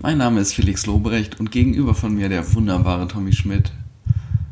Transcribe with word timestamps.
Mein 0.00 0.18
Name 0.18 0.40
ist 0.40 0.54
Felix 0.54 0.86
Lobrecht 0.86 1.40
und 1.40 1.50
gegenüber 1.50 1.94
von 1.94 2.14
mir 2.14 2.28
der 2.28 2.54
wunderbare 2.54 3.08
Tommy 3.08 3.32
Schmidt. 3.32 3.72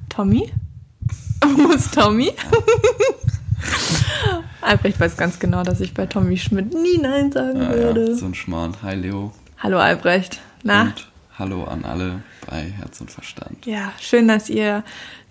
Tommy? 0.08 0.53
Wo 1.44 1.71
ist 1.71 1.94
Tommy? 1.94 2.32
Albrecht 4.60 4.98
weiß 4.98 5.17
ganz 5.17 5.38
genau, 5.38 5.62
dass 5.62 5.80
ich 5.80 5.94
bei 5.94 6.06
Tommy 6.06 6.37
Schmidt 6.37 6.74
nie 6.74 6.98
Nein 6.98 7.30
sagen 7.30 7.60
Ah, 7.62 7.71
würde. 7.72 8.10
ja, 8.10 8.14
so 8.17 8.26
ein 8.26 8.35
Schmarrn. 8.35 8.74
Hi 8.82 8.96
Leo. 8.96 9.32
Hallo 9.58 9.78
Albrecht. 9.78 10.40
Na? 10.64 10.82
Und 10.82 11.06
hallo 11.38 11.65
an 11.65 11.85
alle 11.85 12.22
bei 12.51 12.63
Herz 12.63 13.01
und 13.01 13.10
Verstand. 13.13 13.65
Ja, 13.67 13.92
schön, 14.01 14.26
dass 14.26 14.51
ihr 14.51 14.83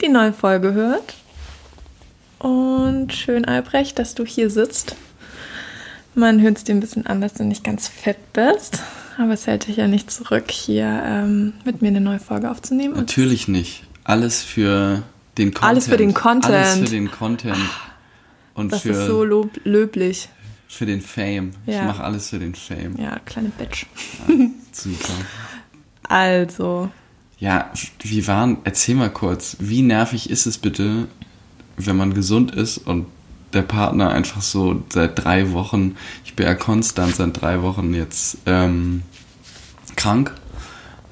die 0.01 0.07
neue 0.07 0.31
Folge 0.31 0.73
hört. 0.73 1.15
Und 2.39 3.11
schön, 3.13 3.43
Albrecht, 3.45 3.99
dass 3.99 4.15
du 4.15 4.25
hier 4.25 4.49
sitzt. 4.49 4.95
Man 6.13 6.39
hört 6.41 6.57
es 6.57 6.63
dir 6.63 6.73
ein 6.75 6.79
bisschen 6.79 7.05
an, 7.05 7.19
dass 7.19 7.33
du 7.33 7.43
nicht 7.43 7.65
ganz 7.65 7.89
fett 7.89 8.31
bist. 8.31 8.81
Aber 9.17 9.33
es 9.33 9.47
hält 9.47 9.67
dich 9.67 9.77
ja 9.77 9.87
nicht 9.87 10.11
zurück, 10.11 10.51
hier 10.51 10.85
ähm, 11.05 11.53
mit 11.63 11.81
mir 11.81 11.87
eine 11.89 12.01
neue 12.01 12.19
Folge 12.19 12.49
aufzunehmen. 12.51 12.95
Natürlich 12.95 13.47
nicht. 13.47 13.83
Alles 14.03 14.43
für 14.43 15.03
den 15.37 15.51
Content. 15.53 15.69
Alles 15.69 15.87
für 15.87 15.97
den 15.97 16.13
Content. 16.13 16.53
Alles 16.53 16.79
für 16.79 16.85
den 16.95 17.11
Content. 17.11 17.57
Und 18.53 18.71
das 18.71 18.81
für, 18.81 18.91
ist 18.91 19.05
so 19.07 19.23
lob 19.23 19.51
löblich. 19.63 20.29
für 20.67 20.85
den 20.85 21.01
Fame. 21.01 21.51
Ich 21.65 21.73
Ja. 21.75 21.83
mache 21.85 22.03
alles 22.03 22.29
für 22.29 22.39
den 22.39 22.55
Fame. 22.55 22.95
Ja, 22.97 23.19
kleine 23.25 23.49
Bitch. 23.49 23.85
Super. 24.71 25.13
Also, 26.07 26.89
Ja, 27.39 27.71
wie 28.03 28.27
waren, 28.27 28.59
erzähl 28.63 28.93
mal 28.95 29.09
kurz, 29.09 29.57
wie 29.59 29.81
nervig 29.81 30.29
ist 30.29 30.45
es 30.45 30.59
bitte, 30.59 31.07
wenn 31.77 31.95
man 31.97 32.13
gesund 32.13 32.51
ist 32.53 32.77
und 32.77 33.07
der 33.55 33.63
Partner 33.63 34.09
einfach 34.09 34.41
so 34.41 34.83
seit 34.89 35.23
drei 35.23 35.51
Wochen, 35.53 35.95
ich 36.23 36.35
bin 36.35 36.45
ja 36.45 36.53
konstant 36.55 37.15
seit 37.15 37.41
drei 37.41 37.61
Wochen 37.61 37.93
jetzt 37.93 38.37
ähm, 38.45 39.01
krank 39.95 40.33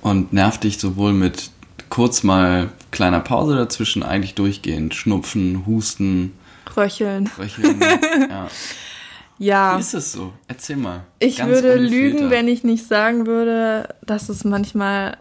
und 0.01 0.33
nervt 0.33 0.63
dich 0.63 0.77
sowohl 0.77 1.13
mit 1.13 1.49
kurz 1.89 2.23
mal 2.23 2.69
kleiner 2.91 3.19
Pause 3.21 3.55
dazwischen, 3.55 4.03
eigentlich 4.03 4.35
durchgehend, 4.35 4.93
Schnupfen, 4.93 5.65
Husten, 5.65 6.33
röcheln. 6.75 7.29
Röcheln. 7.37 7.79
ja. 8.29 8.47
Ja. 9.39 9.75
Wie 9.75 9.81
ist 9.81 9.93
es 9.93 10.11
so? 10.11 10.31
Erzähl 10.47 10.77
mal. 10.77 11.05
Ich 11.19 11.37
Ganz 11.37 11.49
würde 11.49 11.75
lügen, 11.75 12.19
Filter. 12.19 12.29
wenn 12.29 12.47
ich 12.47 12.63
nicht 12.63 12.87
sagen 12.87 13.25
würde, 13.25 13.89
dass 14.05 14.29
es 14.29 14.43
manchmal 14.43 15.17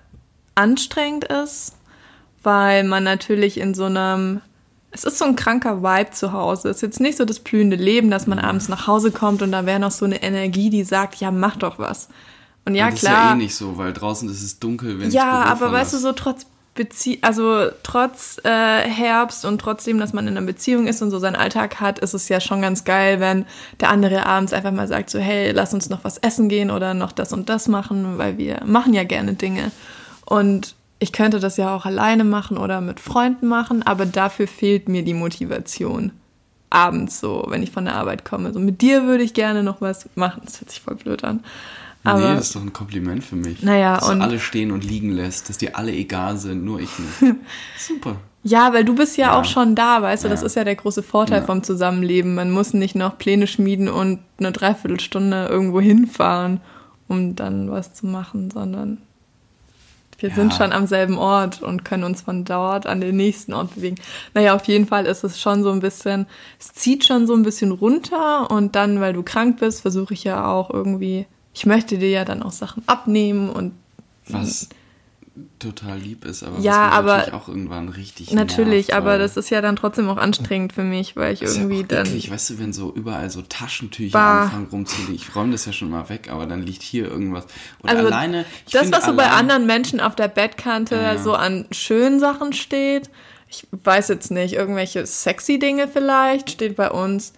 anstrengend 0.55 1.25
ist, 1.25 1.75
weil 2.43 2.85
man 2.85 3.05
natürlich 3.05 3.59
in 3.59 3.75
so 3.75 3.85
einem. 3.87 4.41
Es 4.95 5.05
ist 5.05 5.19
so 5.19 5.25
ein 5.25 5.37
kranker 5.37 5.83
Vibe 5.83 6.11
zu 6.11 6.33
Hause. 6.33 6.69
Es 6.69 6.77
ist 6.77 6.83
jetzt 6.83 7.01
nicht 7.01 7.17
so 7.17 7.25
das 7.25 7.41
blühende 7.41 7.77
Leben, 7.77 8.11
dass 8.11 8.27
man 8.27 8.39
abends 8.39 8.69
nach 8.69 8.87
Hause 8.87 9.11
kommt 9.11 9.43
und 9.43 9.51
da 9.53 9.67
wäre 9.67 9.81
noch 9.81 9.91
so 9.91 10.05
eine 10.05 10.23
Energie, 10.23 10.71
die 10.71 10.85
sagt, 10.85 11.17
ja, 11.17 11.31
mach 11.31 11.57
doch 11.57 11.79
was. 11.79 12.09
Und 12.65 12.75
ja, 12.75 12.91
das 12.91 13.01
klar. 13.01 13.13
ist 13.13 13.19
ja 13.19 13.33
eh 13.33 13.37
nicht 13.37 13.55
so, 13.57 13.79
weil 13.79 13.93
draußen 13.93 14.29
ist 14.29 14.43
es 14.43 14.61
dunkel, 14.61 15.01
wenn 15.01 15.11
Ja, 15.11 15.43
aber 15.45 15.73
weißt 15.73 15.95
du, 15.95 15.99
so 15.99 16.13
trotz 16.13 16.47
Bezie 16.75 17.19
also 17.21 17.69
trotz 17.83 18.39
äh, 18.45 18.49
Herbst 18.49 19.45
und 19.45 19.61
trotzdem, 19.61 19.99
dass 19.99 20.15
man 20.15 20.27
in 20.27 20.39
einer 20.39 20.47
Beziehung 20.47 20.87
ist 20.87 21.03
und 21.03 21.11
so 21.11 21.19
seinen 21.19 21.37
Alltag 21.37 21.81
hat, 21.81 21.99
ist 21.99 22.15
es 22.15 22.31
ja 22.31 22.41
schon 22.41 22.63
ganz 22.63 22.85
geil, 22.85 23.21
wenn 23.21 23.45
der 23.81 23.91
andere 23.91 24.25
abends 24.25 24.55
einfach 24.55 24.73
mal 24.73 24.89
sagt, 24.89 25.11
so 25.11 25.19
hey, 25.19 25.51
lass 25.51 25.75
uns 25.75 25.91
noch 25.91 26.03
was 26.05 26.17
essen 26.19 26.49
gehen 26.49 26.71
oder 26.71 26.95
noch 26.95 27.13
das 27.13 27.35
und 27.35 27.51
das 27.51 27.69
machen, 27.69 28.17
weil 28.17 28.39
wir 28.39 28.63
machen 28.65 28.95
ja 28.95 29.05
gerne 29.05 29.35
Dinge. 29.35 29.71
Und 30.25 30.75
ich 31.03 31.13
könnte 31.13 31.41
das 31.41 31.57
ja 31.57 31.75
auch 31.75 31.85
alleine 31.85 32.25
machen 32.25 32.57
oder 32.57 32.81
mit 32.81 33.01
Freunden 33.01 33.49
machen, 33.49 33.83
aber 33.83 34.07
dafür 34.07 34.47
fehlt 34.47 34.89
mir 34.89 35.03
die 35.03 35.15
Motivation. 35.15 36.13
Abends 36.71 37.21
so, 37.21 37.45
wenn 37.49 37.63
ich 37.63 37.71
von 37.71 37.85
der 37.85 37.97
Arbeit 37.97 38.25
komme. 38.25 38.53
So 38.53 38.59
mit 38.61 38.81
dir 38.81 39.05
würde 39.07 39.25
ich 39.25 39.35
gerne 39.35 39.63
noch 39.63 39.81
was 39.83 40.09
machen. 40.15 40.43
Das 40.45 40.61
hört 40.61 40.71
sich 40.71 40.81
voll 40.81 40.95
blöd 40.95 41.23
an. 41.25 41.41
Aber 42.05 42.21
nee, 42.31 42.35
das 42.35 42.47
ist 42.47 42.57
doch 42.57 42.63
ein 42.63 42.73
Kompliment 42.73 43.23
für 43.23 43.37
mich. 43.37 43.63
Naja, 43.63 43.97
dass 43.99 44.09
und- 44.09 44.19
du 44.21 44.25
alle 44.25 44.39
stehen 44.41 44.71
und 44.73 44.83
liegen 44.85 45.11
lässt, 45.13 45.49
dass 45.49 45.59
dir 45.59 45.77
alle 45.77 45.93
egal 45.93 46.37
sind, 46.39 46.65
nur 46.65 46.81
ich 46.81 46.91
nicht. 46.99 47.35
Super. 47.79 48.17
Ja, 48.45 48.73
weil 48.73 48.85
du 48.85 48.95
bist 48.95 49.17
ja, 49.19 49.27
Ja. 49.27 49.39
auch 49.41 49.45
schon 49.45 49.75
da, 49.75 50.03
weißt 50.03 50.25
du, 50.25 50.29
das 50.29 50.41
Ja. 50.41 50.47
ist 50.47 50.57
ja 50.57 50.65
der 50.65 50.75
große 50.77 51.03
Vorteil 51.03 51.41
Ja. 51.41 51.47
vom 51.47 51.63
Zusammenleben. 51.63 52.35
Man 52.35 52.51
muss 52.51 52.73
nicht 52.75 52.95
noch 52.97 53.19
Pläne 53.19 53.47
schmieden 53.47 53.89
und 53.89 54.19
eine 54.39 54.51
Dreiviertelstunde 54.51 55.47
irgendwo 55.49 55.81
hinfahren, 55.81 56.61
um 57.07 57.37
dann 57.37 57.71
was 57.71 57.93
zu 57.95 58.07
machen, 58.07 58.51
sondern 58.51 58.99
wir 60.23 60.31
Ja. 60.31 60.35
sind 60.37 60.55
schon 60.55 60.73
am 60.73 60.87
selben 60.87 61.19
Ort 61.19 61.63
und 61.63 61.85
können 61.85 62.05
uns 62.05 62.23
von 62.23 62.45
dort 62.45 62.87
an 62.87 63.01
den 63.01 63.17
nächsten 63.17 63.53
Ort 63.53 63.75
bewegen. 63.75 63.97
Naja, 64.35 64.55
auf 64.55 64.65
jeden 64.67 64.87
Fall 64.87 65.07
ist 65.07 65.25
es 65.25 65.41
schon 65.41 65.63
so 65.63 65.71
ein 65.73 65.81
bisschen, 65.81 66.27
es 66.59 66.73
zieht 66.73 67.05
schon 67.05 67.27
so 67.27 67.35
ein 67.35 67.43
bisschen 67.43 67.73
runter 67.73 68.51
und 68.51 68.75
dann, 68.77 69.01
weil 69.01 69.13
du 69.13 69.23
krank 69.23 69.59
bist, 69.61 69.83
versuche 69.83 70.15
ich 70.15 70.25
ja 70.25 70.47
auch 70.47 70.71
irgendwie, 70.71 71.27
ich 71.55 71.67
möchte 71.67 71.99
dir 71.99 72.11
ja 72.11 72.25
dann 72.25 72.43
auch 72.43 72.53
Sachen 72.53 72.83
abnehmen 72.87 73.51
und 73.51 73.73
Was 74.29 74.69
total 75.59 75.99
lieb 75.99 76.25
ist, 76.27 76.43
aber 76.43 76.59
Ja, 76.61 76.91
aber- 76.91 77.17
natürlich 77.19 77.33
auch 77.35 77.49
irgendwann 77.49 77.89
richtig 77.89 78.33
natürlich, 78.33 78.89
nervt, 78.89 79.01
aber 79.01 79.17
das 79.19 79.37
ist 79.39 79.49
ja 79.51 79.63
dann 79.63 79.77
trotzdem 79.77 80.09
auch 80.11 80.19
anstrengend 80.19 80.75
für 80.75 80.83
mich, 80.85 81.17
weil 81.17 81.33
ich 81.33 81.41
ist 81.43 81.57
ja 81.57 81.63
irgendwie 81.63 81.85
auch 81.85 81.89
dann 81.89 82.07
eklig, 82.07 82.31
weißt 82.31 82.51
du, 82.51 82.59
wenn 82.59 82.73
so 82.75 82.93
überall 82.95 83.31
so 83.31 83.41
Taschentücher 83.41 84.13
Bah. 84.19 84.43
anfangen 84.43 84.67
rumzuliegen. 84.71 85.15
Ich 85.15 85.35
räume 85.35 85.53
das 85.53 85.65
ja 85.65 85.73
schon 85.73 85.89
mal 85.91 86.09
weg, 86.11 86.29
aber 86.31 86.45
dann 86.47 86.63
liegt 86.63 86.83
hier 86.83 87.09
irgendwas. 87.09 87.47
Und 87.81 87.89
Also, 87.89 88.07
alleine. 88.07 88.45
Ich 88.67 88.73
das, 88.73 88.93
was 88.93 89.07
so 89.07 89.15
bei 89.17 89.31
anderen 89.31 89.67
Menschen 89.67 90.01
auf 90.01 90.15
der 90.15 90.29
Bettkante 90.29 90.97
Ja. 90.97 91.17
so 91.17 91.35
an 91.35 91.67
schönen 91.71 92.21
Sachen 92.21 92.53
steht, 92.53 93.09
ich 93.49 93.67
weiß 93.71 94.09
jetzt 94.09 94.31
nicht, 94.31 94.55
irgendwelche 94.55 95.07
sexy 95.07 95.59
Dinge 95.59 95.89
vielleicht, 95.89 96.51
steht 96.51 96.77
bei 96.77 96.91
uns 96.91 97.33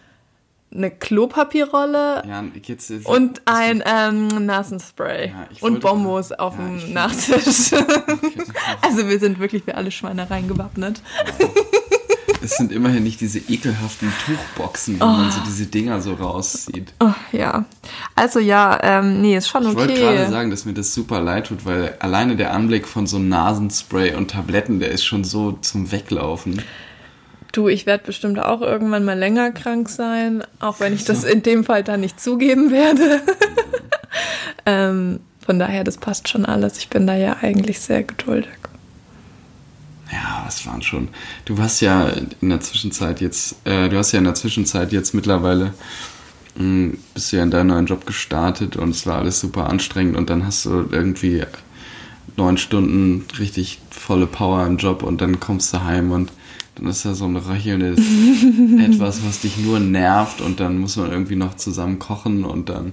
eine 0.74 0.90
Klopapierrolle 0.90 2.22
Ja, 2.26 2.44
jetzt, 2.62 2.90
jetzt, 2.90 3.06
und 3.06 3.42
ein 3.44 3.82
ähm, 3.86 4.28
Nasenspray 4.46 5.28
Ja, 5.28 5.46
ich 5.50 5.62
und 5.62 5.80
Bombos 5.80 6.32
auf 6.32 6.54
Ja, 6.58 6.76
ich 6.76 6.84
dem 6.84 6.92
Nachttisch. 6.92 7.72
also 8.82 9.08
wir 9.08 9.18
sind 9.20 9.38
wirklich 9.38 9.64
für 9.64 9.76
alle 9.76 9.90
Schweinereien 9.90 10.48
gewappnet. 10.48 11.00
Es 12.42 12.58
sind 12.58 12.72
immerhin 12.72 13.04
nicht 13.04 13.22
diese 13.22 13.38
ekelhaften 13.38 14.12
Tuchboxen, 14.26 15.00
wo 15.00 15.06
man 15.06 15.30
so 15.30 15.40
diese 15.46 15.64
Dinger 15.64 16.02
so 16.02 16.12
rauszieht. 16.12 16.92
Oh, 17.00 17.14
ja, 17.32 17.64
also 18.14 18.38
ja, 18.38 18.78
ähm, 18.82 19.22
nee, 19.22 19.34
ist 19.34 19.48
schon 19.48 19.66
Ich 19.66 19.74
wollte 19.74 19.94
gerade 19.94 20.20
okay. 20.20 20.30
sagen, 20.30 20.50
dass 20.50 20.66
mir 20.66 20.74
das 20.74 20.92
super 20.92 21.22
leid 21.22 21.46
tut, 21.46 21.64
weil 21.64 21.96
alleine 22.00 22.36
der 22.36 22.52
Anblick 22.52 22.86
von 22.86 23.06
so 23.06 23.18
Nasenspray 23.18 24.14
und 24.14 24.30
Tabletten, 24.30 24.78
der 24.78 24.90
ist 24.90 25.04
schon 25.04 25.24
so 25.24 25.52
zum 25.52 25.90
Weglaufen. 25.90 26.60
Du, 27.54 27.68
ich 27.68 27.86
werde 27.86 28.02
bestimmt 28.04 28.40
auch 28.40 28.62
irgendwann 28.62 29.04
mal 29.04 29.16
länger 29.16 29.52
krank 29.52 29.88
sein, 29.88 30.42
auch 30.58 30.80
wenn 30.80 30.92
ich 30.92 31.04
das 31.04 31.22
in 31.22 31.44
dem 31.44 31.62
Fall 31.62 31.84
dann 31.84 32.00
nicht 32.00 32.18
zugeben 32.20 32.72
werde. 32.72 33.22
ähm, 34.66 35.20
von 35.46 35.60
daher, 35.60 35.84
das 35.84 35.98
passt 35.98 36.28
schon 36.28 36.44
alles. 36.44 36.78
Ich 36.78 36.88
bin 36.88 37.06
da 37.06 37.14
ja 37.14 37.36
eigentlich 37.42 37.78
sehr 37.78 38.02
geduldig. 38.02 38.50
Ja, 40.10 40.42
was 40.44 40.66
waren 40.66 40.82
schon. 40.82 41.08
Du 41.44 41.56
hast 41.58 41.80
ja 41.80 42.08
in 42.40 42.48
der 42.48 42.58
Zwischenzeit 42.58 43.20
jetzt, 43.20 43.54
äh, 43.64 43.88
du 43.88 43.98
hast 43.98 44.10
ja 44.10 44.18
in 44.18 44.24
der 44.24 44.34
Zwischenzeit 44.34 44.90
jetzt 44.90 45.14
mittlerweile, 45.14 45.74
mh, 46.56 46.94
bist 47.14 47.32
du 47.32 47.36
ja 47.36 47.44
in 47.44 47.52
deinen 47.52 47.68
neuen 47.68 47.86
Job 47.86 48.04
gestartet 48.04 48.74
und 48.74 48.90
es 48.90 49.06
war 49.06 49.18
alles 49.18 49.38
super 49.38 49.70
anstrengend 49.70 50.16
und 50.16 50.28
dann 50.28 50.44
hast 50.44 50.64
du 50.64 50.88
irgendwie 50.90 51.44
neun 52.36 52.58
Stunden 52.58 53.24
richtig 53.38 53.80
volle 53.90 54.26
Power 54.26 54.66
im 54.66 54.76
Job 54.76 55.04
und 55.04 55.20
dann 55.20 55.38
kommst 55.38 55.72
du 55.72 55.84
heim 55.84 56.10
und 56.10 56.32
dann 56.76 56.86
ist 56.88 57.04
da 57.04 57.14
so 57.14 57.24
ein 57.26 57.36
röchelndes 57.36 57.98
etwas, 58.80 59.24
was 59.24 59.40
dich 59.40 59.58
nur 59.58 59.78
nervt 59.80 60.40
und 60.40 60.60
dann 60.60 60.78
muss 60.78 60.96
man 60.96 61.10
irgendwie 61.10 61.36
noch 61.36 61.54
zusammen 61.56 61.98
kochen 61.98 62.44
und 62.44 62.68
dann 62.68 62.92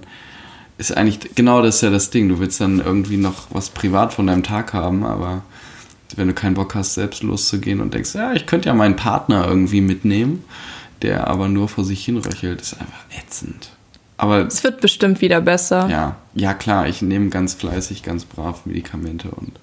ist 0.78 0.96
eigentlich, 0.96 1.34
genau 1.34 1.62
das 1.62 1.76
ist 1.76 1.80
ja 1.82 1.90
das 1.90 2.10
Ding, 2.10 2.28
du 2.28 2.38
willst 2.38 2.60
dann 2.60 2.80
irgendwie 2.80 3.16
noch 3.16 3.46
was 3.50 3.70
privat 3.70 4.12
von 4.14 4.26
deinem 4.26 4.42
Tag 4.42 4.72
haben, 4.72 5.04
aber 5.04 5.42
wenn 6.16 6.28
du 6.28 6.34
keinen 6.34 6.54
Bock 6.54 6.74
hast, 6.74 6.94
selbst 6.94 7.22
loszugehen 7.22 7.80
und 7.80 7.94
denkst, 7.94 8.14
ja, 8.14 8.32
ich 8.34 8.46
könnte 8.46 8.68
ja 8.68 8.74
meinen 8.74 8.96
Partner 8.96 9.46
irgendwie 9.46 9.80
mitnehmen, 9.80 10.44
der 11.02 11.26
aber 11.28 11.48
nur 11.48 11.68
vor 11.68 11.84
sich 11.84 12.04
hin 12.04 12.18
röchelt, 12.18 12.60
ist 12.60 12.74
einfach 12.74 13.04
ätzend. 13.18 13.70
Aber 14.18 14.46
Es 14.46 14.62
wird 14.62 14.80
bestimmt 14.80 15.20
wieder 15.20 15.40
besser. 15.40 15.88
ja, 15.88 16.16
ja 16.34 16.54
klar, 16.54 16.86
ich 16.86 17.02
nehme 17.02 17.28
ganz 17.28 17.54
fleißig, 17.54 18.02
ganz 18.02 18.24
brav 18.24 18.66
Medikamente 18.66 19.28
und 19.30 19.58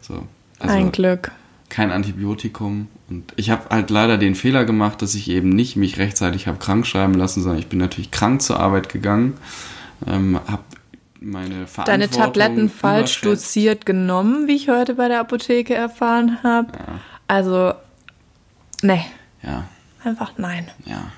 so. 0.00 0.22
Also 0.60 0.74
Ein 0.74 0.92
Glück. 0.92 1.32
kein 1.68 1.90
Antibiotikum. 1.90 2.88
Und 3.10 3.32
ich 3.36 3.50
habe 3.50 3.70
halt 3.70 3.90
leider 3.90 4.18
den 4.18 4.34
Fehler 4.34 4.64
gemacht, 4.64 5.00
dass 5.00 5.14
ich 5.14 5.30
eben 5.30 5.48
nicht 5.48 5.76
mich 5.76 5.98
rechtzeitig 5.98 6.46
habe 6.46 6.58
krank 6.58 6.86
schreiben 6.86 7.14
lassen, 7.14 7.42
sondern 7.42 7.58
ich 7.58 7.68
bin 7.68 7.78
natürlich 7.78 8.10
krank 8.10 8.42
zur 8.42 8.60
Arbeit 8.60 8.88
gegangen, 8.90 9.34
ähm, 10.06 10.38
habe 10.46 10.62
meine 11.20 11.66
Verantwortung 11.66 11.84
Deine 11.86 12.10
Tabletten 12.10 12.68
falsch 12.70 13.20
dosiert 13.22 13.86
genommen, 13.86 14.46
wie 14.46 14.54
ich 14.56 14.68
heute 14.68 14.94
bei 14.94 15.08
der 15.08 15.20
Apotheke 15.20 15.74
erfahren 15.74 16.38
habe. 16.42 16.72
Ja, 16.74 17.00
Also, 17.26 17.72
nee, 18.82 19.04
ja, 19.42 19.64
einfach 20.04 20.32
nein. 20.36 20.68
ja. 20.84 21.10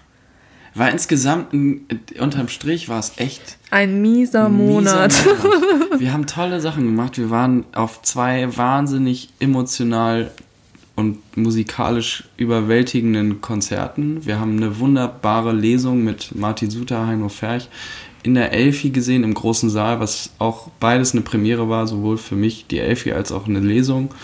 War 0.72 0.88
insgesamt, 0.92 1.52
ein, 1.52 1.84
unterm 2.20 2.46
Strich 2.46 2.88
war 2.88 3.00
es 3.00 3.14
echt 3.18 3.58
Ein 3.72 4.00
mieser 4.00 4.46
ein 4.46 4.52
Monat. 4.52 5.12
mieser 5.12 5.34
Monat. 5.48 5.90
Wir 6.00 6.12
haben 6.12 6.26
tolle 6.28 6.60
Sachen 6.60 6.84
gemacht. 6.84 7.18
Wir 7.18 7.28
waren 7.28 7.64
auf 7.74 8.02
zwei 8.02 8.56
wahnsinnig 8.56 9.30
emotional 9.40 10.30
und 11.00 11.36
musikalisch 11.36 12.24
überwältigenden 12.36 13.40
Konzerten. 13.40 14.24
Wir 14.24 14.38
haben 14.38 14.56
eine 14.56 14.78
wunderbare 14.78 15.52
Lesung 15.52 16.04
mit 16.04 16.34
Martin 16.34 16.70
Suter, 16.70 17.06
Heino 17.06 17.28
Ferch 17.28 17.68
in 18.22 18.34
der 18.34 18.52
Elfi 18.52 18.90
gesehen, 18.90 19.24
im 19.24 19.34
großen 19.34 19.70
Saal, 19.70 19.98
was 19.98 20.30
auch 20.38 20.68
beides 20.78 21.12
eine 21.12 21.22
Premiere 21.22 21.68
war, 21.68 21.86
sowohl 21.86 22.18
für 22.18 22.36
mich 22.36 22.66
die 22.66 22.78
Elfi 22.78 23.12
als 23.12 23.32
auch 23.32 23.48
eine 23.48 23.60
Lesung. 23.60 24.14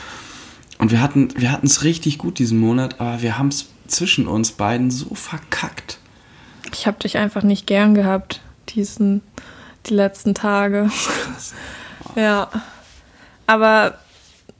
Und 0.79 0.91
wir 0.91 1.01
hatten 1.01 1.29
wir 1.37 1.59
es 1.63 1.83
richtig 1.83 2.19
gut 2.19 2.39
diesen 2.39 2.59
Monat, 2.59 3.01
aber 3.01 3.23
wir 3.23 3.39
haben 3.39 3.49
es 3.49 3.67
zwischen 3.87 4.27
uns 4.27 4.53
beiden 4.53 4.91
so 4.91 5.15
verkackt. 5.15 5.99
Ich 6.73 6.87
habe 6.87 6.99
dich 6.99 7.17
einfach 7.17 7.43
nicht 7.43 7.67
gern 7.67 7.95
gehabt, 7.95 8.43
diesen, 8.69 9.23
die 9.87 9.95
letzten 9.95 10.35
Tage. 10.35 10.91
ja. 12.17 12.51
Aber 13.47 13.99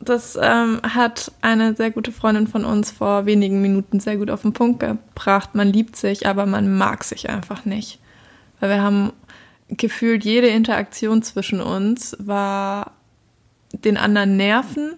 das 0.01 0.39
ähm, 0.41 0.81
hat 0.83 1.33
eine 1.41 1.75
sehr 1.75 1.91
gute 1.91 2.13
Freundin 2.13 2.47
von 2.47 2.65
uns 2.65 2.91
vor 2.91 3.27
wenigen 3.27 3.63
Minuten 3.63 4.01
sehr 4.01 4.17
gut 4.17 4.31
auf 4.31 4.43
den 4.43 4.53
Punkt 4.53 4.81
gebracht. 4.81 5.55
Man 5.55 5.73
liebt 5.73 5.97
sich, 5.97 6.27
aber 6.27 6.47
man 6.47 6.77
mag 6.77 7.05
sich 7.05 7.31
einfach 7.31 7.65
nicht. 7.65 7.99
Weil 8.61 8.71
wir 8.71 8.83
haben 8.83 9.13
gefühlt, 9.69 10.25
jede 10.25 10.49
Interaktion 10.49 11.23
zwischen 11.23 11.61
uns 11.61 12.17
war 12.21 12.93
den 13.73 13.97
anderen 13.97 14.37
nerven 14.37 14.95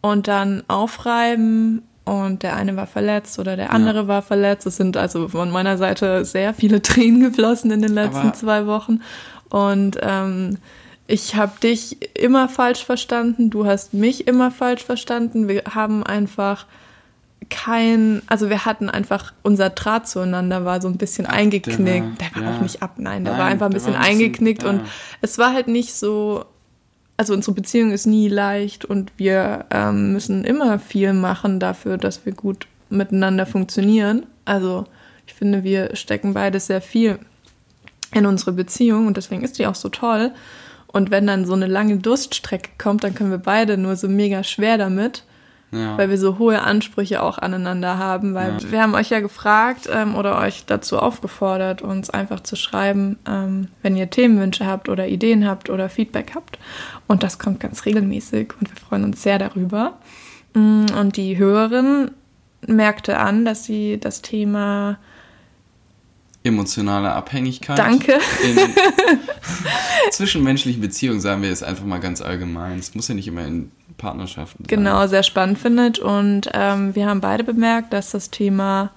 und 0.00 0.28
dann 0.28 0.64
aufreiben 0.68 1.82
und 2.04 2.42
der 2.42 2.56
eine 2.56 2.74
war 2.76 2.86
verletzt 2.86 3.38
oder 3.38 3.56
der 3.56 3.72
andere 3.72 4.02
ja. 4.02 4.08
war 4.08 4.22
verletzt. 4.22 4.66
Es 4.66 4.76
sind 4.76 4.96
also 4.96 5.28
von 5.28 5.50
meiner 5.50 5.78
Seite 5.78 6.24
sehr 6.24 6.54
viele 6.54 6.82
Tränen 6.82 7.20
geflossen 7.20 7.70
in 7.70 7.82
den 7.82 7.92
letzten 7.92 8.28
Aber 8.28 8.34
zwei 8.34 8.66
Wochen. 8.66 9.00
Und 9.50 9.98
ähm, 10.00 10.58
ich 11.06 11.34
habe 11.34 11.52
dich 11.62 11.96
immer 12.16 12.48
falsch 12.48 12.84
verstanden, 12.84 13.50
du 13.50 13.66
hast 13.66 13.92
mich 13.94 14.26
immer 14.26 14.50
falsch 14.50 14.84
verstanden. 14.84 15.48
Wir 15.48 15.62
haben 15.74 16.02
einfach 16.04 16.66
kein, 17.50 18.22
also 18.26 18.48
wir 18.48 18.64
hatten 18.64 18.88
einfach, 18.88 19.32
unser 19.42 19.70
Draht 19.70 20.08
zueinander 20.08 20.64
war 20.64 20.80
so 20.80 20.88
ein 20.88 20.96
bisschen 20.96 21.26
ab, 21.26 21.34
eingeknickt. 21.34 21.80
Der 21.80 22.02
war, 22.02 22.16
der 22.18 22.36
war 22.36 22.42
ja. 22.42 22.56
auch 22.56 22.62
nicht 22.62 22.82
ab, 22.82 22.94
nein, 22.96 23.24
der 23.24 23.34
nein, 23.34 23.40
war 23.40 23.48
einfach 23.48 23.66
ein 23.66 23.72
bisschen 23.72 23.94
eingeknickt 23.94 24.62
bisschen, 24.62 24.78
ja. 24.78 24.82
und 24.82 24.90
es 25.20 25.38
war 25.38 25.52
halt 25.52 25.68
nicht 25.68 25.92
so, 25.94 26.44
also 27.16 27.34
unsere 27.34 27.54
Beziehung 27.54 27.90
ist 27.90 28.06
nie 28.06 28.28
leicht 28.28 28.84
und 28.84 29.12
wir 29.16 29.66
ähm, 29.70 30.12
müssen 30.12 30.44
immer 30.44 30.78
viel 30.78 31.12
machen 31.12 31.60
dafür, 31.60 31.98
dass 31.98 32.24
wir 32.24 32.32
gut 32.32 32.66
miteinander 32.88 33.44
funktionieren. 33.46 34.26
Also 34.44 34.86
ich 35.26 35.34
finde, 35.34 35.64
wir 35.64 35.94
stecken 35.94 36.34
beide 36.34 36.60
sehr 36.60 36.80
viel 36.80 37.18
in 38.14 38.26
unsere 38.26 38.52
Beziehung 38.52 39.06
und 39.06 39.16
deswegen 39.16 39.42
ist 39.42 39.58
die 39.58 39.66
auch 39.66 39.74
so 39.74 39.88
toll. 39.88 40.32
Und 40.92 41.10
wenn 41.10 41.26
dann 41.26 41.46
so 41.46 41.54
eine 41.54 41.66
lange 41.66 41.96
Durststrecke 41.96 42.70
kommt, 42.78 43.02
dann 43.04 43.14
können 43.14 43.30
wir 43.30 43.38
beide 43.38 43.78
nur 43.78 43.96
so 43.96 44.08
mega 44.08 44.44
schwer 44.44 44.78
damit 44.78 45.24
ja. 45.72 45.96
weil 45.96 46.10
wir 46.10 46.18
so 46.18 46.38
hohe 46.38 46.62
Ansprüche 46.62 47.22
auch 47.22 47.38
aneinander 47.38 47.98
haben, 47.98 48.34
weil 48.34 48.58
ja. 48.60 48.70
wir 48.70 48.82
haben 48.82 48.94
euch 48.94 49.10
ja 49.10 49.20
gefragt 49.20 49.88
ähm, 49.92 50.14
oder 50.14 50.38
euch 50.38 50.64
dazu 50.66 50.98
aufgefordert, 50.98 51.82
uns 51.82 52.10
einfach 52.10 52.40
zu 52.40 52.56
schreiben, 52.56 53.18
ähm, 53.26 53.68
wenn 53.82 53.96
ihr 53.96 54.10
Themenwünsche 54.10 54.66
habt 54.66 54.88
oder 54.88 55.08
Ideen 55.08 55.48
habt 55.48 55.70
oder 55.70 55.88
Feedback 55.88 56.32
habt. 56.34 56.58
Und 57.08 57.22
das 57.22 57.38
kommt 57.38 57.58
ganz 57.58 57.86
regelmäßig 57.86 58.52
und 58.60 58.70
wir 58.70 58.76
freuen 58.76 59.04
uns 59.04 59.22
sehr 59.22 59.38
darüber. 59.38 59.98
Mm, 60.54 60.86
und 60.98 61.16
die 61.16 61.38
Hörerin 61.38 62.10
merkte 62.66 63.18
an, 63.18 63.44
dass 63.44 63.64
sie 63.64 63.98
das 63.98 64.22
Thema 64.22 64.98
emotionale 66.44 67.12
Abhängigkeit. 67.12 67.78
Danke. 67.78 68.18
In 68.42 68.58
zwischenmenschlichen 70.10 70.80
Beziehungen 70.80 71.20
sagen 71.20 71.42
wir 71.42 71.48
jetzt 71.48 71.62
einfach 71.62 71.84
mal 71.84 72.00
ganz 72.00 72.20
allgemein. 72.20 72.78
Es 72.78 72.94
muss 72.94 73.08
ja 73.08 73.14
nicht 73.14 73.28
immer 73.28 73.46
in 73.46 73.70
Partnerschaften. 73.96 74.64
Sein. 74.64 74.68
Genau, 74.68 75.06
sehr 75.06 75.22
spannend 75.22 75.58
findet. 75.58 75.98
Und 75.98 76.50
ähm, 76.52 76.94
wir 76.94 77.06
haben 77.06 77.20
beide 77.20 77.44
bemerkt, 77.44 77.92
dass 77.92 78.10
das 78.10 78.30
Thema 78.30 78.90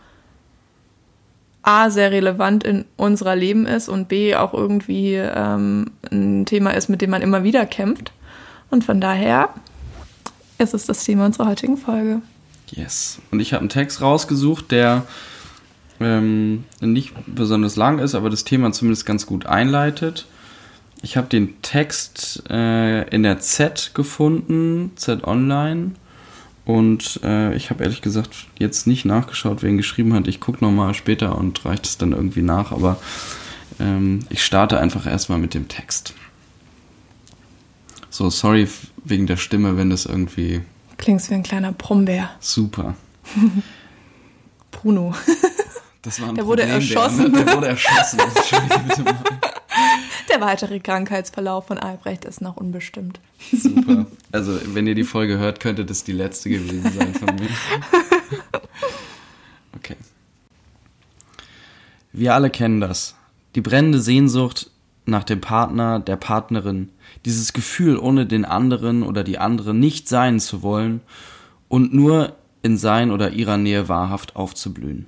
A 1.61 1.89
sehr 1.89 2.11
relevant 2.11 2.63
in 2.63 2.85
unserer 2.95 3.35
Leben 3.35 3.65
ist 3.65 3.89
und 3.89 4.07
B 4.07 4.35
auch 4.35 4.53
irgendwie 4.53 5.15
ähm, 5.15 5.91
ein 6.11 6.45
Thema 6.45 6.71
ist, 6.71 6.89
mit 6.89 7.01
dem 7.01 7.09
man 7.09 7.21
immer 7.21 7.43
wieder 7.43 7.65
kämpft. 7.65 8.11
Und 8.69 8.83
von 8.83 9.01
daher 9.01 9.49
ist 10.57 10.73
es 10.73 10.85
das 10.85 11.03
Thema 11.03 11.25
unserer 11.25 11.47
heutigen 11.47 11.77
Folge. 11.77 12.21
Yes. 12.71 13.19
Und 13.31 13.39
ich 13.39 13.53
habe 13.53 13.61
einen 13.61 13.69
Text 13.69 14.01
rausgesucht, 14.01 14.71
der 14.71 15.03
ähm, 15.99 16.65
nicht 16.81 17.13
besonders 17.25 17.75
lang 17.75 17.99
ist, 17.99 18.15
aber 18.15 18.29
das 18.29 18.43
Thema 18.43 18.71
zumindest 18.71 19.05
ganz 19.05 19.25
gut 19.25 19.45
einleitet. 19.45 20.25
Ich 21.01 21.17
habe 21.17 21.27
den 21.27 21.61
Text 21.61 22.43
äh, 22.49 23.07
in 23.09 23.23
der 23.23 23.39
Z 23.39 23.91
gefunden, 23.93 24.91
Z 24.95 25.23
Online. 25.23 25.91
Und 26.65 27.19
äh, 27.23 27.53
ich 27.55 27.69
habe 27.69 27.83
ehrlich 27.83 28.01
gesagt 28.01 28.47
jetzt 28.57 28.87
nicht 28.87 29.05
nachgeschaut, 29.05 29.61
wer 29.61 29.69
ihn 29.69 29.77
geschrieben 29.77 30.15
hat. 30.15 30.27
Ich 30.27 30.39
gucke 30.39 30.65
nochmal 30.65 30.95
später 30.95 31.37
und 31.37 31.63
reiche 31.63 31.83
es 31.83 31.99
dann 31.99 32.11
irgendwie 32.11 32.41
nach. 32.41 32.71
Aber 32.71 32.97
ähm, 33.79 34.21
ich 34.29 34.43
starte 34.43 34.79
einfach 34.79 35.05
erstmal 35.05 35.37
mit 35.37 35.53
dem 35.53 35.67
Text. 35.67 36.15
So, 38.09 38.29
sorry 38.29 38.67
wegen 39.03 39.27
der 39.27 39.37
Stimme, 39.37 39.77
wenn 39.77 39.91
das 39.91 40.07
irgendwie. 40.07 40.61
Klingst 40.97 41.29
wie 41.29 41.35
ein 41.35 41.43
kleiner 41.43 41.71
Brombeer. 41.71 42.31
Super. 42.39 42.95
Bruno. 44.71 45.13
Das 46.05 46.21
war 46.21 46.29
ein 46.29 46.35
der 46.35 46.45
wurde 46.45 46.61
Problem, 46.61 46.81
erschossen. 46.81 47.33
Der, 47.33 47.43
der 47.43 47.55
wurde 47.55 47.67
erschossen. 47.69 48.19
Der 50.29 50.41
weitere 50.41 50.79
Krankheitsverlauf 50.79 51.67
von 51.67 51.77
Albrecht 51.77 52.25
ist 52.25 52.41
noch 52.41 52.57
unbestimmt. 52.57 53.19
Super. 53.51 54.05
Also, 54.31 54.59
wenn 54.73 54.85
ihr 54.85 54.95
die 54.95 55.05
Folge 55.05 55.37
hört, 55.37 55.61
könnte 55.61 55.85
das 55.85 56.03
die 56.03 56.11
letzte 56.11 56.49
gewesen 56.49 56.91
sein 56.91 57.13
von 57.13 57.35
mir. 57.35 57.49
Okay. 59.77 59.95
Wir 62.11 62.33
alle 62.33 62.49
kennen 62.49 62.81
das. 62.81 63.15
Die 63.55 63.61
brennende 63.61 63.99
Sehnsucht 63.99 64.71
nach 65.05 65.23
dem 65.23 65.41
Partner, 65.41 65.99
der 65.99 66.15
Partnerin, 66.15 66.89
dieses 67.25 67.53
Gefühl, 67.53 67.97
ohne 67.97 68.25
den 68.25 68.45
anderen 68.45 69.03
oder 69.03 69.23
die 69.23 69.37
andere 69.37 69.73
nicht 69.73 70.09
sein 70.09 70.39
zu 70.39 70.63
wollen 70.63 71.01
und 71.67 71.93
nur 71.93 72.35
in 72.63 72.77
sein 72.77 73.11
oder 73.11 73.31
ihrer 73.31 73.57
Nähe 73.57 73.89
wahrhaft 73.89 74.35
aufzublühen. 74.35 75.07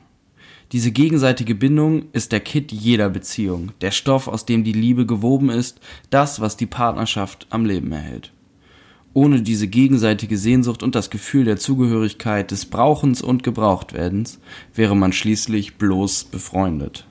Diese 0.74 0.92
gegenseitige 0.92 1.56
Bindung 1.56 2.08
ist 2.12 2.34
der 2.34 2.42
Kit 2.42 2.74
jeder 2.74 3.10
Beziehung, 3.10 3.72
der 3.80 3.92
Stoff, 3.92 4.28
aus 4.28 4.46
dem 4.46 4.66
die 4.66 4.74
Liebe 4.74 5.06
gewoben 5.06 5.50
ist, 5.50 5.80
das, 6.10 6.42
was 6.42 6.58
die 6.58 6.66
Partnerschaft 6.66 7.48
am 7.50 7.66
Leben 7.66 7.90
erhält. 7.94 8.34
Ohne 9.14 9.42
diese 9.42 9.70
gegenseitige 9.70 10.38
Sehnsucht 10.38 10.84
und 10.84 10.94
das 10.94 11.10
Gefühl 11.10 11.46
der 11.46 11.56
Zugehörigkeit, 11.56 12.52
des 12.52 12.66
Brauchens 12.66 13.22
und 13.22 13.44
Gebrauchtwerdens 13.44 14.40
wäre 14.76 14.96
man 14.96 15.14
schließlich 15.14 15.78
bloß 15.78 16.26
befreundet. 16.26 17.08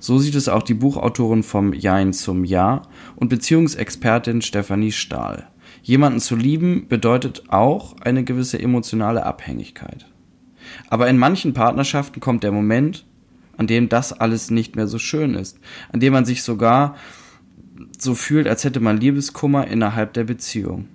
So 0.00 0.18
sieht 0.18 0.34
es 0.34 0.48
auch 0.48 0.62
die 0.62 0.74
Buchautorin 0.74 1.42
vom 1.42 1.74
Jein 1.74 2.14
zum 2.14 2.44
Ja 2.44 2.82
und 3.14 3.28
Beziehungsexpertin 3.28 4.40
Stefanie 4.40 4.92
Stahl. 4.92 5.48
Jemanden 5.82 6.20
zu 6.20 6.34
lieben 6.34 6.88
bedeutet 6.88 7.44
auch 7.48 7.94
eine 8.00 8.24
gewisse 8.24 8.58
emotionale 8.58 9.24
Abhängigkeit. 9.24 10.06
Aber 10.88 11.08
in 11.08 11.18
manchen 11.18 11.54
Partnerschaften 11.54 12.20
kommt 12.20 12.42
der 12.42 12.52
Moment, 12.52 13.04
an 13.56 13.66
dem 13.66 13.88
das 13.88 14.12
alles 14.12 14.50
nicht 14.50 14.76
mehr 14.76 14.86
so 14.86 14.98
schön 14.98 15.34
ist, 15.34 15.58
an 15.92 16.00
dem 16.00 16.12
man 16.12 16.24
sich 16.24 16.42
sogar 16.42 16.96
so 17.98 18.14
fühlt, 18.14 18.46
als 18.46 18.64
hätte 18.64 18.80
man 18.80 18.98
Liebeskummer 18.98 19.66
innerhalb 19.66 20.12
der 20.12 20.24
Beziehung. 20.24 20.88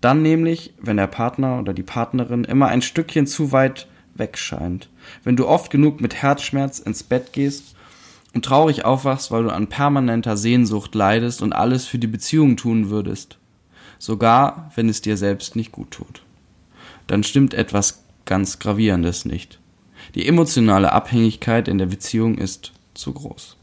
Dann 0.00 0.22
nämlich, 0.22 0.74
wenn 0.80 0.96
der 0.96 1.06
Partner 1.06 1.60
oder 1.60 1.72
die 1.72 1.84
Partnerin 1.84 2.44
immer 2.44 2.68
ein 2.68 2.82
Stückchen 2.82 3.26
zu 3.26 3.52
weit 3.52 3.86
weg 4.14 4.36
scheint, 4.36 4.88
wenn 5.24 5.36
du 5.36 5.46
oft 5.46 5.70
genug 5.70 6.00
mit 6.00 6.14
Herzschmerz 6.14 6.78
ins 6.80 7.02
Bett 7.02 7.32
gehst 7.32 7.74
und 8.34 8.44
traurig 8.44 8.84
aufwachst, 8.84 9.30
weil 9.30 9.44
du 9.44 9.50
an 9.50 9.68
permanenter 9.68 10.36
Sehnsucht 10.36 10.94
leidest 10.94 11.42
und 11.42 11.52
alles 11.52 11.86
für 11.86 11.98
die 11.98 12.06
Beziehung 12.06 12.56
tun 12.56 12.90
würdest, 12.90 13.38
sogar 13.98 14.70
wenn 14.74 14.88
es 14.88 15.02
dir 15.02 15.16
selbst 15.16 15.56
nicht 15.56 15.72
gut 15.72 15.92
tut. 15.92 16.22
Dann 17.06 17.22
stimmt 17.22 17.54
etwas 17.54 18.01
ganz 18.24 18.58
Gravierendes 18.58 19.24
nicht. 19.24 19.60
Die 20.14 20.26
emotionale 20.26 20.92
Abhängigkeit 20.92 21.68
in 21.68 21.78
der 21.78 21.86
Beziehung 21.86 22.38
ist 22.38 22.72
zu 22.94 23.12
groß. 23.12 23.56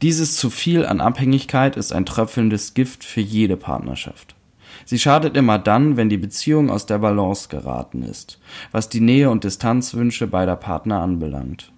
Dieses 0.00 0.36
zu 0.36 0.48
viel 0.48 0.86
an 0.86 1.00
Abhängigkeit 1.00 1.76
ist 1.76 1.92
ein 1.92 2.06
tröpfelndes 2.06 2.74
Gift 2.74 3.02
für 3.02 3.20
jede 3.20 3.56
Partnerschaft. 3.56 4.36
Sie 4.84 4.98
schadet 4.98 5.36
immer 5.36 5.58
dann, 5.58 5.96
wenn 5.96 6.08
die 6.08 6.18
Beziehung 6.18 6.70
aus 6.70 6.86
der 6.86 6.98
Balance 6.98 7.48
geraten 7.48 8.02
ist, 8.02 8.38
was 8.70 8.88
die 8.88 9.00
Nähe 9.00 9.28
und 9.28 9.42
Distanzwünsche 9.42 10.28
beider 10.28 10.56
Partner 10.56 11.00
anbelangt. 11.00 11.72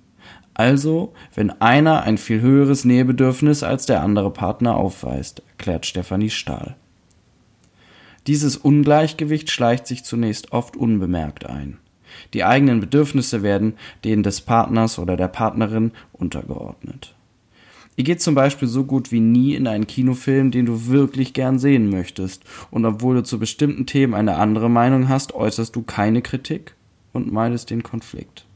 Also, 0.53 1.15
wenn 1.35 1.51
einer 1.63 2.03
ein 2.03 2.19
viel 2.19 2.43
höheres 2.43 2.85
Nähebedürfnis 2.85 3.63
als 3.63 3.87
der 3.87 4.03
andere 4.03 4.31
Partner 4.31 4.77
aufweist, 4.77 5.43
erklärt 5.49 5.87
Stefanie 5.87 6.29
Stahl. 6.29 6.77
Dieses 8.27 8.57
Ungleichgewicht 8.57 9.51
schleicht 9.51 9.87
sich 9.87 10.05
zunächst 10.05 10.53
oft 10.53 10.77
unbemerkt 10.77 11.47
ein. 11.47 11.79
Die 12.35 12.45
eigenen 12.45 12.81
Bedürfnisse 12.81 13.43
werden 13.43 13.75
denen 14.05 14.23
des 14.23 14.41
Partners 14.41 14.99
oder 14.99 15.17
der 15.17 15.29
Partnerin 15.29 15.93
untergeordnet. 16.13 17.15
Ihr 17.97 18.05
geht 18.05 18.23
zum 18.23 18.35
Beispiel 18.35 18.69
so 18.69 18.85
gut 18.85 19.13
wie 19.13 19.21
nie 19.21 19.55
in 19.55 19.67
einen 19.67 19.87
Kinofilm, 19.87 20.51
den 20.51 20.67
du 20.67 20.87
wirklich 20.87 21.33
gern 21.33 21.59
sehen 21.59 21.91
möchtest, 21.91 22.45
und 22.71 22.85
obwohl 22.85 23.17
du 23.17 23.23
zu 23.23 23.39
bestimmten 23.39 23.87
Themen 23.87 24.15
eine 24.15 24.37
andere 24.37 24.71
Meinung 24.71 25.09
hast, 25.09 25.35
äußerst 25.35 25.75
du 25.75 25.83
keine 25.83 26.23
Kritik 26.23 26.75
und 27.13 27.33
meidest 27.33 27.71
den 27.71 27.83
Konflikt. 27.83 28.47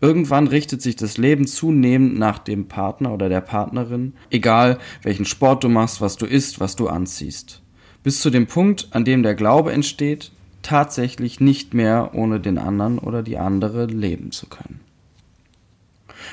Irgendwann 0.00 0.46
richtet 0.46 0.82
sich 0.82 0.96
das 0.96 1.16
Leben 1.16 1.46
zunehmend 1.46 2.18
nach 2.18 2.38
dem 2.38 2.68
Partner 2.68 3.12
oder 3.12 3.28
der 3.28 3.40
Partnerin, 3.40 4.14
egal 4.30 4.78
welchen 5.02 5.24
Sport 5.24 5.64
du 5.64 5.68
machst, 5.68 6.00
was 6.00 6.16
du 6.16 6.26
isst, 6.26 6.60
was 6.60 6.76
du 6.76 6.88
anziehst. 6.88 7.62
Bis 8.06 8.20
zu 8.20 8.30
dem 8.30 8.46
Punkt, 8.46 8.86
an 8.92 9.04
dem 9.04 9.24
der 9.24 9.34
Glaube 9.34 9.72
entsteht, 9.72 10.30
tatsächlich 10.62 11.40
nicht 11.40 11.74
mehr 11.74 12.12
ohne 12.14 12.38
den 12.38 12.56
anderen 12.56 13.00
oder 13.00 13.24
die 13.24 13.36
andere 13.36 13.86
leben 13.86 14.30
zu 14.30 14.46
können. 14.46 14.78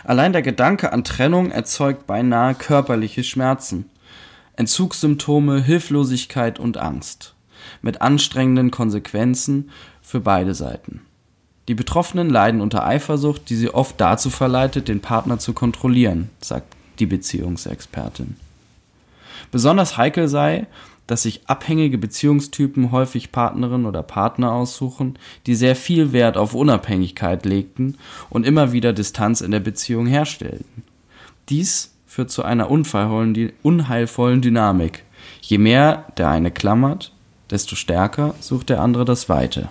Allein 0.03 0.33
der 0.33 0.43
Gedanke 0.43 0.93
an 0.93 1.03
Trennung 1.03 1.49
erzeugt 1.49 2.05
beinahe 2.05 2.53
körperliche 2.53 3.23
Schmerzen, 3.23 3.89
Entzugssymptome, 4.55 5.63
Hilflosigkeit 5.63 6.59
und 6.59 6.77
Angst, 6.77 7.33
mit 7.81 8.03
anstrengenden 8.03 8.69
Konsequenzen 8.69 9.71
für 10.03 10.19
beide 10.19 10.53
Seiten. 10.53 11.01
Die 11.67 11.73
Betroffenen 11.73 12.29
leiden 12.29 12.61
unter 12.61 12.85
Eifersucht, 12.85 13.49
die 13.49 13.55
sie 13.55 13.73
oft 13.73 13.99
dazu 13.99 14.29
verleitet, 14.29 14.89
den 14.89 14.99
Partner 14.99 15.39
zu 15.39 15.53
kontrollieren, 15.53 16.29
sagt 16.39 16.75
die 16.99 17.07
Beziehungsexpertin. 17.07 18.35
Besonders 19.49 19.97
heikel 19.97 20.27
sei, 20.27 20.67
dass 21.07 21.23
sich 21.23 21.41
abhängige 21.47 21.97
Beziehungstypen 21.97 22.91
häufig 22.91 23.31
Partnerin 23.31 23.85
oder 23.85 24.03
Partner 24.03 24.53
aussuchen, 24.53 25.17
die 25.45 25.55
sehr 25.55 25.75
viel 25.75 26.13
Wert 26.13 26.37
auf 26.37 26.53
Unabhängigkeit 26.53 27.45
legten 27.45 27.97
und 28.29 28.45
immer 28.45 28.71
wieder 28.71 28.93
Distanz 28.93 29.41
in 29.41 29.51
der 29.51 29.59
Beziehung 29.59 30.05
herstellten. 30.05 30.83
Dies 31.49 31.93
führt 32.05 32.31
zu 32.31 32.43
einer 32.43 32.69
unheilvollen 32.69 34.41
Dynamik. 34.41 35.03
Je 35.41 35.57
mehr 35.57 36.05
der 36.17 36.29
eine 36.29 36.51
klammert, 36.51 37.11
desto 37.49 37.75
stärker 37.75 38.35
sucht 38.39 38.69
der 38.69 38.81
andere 38.81 39.05
das 39.05 39.29
Weite. 39.29 39.69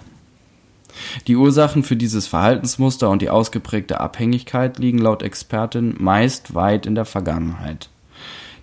Die 1.27 1.37
Ursachen 1.37 1.83
für 1.83 1.97
dieses 1.97 2.27
Verhaltensmuster 2.27 3.09
und 3.09 3.23
die 3.23 3.31
ausgeprägte 3.31 4.01
Abhängigkeit 4.01 4.79
liegen 4.79 4.99
laut 4.99 5.23
Expertin 5.23 5.95
meist 5.99 6.55
weit 6.55 6.85
in 6.85 6.95
der 6.95 7.07
Vergangenheit. 7.07 7.89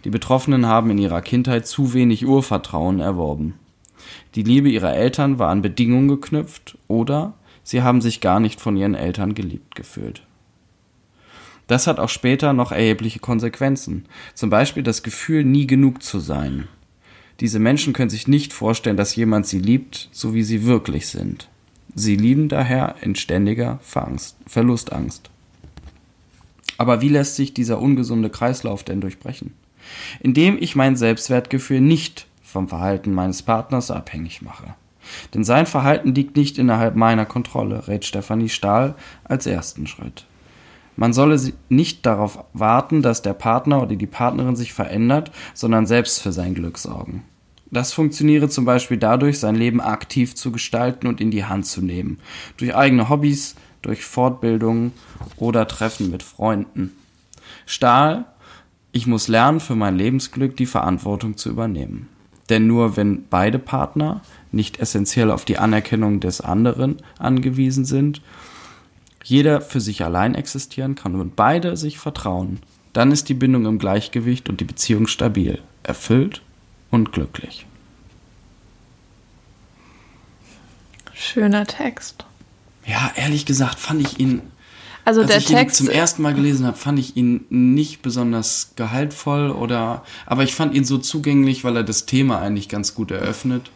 Die 0.04 0.10
Betroffenen 0.10 0.66
haben 0.66 0.92
in 0.92 0.98
ihrer 0.98 1.22
Kindheit 1.22 1.68
zu 1.68 1.94
wenig 1.94 2.26
Urvertrauen 2.26 3.00
erworben. 3.00 3.56
Die 4.36 4.44
Liebe 4.44 4.70
ihrer 4.70 4.96
Eltern 4.96 5.40
war 5.40 5.50
an 5.50 5.62
Bedingungen 5.62 6.08
geknüpft 6.08 6.78
oder 6.88 7.34
sie 7.64 7.82
haben 7.82 8.02
sich 8.02 8.22
gar 8.22 8.40
nicht 8.40 8.62
von 8.62 8.78
ihren 8.78 8.96
Eltern 8.96 9.36
geliebt 9.36 9.76
gefühlt. 9.76 10.24
Das 11.68 11.86
hat 11.86 12.00
auch 12.00 12.10
später 12.10 12.54
noch 12.54 12.72
erhebliche 12.72 13.20
Konsequenzen, 13.20 14.06
zum 14.34 14.50
Beispiel 14.50 14.82
das 14.82 15.04
Gefühl, 15.04 15.44
nie 15.44 15.68
genug 15.68 16.02
zu 16.02 16.20
sein. 16.20 16.68
Diese 17.42 17.60
Menschen 17.60 17.94
können 17.94 18.10
sich 18.10 18.28
nicht 18.28 18.54
vorstellen, 18.54 18.98
dass 18.98 19.16
jemand 19.16 19.46
sie 19.48 19.60
liebt, 19.60 20.10
so 20.12 20.34
wie 20.34 20.44
sie 20.44 20.66
wirklich 20.66 21.08
sind. 21.08 21.48
Sie 21.94 22.16
lieben 22.16 22.50
daher 22.50 22.96
in 23.02 23.16
ständiger 23.16 23.80
Verlustangst. 24.46 25.30
Aber 26.78 27.02
wie 27.02 27.10
lässt 27.10 27.36
sich 27.36 27.54
dieser 27.54 27.80
ungesunde 27.80 28.30
Kreislauf 28.30 28.84
denn 28.84 29.02
durchbrechen? 29.02 29.54
Indem 30.20 30.58
ich 30.60 30.76
mein 30.76 30.96
Selbstwertgefühl 30.96 31.82
nicht 31.82 32.28
vom 32.44 32.68
Verhalten 32.68 33.14
meines 33.14 33.44
Partners 33.44 33.92
abhängig 33.92 34.42
mache. 34.42 34.76
Denn 35.34 35.44
sein 35.44 35.66
Verhalten 35.66 36.14
liegt 36.14 36.36
nicht 36.36 36.58
innerhalb 36.58 36.96
meiner 36.96 37.26
Kontrolle, 37.26 37.88
rät 37.88 38.06
Stefanie 38.06 38.50
Stahl 38.50 38.96
als 39.24 39.46
ersten 39.46 39.88
Schritt. 39.88 40.26
Man 40.96 41.14
solle 41.14 41.40
nicht 41.70 42.06
darauf 42.06 42.44
warten, 42.54 43.02
dass 43.02 43.22
der 43.22 43.34
Partner 43.34 43.82
oder 43.82 43.96
die 43.96 44.06
Partnerin 44.06 44.58
sich 44.58 44.74
verändert, 44.74 45.32
sondern 45.54 45.88
selbst 45.88 46.22
für 46.22 46.34
sein 46.34 46.56
Glück 46.56 46.78
sorgen. 46.78 47.24
Das 47.72 47.94
funktioniere 47.94 48.50
zum 48.50 48.66
Beispiel 48.66 48.98
dadurch, 48.98 49.40
sein 49.40 49.56
Leben 49.56 49.80
aktiv 49.80 50.36
zu 50.36 50.52
gestalten 50.52 51.08
und 51.08 51.22
in 51.22 51.32
die 51.32 51.46
Hand 51.46 51.68
zu 51.68 51.82
nehmen. 51.82 52.20
Durch 52.58 52.76
eigene 52.76 53.10
Hobbys, 53.10 53.56
durch 53.82 54.04
Fortbildungen 54.04 54.92
oder 55.38 55.68
Treffen 55.68 56.10
mit 56.10 56.24
Freunden. 56.24 56.92
Stahl, 57.66 58.26
ich 58.92 59.08
muss 59.08 59.28
lernen, 59.28 59.60
für 59.60 59.76
mein 59.76 59.98
Lebensglück 59.98 60.58
die 60.58 60.66
Verantwortung 60.66 61.38
zu 61.38 61.50
übernehmen. 61.50 62.08
Denn 62.50 62.66
nur 62.66 62.98
wenn 62.98 63.26
beide 63.30 63.60
Partner 63.60 64.22
nicht 64.52 64.80
essentiell 64.80 65.30
auf 65.30 65.46
die 65.46 65.60
Anerkennung 65.60 66.20
des 66.20 66.42
anderen 66.42 66.98
angewiesen 67.20 67.86
sind, 67.86 68.22
jeder 69.24 69.62
für 69.62 69.80
sich 69.80 70.04
allein 70.04 70.34
existieren 70.34 70.96
kann 70.96 71.16
und 71.16 71.36
beide 71.36 71.78
sich 71.78 72.00
vertrauen, 72.00 72.60
dann 72.94 73.12
ist 73.12 73.30
die 73.30 73.36
Bindung 73.36 73.66
im 73.66 73.78
Gleichgewicht 73.78 74.50
und 74.50 74.60
die 74.60 74.66
Beziehung 74.66 75.06
stabil, 75.06 75.62
erfüllt 75.84 76.42
und 76.90 77.12
glücklich. 77.12 77.68
Schöner 81.14 81.68
Text. 81.68 82.26
Ja, 82.88 83.12
ehrlich 83.16 83.46
gesagt 83.46 83.78
fand 83.78 84.02
ich 84.02 84.20
ihn. 84.20 84.42
Also 85.10 85.22
als 85.22 85.30
der 85.32 85.38
ich 85.40 85.46
Text. 85.46 85.82
ihn 85.82 85.88
zum 85.88 85.90
ersten 85.96 86.22
Mal 86.22 86.36
gelesen 86.36 86.68
habe, 86.68 86.78
fand 86.78 87.00
ich 87.00 87.18
ihn 87.18 87.44
nicht 87.50 88.04
besonders 88.04 88.74
gehaltvoll 88.76 89.50
oder, 89.50 90.04
aber 90.28 90.44
ich 90.44 90.54
fand 90.54 90.76
ihn 90.76 90.86
so 90.86 91.00
zugänglich, 91.00 91.64
weil 91.64 91.76
er 91.78 91.84
das 91.84 92.06
Thema 92.06 92.40
eigentlich 92.40 92.70
ganz 92.70 92.94
gut 92.94 93.10
eröffnet. 93.10 93.72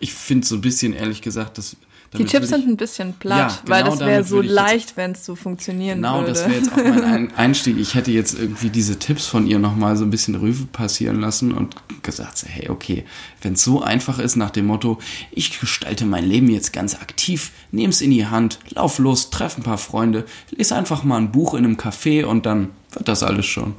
Ich 0.00 0.12
finde 0.12 0.44
so 0.44 0.56
ein 0.56 0.60
bisschen, 0.60 0.92
ehrlich 0.92 1.22
gesagt, 1.22 1.56
dass 1.56 1.76
die 2.18 2.24
ich- 2.24 2.30
sind 2.30 2.68
ein 2.68 2.76
bisschen 2.76 3.14
platt, 3.14 3.38
Ja, 3.38 3.58
weil 3.70 3.84
genau 3.84 3.96
das 3.96 4.06
wäre 4.06 4.24
so 4.24 4.40
leicht, 4.42 4.96
wenn 4.96 5.12
es 5.12 5.24
so 5.24 5.34
funktionieren 5.34 5.96
Genau, 5.98 6.20
würde. 6.20 6.32
das 6.32 6.40
wäre 6.42 6.54
jetzt 6.58 6.72
auch 6.72 6.76
mein 6.76 7.02
Ein- 7.04 7.34
Einstieg. 7.34 7.78
Ich 7.78 7.94
hätte 7.94 8.10
jetzt 8.10 8.38
irgendwie 8.38 8.68
diese 8.70 8.98
Tipps 8.98 9.26
von 9.26 9.46
ihr 9.46 9.58
nochmal 9.58 9.96
so 9.96 10.04
ein 10.04 10.10
bisschen 10.10 10.34
Revue 10.34 10.66
passieren 10.72 11.20
lassen 11.20 11.52
und 11.52 11.74
gesagt, 12.02 12.44
hey, 12.46 12.68
okay, 12.68 13.04
wenn 13.40 13.54
es 13.54 13.62
so 13.64 13.82
einfach 13.82 14.18
ist 14.18 14.36
nach 14.36 14.50
dem 14.50 14.66
Motto, 14.66 14.98
ich 15.30 15.58
gestalte 15.60 16.04
mein 16.04 16.24
Leben 16.26 16.48
jetzt 16.50 16.72
ganz 16.72 16.94
aktiv, 16.94 17.50
nehm's 17.70 18.00
in 18.00 18.10
die 18.10 18.26
Hand, 18.26 18.58
lauf 18.70 18.98
los, 18.98 19.30
treff 19.30 19.56
ein 19.56 19.62
paar 19.62 19.78
Freunde, 19.78 20.24
lese 20.50 20.74
einfach 20.76 21.04
mal 21.04 21.16
ein 21.18 21.32
Buch 21.32 21.54
in 21.54 21.64
einem 21.64 21.76
Café 21.76 22.24
und 22.24 22.44
dann 22.46 22.68
wird 22.92 23.08
das 23.08 23.22
alles 23.22 23.46
schon. 23.46 23.74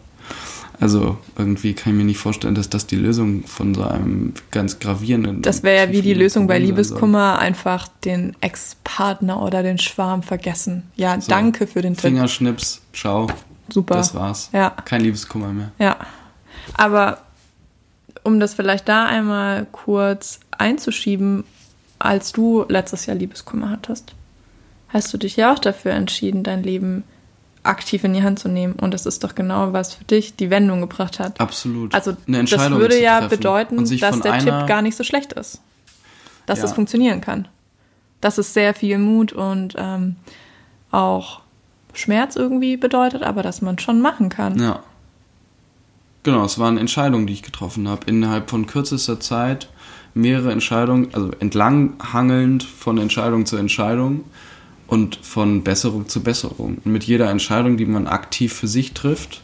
Also 0.84 1.18
irgendwie 1.38 1.74
kann 1.74 1.94
ich 1.94 1.98
mir 1.98 2.04
nicht 2.04 2.18
vorstellen, 2.18 2.56
dass 2.56 2.70
das 2.70 2.86
die 2.86 2.98
Lösung 2.98 3.46
von 3.48 3.74
so 3.74 3.84
einem 3.84 4.34
ganz 4.52 4.80
gravierenden... 4.80 5.42
Das 5.42 5.64
wäre 5.64 5.86
ja 5.86 5.92
wie 5.94 6.02
die 6.02 6.14
Lösung 6.14 6.46
bei 6.46 6.56
Problem 6.56 6.76
soll. 6.76 6.84
Liebeskummer, 6.84 7.40
einfach 7.40 7.88
den 7.88 8.36
Ex-Partner 8.42 9.42
oder 9.42 9.64
den 9.64 9.78
Schwarm 9.78 10.24
vergessen. 10.24 10.84
Ja, 10.98 11.16
danke 11.16 11.68
für 11.68 11.82
den 11.82 11.94
Tipp. 11.94 12.02
Fingerschnips, 12.02 12.82
ciao, 12.92 13.28
Super. 13.70 13.96
das 13.96 14.14
war's. 14.14 14.50
Ja. 14.52 14.72
Kein 14.72 15.00
Liebeskummer 15.00 15.54
mehr. 15.54 15.72
Ja. 15.80 15.96
Aber 16.74 17.20
um 18.24 18.42
das 18.42 18.54
vielleicht 18.54 18.90
da 18.90 19.06
einmal 19.06 19.66
kurz 19.72 20.42
einzuschieben, 20.52 21.46
als 21.98 22.34
du 22.34 22.66
letztes 22.68 23.06
Jahr 23.06 23.16
Liebeskummer 23.16 23.70
hattest, 23.70 24.14
hast 24.90 25.14
du 25.14 25.18
dich 25.18 25.38
ja 25.38 25.54
auch 25.54 25.60
dafür 25.60 25.94
entschieden, 25.94 26.44
dein 26.44 26.62
Leben 26.62 27.06
aktiv 27.64 28.04
in 28.04 28.14
die 28.14 28.24
Hand 28.24 28.40
zu 28.40 28.50
nehmen. 28.50 28.74
Und 28.74 28.94
das 28.94 29.06
ist 29.06 29.24
doch 29.24 29.36
genau, 29.36 29.74
was 29.74 29.94
für 29.94 30.04
dich 30.04 30.36
die 30.36 30.50
Wendung 30.50 30.82
gebracht 30.82 31.20
hat. 31.20 31.40
Absolut. 31.40 31.94
Also 31.94 32.16
Eine 32.28 32.44
das 32.44 32.70
würde 32.72 33.02
ja 33.02 33.28
bedeuten, 33.28 33.78
dass 34.00 34.20
der 34.22 34.40
Tipp 34.40 34.68
gar 34.68 34.82
nicht 34.82 34.96
so 34.96 35.04
schlecht 35.04 35.34
ist. 35.34 35.62
Dass 36.46 36.60
Ja. 36.60 36.66
es 36.66 36.74
funktionieren 36.74 37.22
kann. 37.22 37.48
Dass 38.22 38.38
es 38.38 38.54
sehr 38.54 38.74
viel 38.74 38.98
Mut 38.98 39.32
und 39.34 39.76
ähm, 39.78 40.18
auch 40.92 41.42
Schmerz 41.94 42.36
irgendwie 42.36 42.76
bedeutet, 42.78 43.24
aber 43.24 43.44
dass 43.44 43.62
man 43.62 43.80
schon 43.80 44.02
machen 44.02 44.30
kann. 44.30 44.60
Ja. 44.60 44.84
Genau, 46.24 46.46
es 46.46 46.58
waren 46.58 46.78
Entscheidungen, 46.78 47.28
die 47.28 47.34
ich 47.34 47.44
getroffen 47.44 47.88
habe. 47.88 48.06
Innerhalb 48.08 48.50
von 48.50 48.66
kürzester 48.66 49.20
Zeit 49.20 49.70
mehrere 50.14 50.52
Entscheidungen, 50.52 51.10
also 51.14 51.32
entlanghangelnd 51.40 52.64
von 52.64 52.98
Entscheidung 52.98 53.46
zu 53.46 53.58
Entscheidung 53.58 54.24
und 54.88 55.16
von 55.18 55.64
Besserung 55.64 56.08
zu 56.08 56.22
Besserung. 56.22 56.78
Und 56.84 56.92
mit 56.92 57.04
jeder 57.04 57.30
Entscheidung, 57.30 57.78
die 57.78 57.86
man 57.86 58.08
aktiv 58.08 58.54
für 58.54 58.68
sich 58.68 58.94
trifft, 58.94 59.42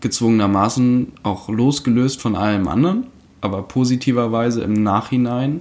gezwungenermaßen 0.00 1.12
auch 1.22 1.48
losgelöst 1.48 2.20
von 2.20 2.36
allem 2.36 2.68
anderen, 2.68 3.06
aber 3.40 3.62
positiverweise 3.62 4.62
im 4.62 4.82
Nachhinein, 4.82 5.60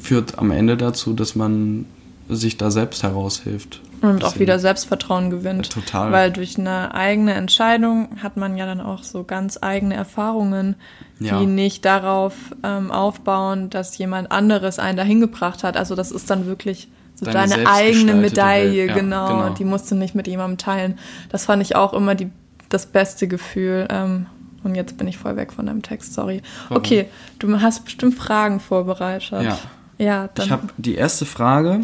führt 0.00 0.38
am 0.38 0.50
Ende 0.50 0.76
dazu, 0.76 1.12
dass 1.12 1.34
man 1.34 1.86
sich 2.28 2.56
da 2.56 2.70
selbst 2.70 3.02
heraushilft. 3.02 3.80
Und 4.02 4.24
auch 4.24 4.38
wieder 4.38 4.58
Selbstvertrauen 4.58 5.30
gewinnt. 5.30 5.70
Total. 5.70 6.10
Weil 6.10 6.30
durch 6.30 6.58
eine 6.58 6.94
eigene 6.94 7.34
Entscheidung 7.34 8.08
hat 8.22 8.36
man 8.36 8.56
ja 8.56 8.66
dann 8.66 8.80
auch 8.80 9.02
so 9.02 9.24
ganz 9.24 9.58
eigene 9.60 9.94
Erfahrungen, 9.94 10.76
die 11.18 11.26
Ja. 11.26 11.40
nicht 11.42 11.84
darauf 11.84 12.34
ähm, 12.62 12.90
aufbauen, 12.90 13.68
dass 13.68 13.96
jemand 13.98 14.32
anderes 14.32 14.78
einen 14.78 14.96
dahin 14.96 15.20
gebracht 15.20 15.64
hat. 15.64 15.76
Also 15.76 15.94
das 15.94 16.10
ist 16.10 16.30
dann 16.30 16.46
wirklich 16.46 16.88
so 17.14 17.26
Deine 17.26 17.56
deine 17.56 17.68
eigene 17.68 18.14
Medaille. 18.14 18.86
Ja, 18.86 18.94
genau. 18.94 19.28
genau. 19.28 19.48
Die 19.50 19.64
musst 19.64 19.90
du 19.90 19.94
nicht 19.94 20.14
mit 20.14 20.26
jemandem 20.26 20.56
teilen. 20.56 20.98
Das 21.28 21.44
fand 21.44 21.60
ich 21.62 21.76
auch 21.76 21.92
immer 21.92 22.14
die, 22.14 22.30
das 22.70 22.86
beste 22.86 23.28
Gefühl. 23.28 23.86
Ähm, 23.90 24.26
und 24.62 24.74
jetzt 24.74 24.96
bin 24.96 25.06
ich 25.08 25.18
voll 25.18 25.36
weg 25.36 25.52
von 25.52 25.66
deinem 25.66 25.82
Text, 25.82 26.14
sorry. 26.14 26.42
Warum? 26.68 26.78
Okay, 26.78 27.06
du 27.38 27.60
hast 27.60 27.84
bestimmt 27.84 28.14
Fragen 28.14 28.60
vorbereitet. 28.60 29.42
Ja. 29.42 29.58
Ja, 29.98 30.28
dann. 30.34 30.46
Ich 30.46 30.50
habe 30.52 30.68
die 30.78 30.94
erste 30.94 31.26
Frage. 31.26 31.80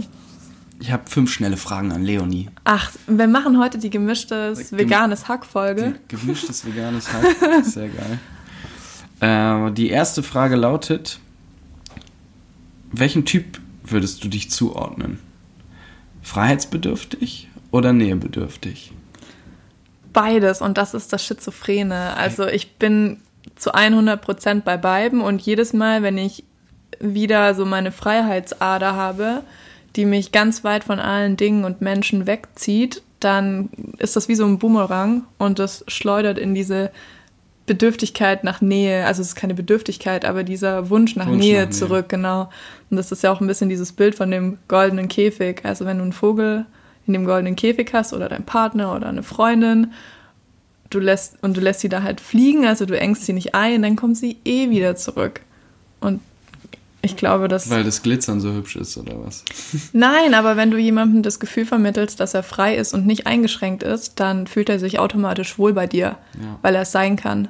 Ich 0.78 0.92
habe 0.92 1.04
fünf 1.08 1.32
schnelle 1.32 1.56
Fragen 1.56 1.90
an 1.92 2.02
Leonie. 2.04 2.48
Ach, 2.64 2.90
wir 3.06 3.26
machen 3.28 3.58
heute 3.58 3.78
die 3.78 3.90
gemischtes 3.90 4.70
Gem- 4.70 4.78
veganes 4.78 5.26
Hack-Folge. 5.28 5.94
Gemischtes 6.08 6.66
veganes 6.66 7.10
Hack. 7.12 7.24
Sehr 7.64 7.88
geil. 7.88 8.18
Äh, 9.68 9.72
die 9.72 9.88
erste 9.88 10.22
Frage 10.22 10.56
lautet: 10.56 11.18
Welchem 12.92 13.24
Typ 13.24 13.58
würdest 13.84 14.22
du 14.22 14.28
dich 14.28 14.50
zuordnen? 14.50 15.18
Freiheitsbedürftig 16.22 17.48
oder 17.70 17.92
nähebedürftig? 17.92 18.92
Beides 20.12 20.60
und 20.60 20.76
das 20.78 20.92
ist 20.94 21.12
das 21.12 21.24
Schizophrene. 21.24 22.14
Also 22.16 22.46
ich 22.46 22.76
bin 22.76 23.20
zu 23.54 23.72
100 23.74 24.20
Prozent 24.20 24.64
bei 24.64 24.76
beiden 24.76 25.20
und 25.20 25.40
jedes 25.42 25.72
Mal, 25.72 26.02
wenn 26.02 26.18
ich 26.18 26.44
wieder 27.00 27.54
so 27.54 27.64
meine 27.64 27.92
Freiheitsader 27.92 28.94
habe, 28.94 29.42
die 29.96 30.04
mich 30.04 30.32
ganz 30.32 30.62
weit 30.64 30.84
von 30.84 31.00
allen 31.00 31.36
Dingen 31.36 31.64
und 31.64 31.80
Menschen 31.80 32.26
wegzieht, 32.26 33.02
dann 33.20 33.70
ist 33.98 34.16
das 34.16 34.28
wie 34.28 34.34
so 34.34 34.44
ein 34.44 34.58
Boomerang 34.58 35.24
und 35.38 35.58
das 35.58 35.84
schleudert 35.88 36.38
in 36.38 36.54
diese 36.54 36.90
Bedürftigkeit 37.66 38.44
nach 38.44 38.60
Nähe, 38.60 39.06
also 39.06 39.22
es 39.22 39.28
ist 39.28 39.34
keine 39.34 39.54
Bedürftigkeit, 39.54 40.24
aber 40.24 40.44
dieser 40.44 40.88
Wunsch 40.88 41.16
nach, 41.16 41.26
Wunsch 41.26 41.38
Nähe, 41.38 41.62
nach 41.62 41.64
Nähe 41.64 41.70
zurück, 41.70 42.08
genau. 42.08 42.48
Und 42.90 42.96
das 42.96 43.10
ist 43.10 43.24
ja 43.24 43.32
auch 43.32 43.40
ein 43.40 43.46
bisschen 43.46 43.68
dieses 43.68 43.92
Bild 43.92 44.14
von 44.14 44.30
dem 44.30 44.58
goldenen 44.68 45.08
Käfig. 45.08 45.62
Also 45.64 45.84
wenn 45.84 45.96
du 45.96 46.04
einen 46.04 46.12
Vogel 46.12 46.66
in 47.06 47.12
dem 47.12 47.24
goldenen 47.24 47.56
Käfig 47.56 47.92
hast 47.92 48.12
oder 48.12 48.28
dein 48.28 48.44
Partner 48.44 48.94
oder 48.94 49.08
eine 49.08 49.24
Freundin, 49.24 49.92
du 50.90 51.00
lässt 51.00 51.42
und 51.42 51.56
du 51.56 51.60
lässt 51.60 51.80
sie 51.80 51.88
da 51.88 52.02
halt 52.02 52.20
fliegen, 52.20 52.66
also 52.66 52.86
du 52.86 52.98
engst 52.98 53.26
sie 53.26 53.32
nicht 53.32 53.54
ein, 53.54 53.82
dann 53.82 53.96
kommt 53.96 54.16
sie 54.16 54.36
eh 54.44 54.70
wieder 54.70 54.94
zurück. 54.94 55.40
Und 56.00 56.20
ich 57.06 57.16
glaube, 57.16 57.48
dass. 57.48 57.70
Weil 57.70 57.84
das 57.84 58.02
Glitzern 58.02 58.40
so 58.40 58.52
hübsch 58.52 58.76
ist, 58.76 58.96
oder 58.98 59.14
was? 59.24 59.44
Nein, 59.92 60.34
aber 60.34 60.56
wenn 60.56 60.70
du 60.70 60.76
jemandem 60.76 61.22
das 61.22 61.40
Gefühl 61.40 61.64
vermittelst, 61.64 62.20
dass 62.20 62.34
er 62.34 62.42
frei 62.42 62.76
ist 62.76 62.92
und 62.92 63.06
nicht 63.06 63.26
eingeschränkt 63.26 63.82
ist, 63.82 64.20
dann 64.20 64.46
fühlt 64.46 64.68
er 64.68 64.78
sich 64.78 64.98
automatisch 64.98 65.58
wohl 65.58 65.72
bei 65.72 65.86
dir, 65.86 66.16
ja. 66.40 66.58
weil 66.62 66.74
er 66.74 66.82
es 66.82 66.92
sein 66.92 67.16
kann. 67.16 67.48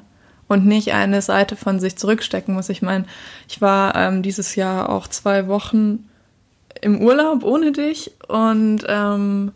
Und 0.48 0.64
nicht 0.64 0.92
eine 0.94 1.22
Seite 1.22 1.56
von 1.56 1.80
sich 1.80 1.96
zurückstecken 1.96 2.54
muss. 2.54 2.68
Ich 2.68 2.80
meine, 2.80 3.06
ich 3.48 3.60
war 3.60 3.96
ähm, 3.96 4.22
dieses 4.22 4.54
Jahr 4.54 4.90
auch 4.90 5.08
zwei 5.08 5.48
Wochen 5.48 6.08
im 6.80 7.00
Urlaub 7.00 7.42
ohne 7.42 7.72
dich 7.72 8.12
und 8.28 8.84
ähm, 8.86 9.52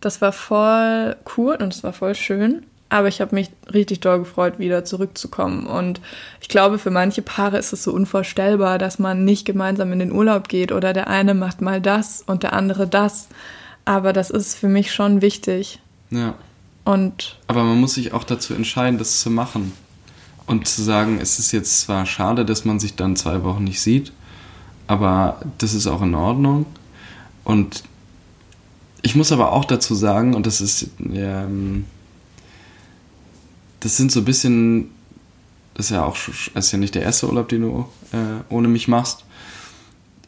das 0.00 0.20
war 0.20 0.32
voll 0.32 1.16
cool 1.36 1.56
und 1.60 1.72
es 1.72 1.82
war 1.82 1.94
voll 1.94 2.14
schön. 2.14 2.64
Aber 2.88 3.08
ich 3.08 3.20
habe 3.20 3.34
mich 3.34 3.50
richtig 3.72 4.00
doll 4.00 4.20
gefreut, 4.20 4.58
wieder 4.58 4.84
zurückzukommen. 4.84 5.66
Und 5.66 6.00
ich 6.40 6.48
glaube, 6.48 6.78
für 6.78 6.92
manche 6.92 7.20
Paare 7.20 7.58
ist 7.58 7.72
es 7.72 7.82
so 7.82 7.92
unvorstellbar, 7.92 8.78
dass 8.78 8.98
man 8.98 9.24
nicht 9.24 9.44
gemeinsam 9.44 9.92
in 9.92 9.98
den 9.98 10.12
Urlaub 10.12 10.48
geht 10.48 10.70
oder 10.70 10.92
der 10.92 11.08
eine 11.08 11.34
macht 11.34 11.60
mal 11.60 11.80
das 11.80 12.22
und 12.26 12.44
der 12.44 12.52
andere 12.52 12.86
das. 12.86 13.28
Aber 13.84 14.12
das 14.12 14.30
ist 14.30 14.56
für 14.56 14.68
mich 14.68 14.92
schon 14.92 15.20
wichtig. 15.20 15.80
Ja. 16.10 16.34
Und 16.84 17.38
Aber 17.48 17.64
man 17.64 17.80
muss 17.80 17.94
sich 17.94 18.12
auch 18.12 18.22
dazu 18.22 18.54
entscheiden, 18.54 18.98
das 18.98 19.20
zu 19.20 19.30
machen. 19.30 19.72
Und 20.46 20.68
zu 20.68 20.80
sagen, 20.80 21.18
es 21.20 21.40
ist 21.40 21.50
jetzt 21.50 21.80
zwar 21.80 22.06
schade, 22.06 22.44
dass 22.44 22.64
man 22.64 22.78
sich 22.78 22.94
dann 22.94 23.16
zwei 23.16 23.42
Wochen 23.42 23.64
nicht 23.64 23.80
sieht, 23.80 24.12
aber 24.86 25.40
das 25.58 25.74
ist 25.74 25.88
auch 25.88 26.02
in 26.02 26.14
Ordnung. 26.14 26.66
Und 27.42 27.82
ich 29.02 29.16
muss 29.16 29.32
aber 29.32 29.50
auch 29.50 29.64
dazu 29.64 29.96
sagen, 29.96 30.34
und 30.34 30.46
das 30.46 30.60
ist. 30.60 30.90
Ähm, 31.00 31.86
das 33.86 33.96
sind 33.96 34.10
so 34.10 34.20
ein 34.20 34.24
bisschen, 34.24 34.90
das 35.74 35.86
ist 35.86 35.92
ja 35.92 36.04
auch 36.04 36.16
das 36.54 36.66
ist 36.66 36.72
ja 36.72 36.78
nicht 36.78 36.96
der 36.96 37.02
erste 37.02 37.28
Urlaub, 37.28 37.48
den 37.48 37.62
du 37.62 37.88
äh, 38.12 38.42
ohne 38.52 38.66
mich 38.66 38.88
machst. 38.88 39.24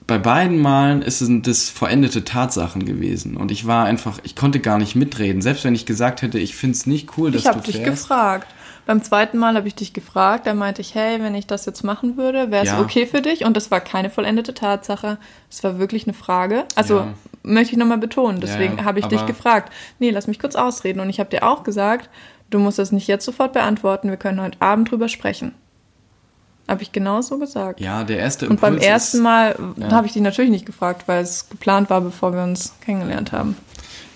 Bei 0.07 0.17
beiden 0.17 0.59
Malen 0.59 1.03
ist 1.03 1.21
es 1.21 1.29
das 1.43 1.69
verendete 1.69 2.25
Tatsachen 2.25 2.87
gewesen 2.87 3.37
und 3.37 3.51
ich 3.51 3.67
war 3.67 3.85
einfach, 3.85 4.21
ich 4.23 4.37
konnte 4.37 4.61
gar 4.61 4.79
nicht 4.79 4.95
mitreden. 4.95 5.43
Selbst 5.43 5.65
wenn 5.65 5.75
ich 5.75 5.87
gesagt 5.87 6.23
hätte, 6.23 6.39
ich 6.39 6.55
finde 6.55 6.77
es 6.77 6.87
nicht 6.87 7.19
cool, 7.19 7.33
dass 7.33 7.41
ich 7.41 7.45
du 7.45 7.51
Ich 7.51 7.57
habe 7.57 7.73
dich 7.73 7.83
gefragt. 7.83 8.47
Beim 8.87 9.03
zweiten 9.03 9.37
Mal 9.37 9.57
habe 9.57 9.67
ich 9.67 9.75
dich 9.75 9.93
gefragt, 9.93 10.47
da 10.47 10.55
meinte 10.55 10.81
ich, 10.81 10.95
hey, 10.95 11.21
wenn 11.21 11.35
ich 11.35 11.49
das 11.49 11.67
jetzt 11.67 11.83
machen 11.83 12.17
würde, 12.17 12.53
wäre 12.53 12.65
es 12.65 12.71
ja. 12.71 12.81
okay 12.81 13.07
für 13.07 13.21
dich? 13.21 13.45
Und 13.45 13.57
das 13.57 13.73
war 13.73 13.81
keine 13.81 14.09
vollendete 14.09 14.55
Tatsache. 14.55 15.19
Es 15.51 15.63
war 15.65 15.81
wirklich 15.81 16.07
eine 16.07 16.15
Frage. 16.15 16.65
Also 16.77 17.01
ja. 17.01 17.15
möchte 17.43 17.73
ich 17.73 17.79
nochmal 17.79 17.99
betonen. 17.99 18.41
Deswegen 18.41 18.79
ja, 18.79 18.85
habe 18.85 19.01
ich 19.01 19.07
dich 19.07 19.27
gefragt. 19.27 19.73
Nee, 19.99 20.11
lass 20.11 20.27
mich 20.27 20.39
kurz 20.39 20.55
ausreden. 20.55 21.01
Und 21.01 21.11
ich 21.11 21.21
habe 21.21 21.29
dir 21.29 21.43
auch 21.43 21.65
gesagt, 21.65 22.09
Du 22.51 22.59
musst 22.59 22.79
das 22.79 22.93
nicht 22.93 23.07
jetzt 23.07 23.25
sofort 23.25 23.53
beantworten, 23.53 24.11
wir 24.11 24.17
können 24.17 24.41
heute 24.41 24.61
Abend 24.61 24.91
drüber 24.91 25.09
sprechen. 25.09 25.55
Habe 26.67 26.83
ich 26.83 26.93
genau 26.93 27.23
so 27.23 27.39
gesagt. 27.39 27.81
Ja, 27.81 28.05
der 28.05 28.19
erste 28.19 28.45
Impuls 28.47 28.57
Und 28.57 28.61
beim 28.61 28.79
ersten 28.79 29.21
Mal 29.21 29.59
ja. 29.77 29.91
habe 29.91 30.07
ich 30.07 30.13
dich 30.13 30.23
natürlich 30.23 30.51
nicht 30.51 30.67
gefragt, 30.67 31.05
weil 31.07 31.23
es 31.23 31.49
geplant 31.49 31.89
war, 31.89 32.03
bevor 32.03 32.35
wir 32.35 32.43
uns 32.43 32.75
kennengelernt 32.83 33.33
haben. 33.33 33.57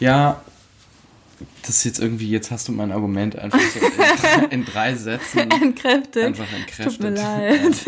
Ja, 0.01 0.41
das 1.63 1.77
ist 1.77 1.85
jetzt 1.85 2.01
irgendwie, 2.01 2.29
jetzt 2.29 2.51
hast 2.51 2.69
du 2.69 2.73
mein 2.73 2.93
Argument 2.93 3.39
einfach 3.39 3.59
so 3.59 3.79
in, 3.79 4.45
in 4.51 4.65
drei 4.65 4.95
Sätzen 4.95 5.51
entkräftet. 5.63 6.25
Einfach 6.25 6.53
entkräftet. 6.53 6.87
Tut 6.87 7.01
mir 7.01 7.11
leid. 7.11 7.87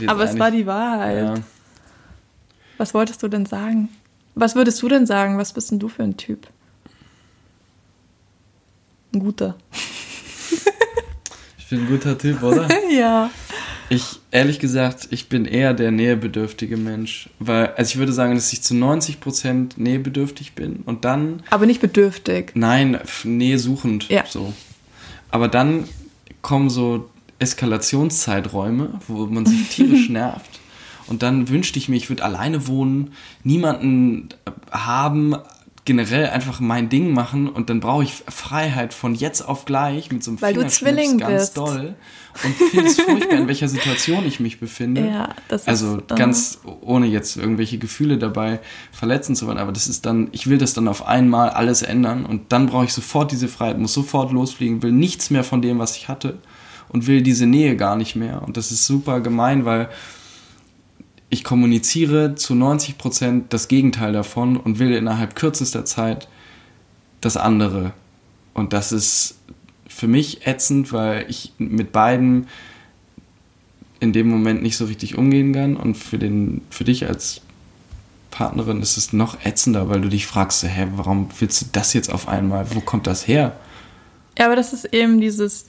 Ja. 0.00 0.10
Aber 0.10 0.24
es 0.24 0.38
war 0.38 0.50
die 0.50 0.66
Wahrheit. 0.66 1.18
Ja. 1.18 1.34
Was 2.76 2.92
wolltest 2.94 3.22
du 3.22 3.28
denn 3.28 3.46
sagen? 3.46 3.88
Was 4.34 4.54
würdest 4.54 4.80
du 4.82 4.88
denn 4.88 5.06
sagen? 5.06 5.38
Was 5.38 5.52
bist 5.52 5.70
denn 5.70 5.78
du 5.78 5.88
für 5.88 6.02
ein 6.02 6.16
Typ? 6.16 6.48
Ein 9.12 9.20
guter. 9.20 9.56
ich 11.58 11.66
bin 11.68 11.80
ein 11.80 11.88
guter 11.88 12.16
Typ, 12.16 12.42
oder? 12.42 12.68
ja. 12.90 13.30
Ich, 13.88 14.20
ehrlich 14.30 14.60
gesagt, 14.60 15.08
ich 15.10 15.28
bin 15.28 15.46
eher 15.46 15.74
der 15.74 15.90
nähebedürftige 15.90 16.76
Mensch. 16.76 17.28
Weil, 17.40 17.74
also 17.74 17.90
ich 17.90 17.96
würde 17.98 18.12
sagen, 18.12 18.36
dass 18.36 18.52
ich 18.52 18.62
zu 18.62 18.74
90% 18.74 19.72
nähebedürftig 19.76 20.52
bin 20.52 20.84
und 20.86 21.04
dann. 21.04 21.42
Aber 21.50 21.66
nicht 21.66 21.80
bedürftig. 21.80 22.52
Nein, 22.54 23.00
nähesuchend. 23.24 24.08
Ja. 24.08 24.24
So. 24.28 24.52
Aber 25.32 25.48
dann 25.48 25.88
kommen 26.40 26.70
so 26.70 27.10
Eskalationszeiträume, 27.40 29.00
wo 29.08 29.26
man 29.26 29.44
sich 29.44 29.68
tierisch 29.70 30.08
nervt. 30.08 30.60
Und 31.08 31.24
dann 31.24 31.48
wünschte 31.48 31.80
ich 31.80 31.88
mir, 31.88 31.96
ich 31.96 32.08
würde 32.08 32.24
alleine 32.24 32.68
wohnen, 32.68 33.12
niemanden 33.42 34.28
haben, 34.70 35.34
generell 35.90 36.28
einfach 36.28 36.60
mein 36.60 36.88
Ding 36.88 37.12
machen 37.12 37.48
und 37.48 37.68
dann 37.68 37.80
brauche 37.80 38.04
ich 38.04 38.22
Freiheit 38.28 38.94
von 38.94 39.12
jetzt 39.12 39.40
auf 39.40 39.64
gleich 39.64 40.12
mit 40.12 40.22
so 40.22 40.30
einem 40.30 40.40
Weil 40.40 40.54
du 40.54 40.64
Zwilling 40.68 41.18
ganz 41.18 41.46
bist. 41.46 41.56
doll 41.56 41.96
und 42.44 42.54
finde 42.54 42.86
es 42.86 43.00
furchtbar, 43.00 43.38
in 43.38 43.48
welcher 43.48 43.66
Situation 43.66 44.24
ich 44.24 44.38
mich 44.38 44.60
befinde. 44.60 45.04
Ja, 45.04 45.30
das 45.48 45.66
also 45.66 45.96
ist, 45.96 46.14
ganz 46.14 46.60
ohne 46.80 47.06
jetzt 47.06 47.36
irgendwelche 47.36 47.78
Gefühle 47.78 48.18
dabei 48.18 48.60
verletzen 48.92 49.34
zu 49.34 49.48
wollen, 49.48 49.58
aber 49.58 49.72
das 49.72 49.88
ist 49.88 50.06
dann, 50.06 50.28
ich 50.30 50.46
will 50.46 50.58
das 50.58 50.74
dann 50.74 50.86
auf 50.86 51.08
einmal 51.08 51.50
alles 51.50 51.82
ändern 51.82 52.24
und 52.24 52.52
dann 52.52 52.68
brauche 52.68 52.84
ich 52.84 52.92
sofort 52.92 53.32
diese 53.32 53.48
Freiheit, 53.48 53.80
muss 53.80 53.92
sofort 53.92 54.30
losfliegen, 54.30 54.84
will 54.84 54.92
nichts 54.92 55.30
mehr 55.30 55.42
von 55.42 55.60
dem, 55.60 55.80
was 55.80 55.96
ich 55.96 56.06
hatte 56.06 56.38
und 56.88 57.08
will 57.08 57.20
diese 57.20 57.46
Nähe 57.46 57.74
gar 57.74 57.96
nicht 57.96 58.14
mehr 58.14 58.42
und 58.44 58.56
das 58.56 58.70
ist 58.70 58.86
super 58.86 59.18
gemein, 59.20 59.64
weil 59.64 59.88
ich 61.30 61.44
kommuniziere 61.44 62.34
zu 62.34 62.54
90 62.54 62.98
Prozent 62.98 63.52
das 63.52 63.68
Gegenteil 63.68 64.12
davon 64.12 64.56
und 64.56 64.80
will 64.80 64.92
innerhalb 64.92 65.36
kürzester 65.36 65.84
Zeit 65.84 66.28
das 67.20 67.36
andere. 67.36 67.92
Und 68.52 68.72
das 68.72 68.90
ist 68.90 69.38
für 69.88 70.08
mich 70.08 70.46
ätzend, 70.46 70.92
weil 70.92 71.26
ich 71.28 71.52
mit 71.58 71.92
beiden 71.92 72.48
in 74.00 74.12
dem 74.12 74.28
Moment 74.28 74.62
nicht 74.62 74.76
so 74.76 74.86
richtig 74.86 75.16
umgehen 75.16 75.52
kann. 75.52 75.76
Und 75.76 75.96
für, 75.96 76.18
den, 76.18 76.62
für 76.70 76.84
dich 76.84 77.06
als 77.06 77.42
Partnerin 78.32 78.82
ist 78.82 78.96
es 78.96 79.12
noch 79.12 79.44
ätzender, 79.44 79.88
weil 79.88 80.00
du 80.00 80.08
dich 80.08 80.26
fragst, 80.26 80.64
hä, 80.64 80.88
warum 80.96 81.28
willst 81.38 81.60
du 81.62 81.66
das 81.72 81.92
jetzt 81.92 82.12
auf 82.12 82.28
einmal? 82.28 82.74
Wo 82.74 82.80
kommt 82.80 83.06
das 83.06 83.28
her? 83.28 83.56
Ja, 84.38 84.46
aber 84.46 84.56
das 84.56 84.72
ist 84.72 84.86
eben 84.86 85.20
dieses 85.20 85.66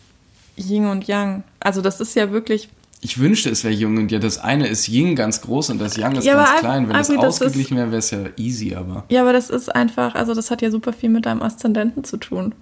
Yin 0.58 0.86
und 0.86 1.08
Yang. 1.08 1.44
Also 1.60 1.82
das 1.82 2.00
ist 2.00 2.16
ja 2.16 2.32
wirklich 2.32 2.70
ich 3.04 3.18
wünschte, 3.18 3.50
es 3.50 3.64
wäre 3.64 3.74
Jung 3.74 3.98
und 3.98 4.12
ja, 4.12 4.20
das 4.20 4.38
eine 4.38 4.68
ist 4.68 4.88
Ying 4.88 5.16
ganz 5.16 5.42
groß 5.42 5.72
und 5.72 5.80
das 5.80 5.98
Yang 5.98 6.18
ist 6.18 6.26
ja, 6.26 6.36
ganz 6.36 6.60
klein. 6.60 6.88
Wenn 6.88 6.96
Abi, 6.96 7.16
das 7.16 7.42
ausgeglichen 7.42 7.76
wäre, 7.76 7.88
wäre 7.88 7.98
es 7.98 8.12
ja 8.12 8.20
easy, 8.38 8.76
aber. 8.76 9.06
Ja, 9.10 9.22
aber 9.22 9.34
das 9.34 9.50
ist 9.50 9.74
einfach, 9.74 10.14
also 10.14 10.36
das 10.36 10.52
hat 10.52 10.62
ja 10.62 10.70
super 10.70 10.94
viel 10.94 11.10
mit 11.10 11.26
deinem 11.26 11.42
Aszendenten 11.42 12.04
zu 12.04 12.18
tun. 12.18 12.54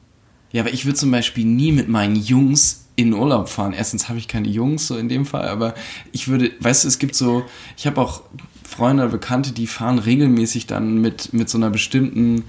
Ja, 0.52 0.64
aber 0.64 0.74
ich 0.74 0.86
würde 0.86 0.98
zum 0.98 1.12
Beispiel 1.12 1.46
nie 1.46 1.74
mit 1.74 1.90
meinen 1.90 2.16
Jungs 2.16 2.86
in 2.96 3.14
Urlaub 3.14 3.50
fahren. 3.50 3.74
Erstens 3.74 4.08
habe 4.08 4.18
ich 4.18 4.28
keine 4.28 4.48
Jungs, 4.48 4.88
so 4.88 4.98
in 4.98 5.10
dem 5.10 5.26
Fall, 5.26 5.48
aber 5.48 5.76
ich 6.14 6.30
würde, 6.30 6.52
weißt 6.60 6.86
du, 6.86 6.88
es 6.88 7.00
gibt 7.00 7.16
so, 7.16 7.44
ich 7.78 7.86
habe 7.86 8.00
auch 8.00 8.22
Freunde 8.64 9.04
oder 9.04 9.12
Bekannte, 9.12 9.52
die 9.52 9.68
fahren 9.68 10.00
regelmäßig 10.00 10.68
dann 10.68 11.00
mit, 11.00 11.34
mit 11.34 11.50
so 11.50 11.58
einer 11.58 11.70
bestimmten 11.70 12.46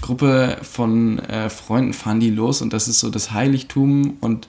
Gruppe 0.00 0.56
von 0.62 1.18
äh, 1.18 1.50
Freunden, 1.50 1.92
fahren 1.92 2.20
die 2.20 2.30
los 2.30 2.62
und 2.62 2.72
das 2.72 2.88
ist 2.88 3.00
so 3.00 3.10
das 3.10 3.32
Heiligtum 3.32 4.16
und. 4.20 4.48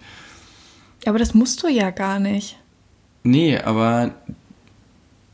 Ja, 1.04 1.12
aber 1.12 1.20
das 1.20 1.34
musst 1.34 1.62
du 1.62 1.68
ja 1.68 1.92
gar 1.92 2.20
nicht. 2.20 2.58
Nee, 3.26 3.58
aber 3.58 4.12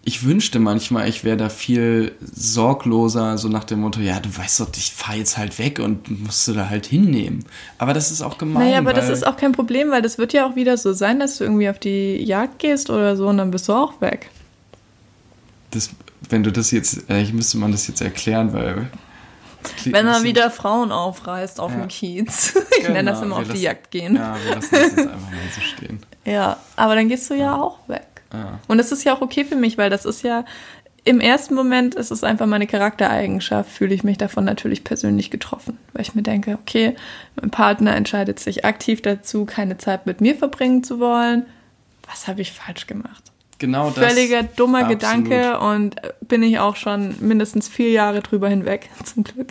ich 0.04 0.24
wünschte 0.24 0.60
manchmal, 0.60 1.10
ich 1.10 1.26
wäre 1.26 1.36
da 1.36 1.50
viel 1.50 2.14
sorgloser, 2.22 3.38
so 3.38 3.50
nach 3.50 3.66
dem 3.66 3.82
Motto, 3.82 4.00
ja, 4.00 4.22
du 4.22 4.36
weißt 4.36 4.62
doch, 4.62 4.70
ich 4.78 4.94
fahre 4.94 5.18
jetzt 5.18 5.38
halt 5.38 5.60
weg 5.60 5.80
und 5.80 6.24
musst 6.24 6.48
du 6.48 6.54
da 6.54 6.70
halt 6.70 6.86
hinnehmen. 6.86 7.44
Aber 7.78 7.94
das 7.94 8.10
ist 8.10 8.22
auch 8.22 8.38
gemein. 8.38 8.68
Naja, 8.68 8.78
aber 8.78 8.94
das 8.94 9.10
ist 9.10 9.28
auch 9.28 9.36
kein 9.36 9.52
Problem, 9.52 9.92
weil 9.92 10.02
das 10.02 10.18
wird 10.18 10.32
ja 10.32 10.48
auch 10.48 10.56
wieder 10.56 10.78
so 10.78 10.94
sein, 10.94 11.20
dass 11.20 11.38
du 11.38 11.44
irgendwie 11.44 11.70
auf 11.70 11.80
die 11.80 12.16
Jagd 12.24 12.60
gehst 12.60 12.90
oder 12.90 13.18
so 13.18 13.28
und 13.28 13.38
dann 13.38 13.52
bist 13.52 13.68
du 13.68 13.74
auch 13.74 14.00
weg. 14.00 14.30
Das, 15.72 15.90
wenn 16.30 16.44
du 16.44 16.52
das 16.52 16.72
jetzt, 16.72 17.10
äh, 17.10 17.22
ich 17.22 17.34
müsste 17.34 17.58
man 17.58 17.74
das 17.74 17.88
jetzt 17.88 18.02
erklären, 18.02 18.54
weil. 18.54 18.90
Wenn 19.84 20.08
er 20.08 20.24
wieder 20.24 20.50
Frauen 20.50 20.94
aufreißt 20.94 21.60
auf 21.60 21.74
ja. 21.74 21.80
dem 21.80 21.88
Kiez. 21.90 22.54
Ich 22.72 22.88
genau, 22.88 22.94
nenne 22.94 23.12
das 23.12 23.22
immer 23.22 23.36
auf 23.36 23.50
die 23.50 23.62
Jagd 23.62 23.92
gehen. 23.92 24.16
Ja, 24.16 24.36
wir 24.44 24.56
lassen 24.56 24.70
das 24.72 24.82
jetzt 24.82 24.98
einfach 24.98 25.30
mal 25.30 25.40
so 25.54 25.62
stehen. 25.62 26.00
Ja, 26.26 26.58
aber 26.76 26.96
dann 26.96 27.10
gehst 27.10 27.30
du 27.30 27.34
ja 27.34 27.56
auch 27.56 27.78
weg. 27.88 28.08
Ja. 28.34 28.60
Und 28.68 28.78
das 28.78 28.92
ist 28.92 29.04
ja 29.04 29.16
auch 29.16 29.22
okay 29.22 29.44
für 29.44 29.56
mich, 29.56 29.78
weil 29.78 29.90
das 29.90 30.06
ist 30.06 30.24
ja, 30.24 30.46
im 31.04 31.20
ersten 31.20 31.56
Moment 31.56 31.96
ist 31.96 32.12
es 32.12 32.24
einfach 32.24 32.46
meine 32.46 32.68
Charaktereigenschaft, 32.68 33.72
fühle 33.72 33.96
ich 33.96 34.04
mich 34.04 34.18
davon 34.18 34.46
natürlich 34.46 34.84
persönlich 34.84 35.32
getroffen, 35.32 35.80
weil 35.94 36.04
ich 36.04 36.14
mir 36.14 36.22
denke, 36.22 36.58
okay, 36.62 36.96
mein 37.40 37.50
Partner 37.50 37.96
entscheidet 37.96 38.40
sich 38.40 38.66
aktiv 38.66 39.02
dazu, 39.02 39.46
keine 39.46 39.78
Zeit 39.78 40.06
mit 40.06 40.22
mir 40.22 40.36
verbringen 40.36 40.84
zu 40.84 41.00
wollen. 41.00 41.46
Was 42.08 42.28
habe 42.28 42.42
ich 42.42 42.52
falsch 42.52 42.86
gemacht? 42.88 43.32
Genau 43.58 43.92
das. 43.92 44.14
Völliger 44.14 44.44
dummer 44.44 44.80
Absolut. 44.80 45.00
Gedanke 45.00 45.60
und 45.60 45.96
bin 46.22 46.42
ich 46.42 46.58
auch 46.60 46.76
schon 46.76 47.16
mindestens 47.20 47.68
vier 47.68 47.92
Jahre 47.92 48.22
drüber 48.22 48.50
hinweg, 48.50 48.90
zum 49.04 49.24
Glück. 49.24 49.50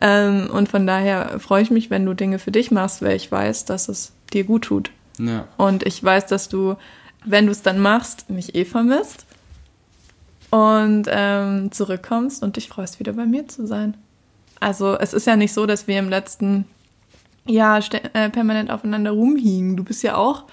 Ähm, 0.00 0.48
und 0.52 0.68
von 0.68 0.86
daher 0.86 1.40
freue 1.40 1.62
ich 1.62 1.70
mich, 1.70 1.90
wenn 1.90 2.04
du 2.04 2.14
Dinge 2.14 2.38
für 2.38 2.52
dich 2.52 2.70
machst, 2.70 3.02
weil 3.02 3.16
ich 3.16 3.32
weiß, 3.32 3.64
dass 3.64 3.88
es 3.88 4.12
dir 4.32 4.44
gut 4.44 4.64
tut. 4.64 4.90
Ja. 5.18 5.46
Und 5.56 5.84
ich 5.84 6.02
weiß, 6.02 6.26
dass 6.26 6.48
du, 6.48 6.76
wenn 7.24 7.46
du 7.46 7.52
es 7.52 7.62
dann 7.62 7.78
machst, 7.78 8.30
mich 8.30 8.54
eh 8.54 8.64
vermisst 8.64 9.26
und 10.50 11.06
ähm, 11.08 11.72
zurückkommst 11.72 12.42
und 12.42 12.56
dich 12.56 12.68
freust, 12.68 12.98
wieder 13.00 13.12
bei 13.12 13.26
mir 13.26 13.48
zu 13.48 13.66
sein. 13.66 13.96
Also 14.60 14.96
es 14.98 15.12
ist 15.12 15.26
ja 15.26 15.36
nicht 15.36 15.52
so, 15.52 15.66
dass 15.66 15.86
wir 15.86 15.98
im 15.98 16.08
letzten 16.08 16.64
Jahr 17.46 17.80
äh, 18.12 18.30
permanent 18.30 18.70
aufeinander 18.70 19.10
rumhingen. 19.10 19.76
Du 19.76 19.84
bist 19.84 20.02
ja 20.02 20.16
auch 20.16 20.44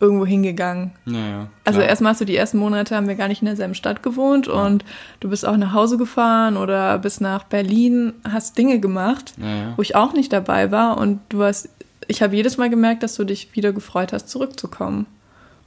irgendwo 0.00 0.24
hingegangen. 0.24 0.92
Naja. 1.04 1.48
Also 1.64 1.80
erstmal 1.80 2.12
hast 2.12 2.22
du 2.22 2.24
die 2.24 2.36
ersten 2.36 2.56
Monate 2.56 2.96
haben 2.96 3.06
wir 3.06 3.16
gar 3.16 3.28
nicht 3.28 3.42
in 3.42 3.46
derselben 3.46 3.74
Stadt 3.74 4.02
gewohnt 4.02 4.48
und 4.48 4.82
du 5.20 5.28
bist 5.28 5.46
auch 5.46 5.58
nach 5.58 5.74
Hause 5.74 5.98
gefahren 5.98 6.56
oder 6.56 6.96
bis 6.98 7.20
nach 7.20 7.44
Berlin, 7.44 8.14
hast 8.26 8.56
Dinge 8.56 8.80
gemacht, 8.80 9.34
Naja. 9.36 9.74
wo 9.76 9.82
ich 9.82 9.96
auch 9.96 10.14
nicht 10.14 10.32
dabei 10.32 10.70
war 10.70 10.96
und 10.96 11.20
du 11.28 11.42
hast, 11.42 11.68
ich 12.10 12.22
habe 12.22 12.34
jedes 12.34 12.56
Mal 12.56 12.68
gemerkt, 12.68 13.04
dass 13.04 13.14
du 13.14 13.24
dich 13.24 13.54
wieder 13.54 13.72
gefreut 13.72 14.12
hast, 14.12 14.28
zurückzukommen. 14.28 15.06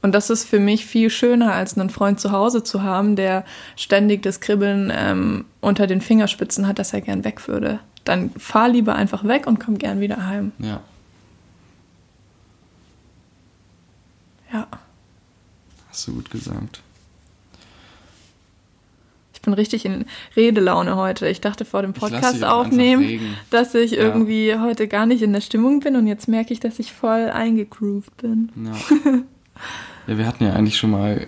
Und 0.02 0.14
das 0.14 0.30
ist 0.30 0.44
für 0.44 0.60
mich 0.60 0.86
viel 0.86 1.10
schöner, 1.10 1.54
als 1.54 1.78
einen 1.78 1.90
Freund 1.90 2.20
zu 2.20 2.34
Hause 2.34 2.64
zu 2.64 2.84
haben, 2.84 3.16
der 3.16 3.46
ständig 3.78 4.22
das 4.22 4.42
Kribbeln 4.42 4.92
ähm, 4.94 5.46
unter 5.62 5.88
den 5.88 6.02
Fingerspitzen 6.02 6.68
hat, 6.68 6.78
dass 6.78 6.92
er 6.92 7.00
gern 7.00 7.24
weg 7.24 7.48
würde. 7.48 7.80
Dann 8.04 8.32
fahr 8.32 8.68
lieber 8.68 8.96
einfach 8.96 9.24
weg 9.24 9.48
und 9.48 9.62
komm 9.62 9.78
gern 9.78 10.02
wieder 10.02 10.28
heim. 10.28 10.52
Ja. 10.60 10.82
Ja. 14.52 14.68
Hast 15.90 16.08
du 16.08 16.16
gut 16.16 16.30
gesagt. 16.30 16.82
Ich 19.44 19.46
bin 19.46 19.56
richtig 19.56 19.84
in 19.84 20.06
Redelaune 20.38 20.96
heute. 20.96 21.28
Ich 21.28 21.42
dachte 21.42 21.66
vor 21.66 21.82
dem 21.82 21.92
Podcast 21.92 22.46
aufnehmen, 22.46 23.36
dass 23.50 23.76
ich 23.76 23.92
irgendwie 23.92 24.58
heute 24.58 24.88
gar 24.88 25.06
nicht 25.06 25.22
in 25.22 25.34
der 25.34 25.42
Stimmung 25.42 25.82
bin 25.82 25.98
und 25.98 26.08
jetzt 26.08 26.30
merke 26.30 26.54
ich, 26.54 26.62
dass 26.62 26.80
ich 26.80 26.94
voll 26.94 27.30
eingegroovt 27.30 28.16
bin. 28.16 28.50
Ja. 28.56 28.72
ja, 30.08 30.18
wir 30.18 30.26
hatten 30.28 30.46
ja 30.46 30.54
eigentlich 30.54 30.78
schon 30.78 30.92
mal 30.92 31.28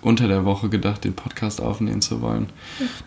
unter 0.00 0.28
der 0.28 0.46
Woche 0.46 0.70
gedacht, 0.70 1.04
den 1.04 1.12
Podcast 1.12 1.60
aufnehmen 1.60 2.00
zu 2.00 2.22
wollen. 2.22 2.46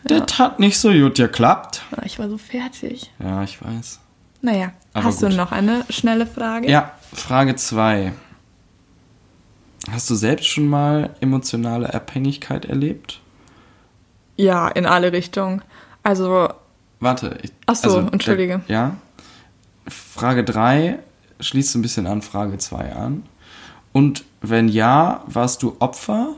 Das 0.03 0.37
hat 0.37 0.59
nicht 0.59 0.77
so 0.77 0.91
gut 0.91 1.15
geklappt. 1.15 1.81
Ah, 1.97 2.03
Ich 2.05 2.19
war 2.19 2.29
so 2.29 2.37
fertig. 2.37 3.11
Ja, 3.17 3.41
ich 3.43 3.63
weiß. 3.63 3.99
Naja, 4.43 4.73
Aber 4.93 5.05
hast 5.05 5.21
gut. 5.21 5.31
du 5.31 5.35
noch 5.35 5.51
eine 5.51 5.85
schnelle 5.89 6.27
Frage? 6.27 6.69
Ja, 6.69 6.91
Frage 7.13 7.55
2. 7.55 8.13
Hast 9.89 10.07
du 10.07 10.13
selbst 10.13 10.45
schon 10.45 10.67
mal 10.67 11.15
emotionale 11.19 11.91
Abhängigkeit 11.91 12.65
erlebt? 12.65 13.21
Ja, 14.35 14.67
in 14.67 14.85
alle 14.85 15.11
Richtungen. 15.11 15.61
Also, 16.01 16.49
Warte. 16.99 17.37
Ich, 17.41 17.51
Ach 17.65 17.75
so, 17.75 17.99
entschuldige. 17.99 18.61
Der, 18.67 18.75
ja. 18.75 18.97
Frage 19.87 20.43
3 20.43 20.99
schließt 21.39 21.75
ein 21.75 21.81
bisschen 21.81 22.07
an 22.07 22.21
Frage 22.21 22.57
2 22.57 22.93
an. 22.93 23.23
Und 23.91 24.23
wenn 24.41 24.69
ja, 24.69 25.23
warst 25.27 25.63
du 25.63 25.75
Opfer 25.79 26.35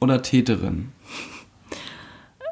oder 0.00 0.22
Täterin? 0.22 0.92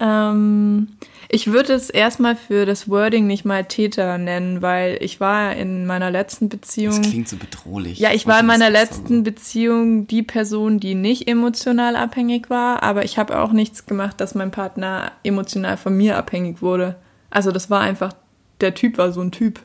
ähm, 0.01 0.89
ich 1.35 1.49
würde 1.53 1.73
es 1.73 1.91
erstmal 1.91 2.37
für 2.37 2.65
das 2.65 2.89
Wording 2.89 3.27
nicht 3.27 3.45
mal 3.45 3.65
Täter 3.65 4.17
nennen, 4.19 4.63
weil 4.63 4.99
ich 5.01 5.19
war 5.21 5.55
in 5.57 5.85
meiner 5.85 6.11
letzten 6.11 6.49
Beziehung. 6.49 7.03
Das 7.03 7.11
klingt 7.11 7.29
so 7.29 7.37
bedrohlich. 7.37 7.99
Ja, 7.99 8.13
ich 8.13 8.27
war 8.27 8.41
in 8.41 8.47
meiner 8.47 8.71
letzten 8.71 9.19
so- 9.19 9.23
Beziehung 9.25 10.07
die 10.07 10.23
Person, 10.23 10.79
die 10.81 10.95
nicht 10.95 11.27
emotional 11.29 11.97
abhängig 11.97 12.51
war, 12.51 12.83
aber 12.83 13.05
ich 13.05 13.19
habe 13.19 13.39
auch 13.39 13.53
nichts 13.53 13.87
gemacht, 13.87 14.21
dass 14.21 14.35
mein 14.35 14.51
Partner 14.53 15.13
emotional 15.25 15.77
von 15.77 15.97
mir 15.97 16.17
abhängig 16.17 16.63
wurde. 16.63 16.97
Also 17.31 17.51
das 17.51 17.69
war 17.69 17.81
einfach, 17.81 18.13
der 18.61 18.75
Typ 18.75 18.97
war 18.99 19.13
so 19.13 19.21
ein 19.21 19.33
Typ. 19.33 19.61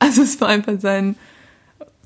Also 0.00 0.22
es 0.22 0.40
war 0.40 0.48
einfach 0.48 0.78
sein, 0.78 1.16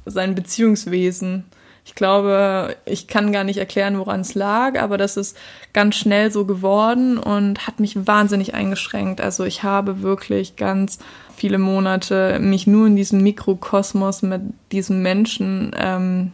sein 0.07 0.35
Beziehungswesen. 0.35 1.45
Ich 1.85 1.97
glaube, 1.97 2.77
ich 2.85 3.09
kann 3.09 3.33
gar 3.33 3.43
nicht 3.43 3.59
erklären, 3.59 3.99
woran 3.99 4.21
es 4.21 4.35
lag, 4.35 4.81
aber 4.81 4.99
das 4.99 5.17
ist 5.17 5.37
ganz 5.73 5.97
schnell 5.97 6.31
so 6.31 6.45
geworden 6.45 7.19
und 7.19 7.67
hat 7.67 7.81
mich 7.81 8.07
wahnsinnig 8.07 8.55
eingeschränkt. 8.55 9.21
Also 9.21 9.45
ich 9.45 9.65
habe 9.65 10.01
wirklich 10.01 10.55
ganz 10.57 11.01
viele 11.37 11.59
Monate 11.59 12.39
mich 12.41 12.69
nur 12.69 12.87
in 12.87 12.95
diesem 12.95 13.23
Mikrokosmos 13.23 14.23
mit 14.23 14.43
diesem 14.71 15.03
Menschen 15.03 15.75
ähm, 15.77 16.33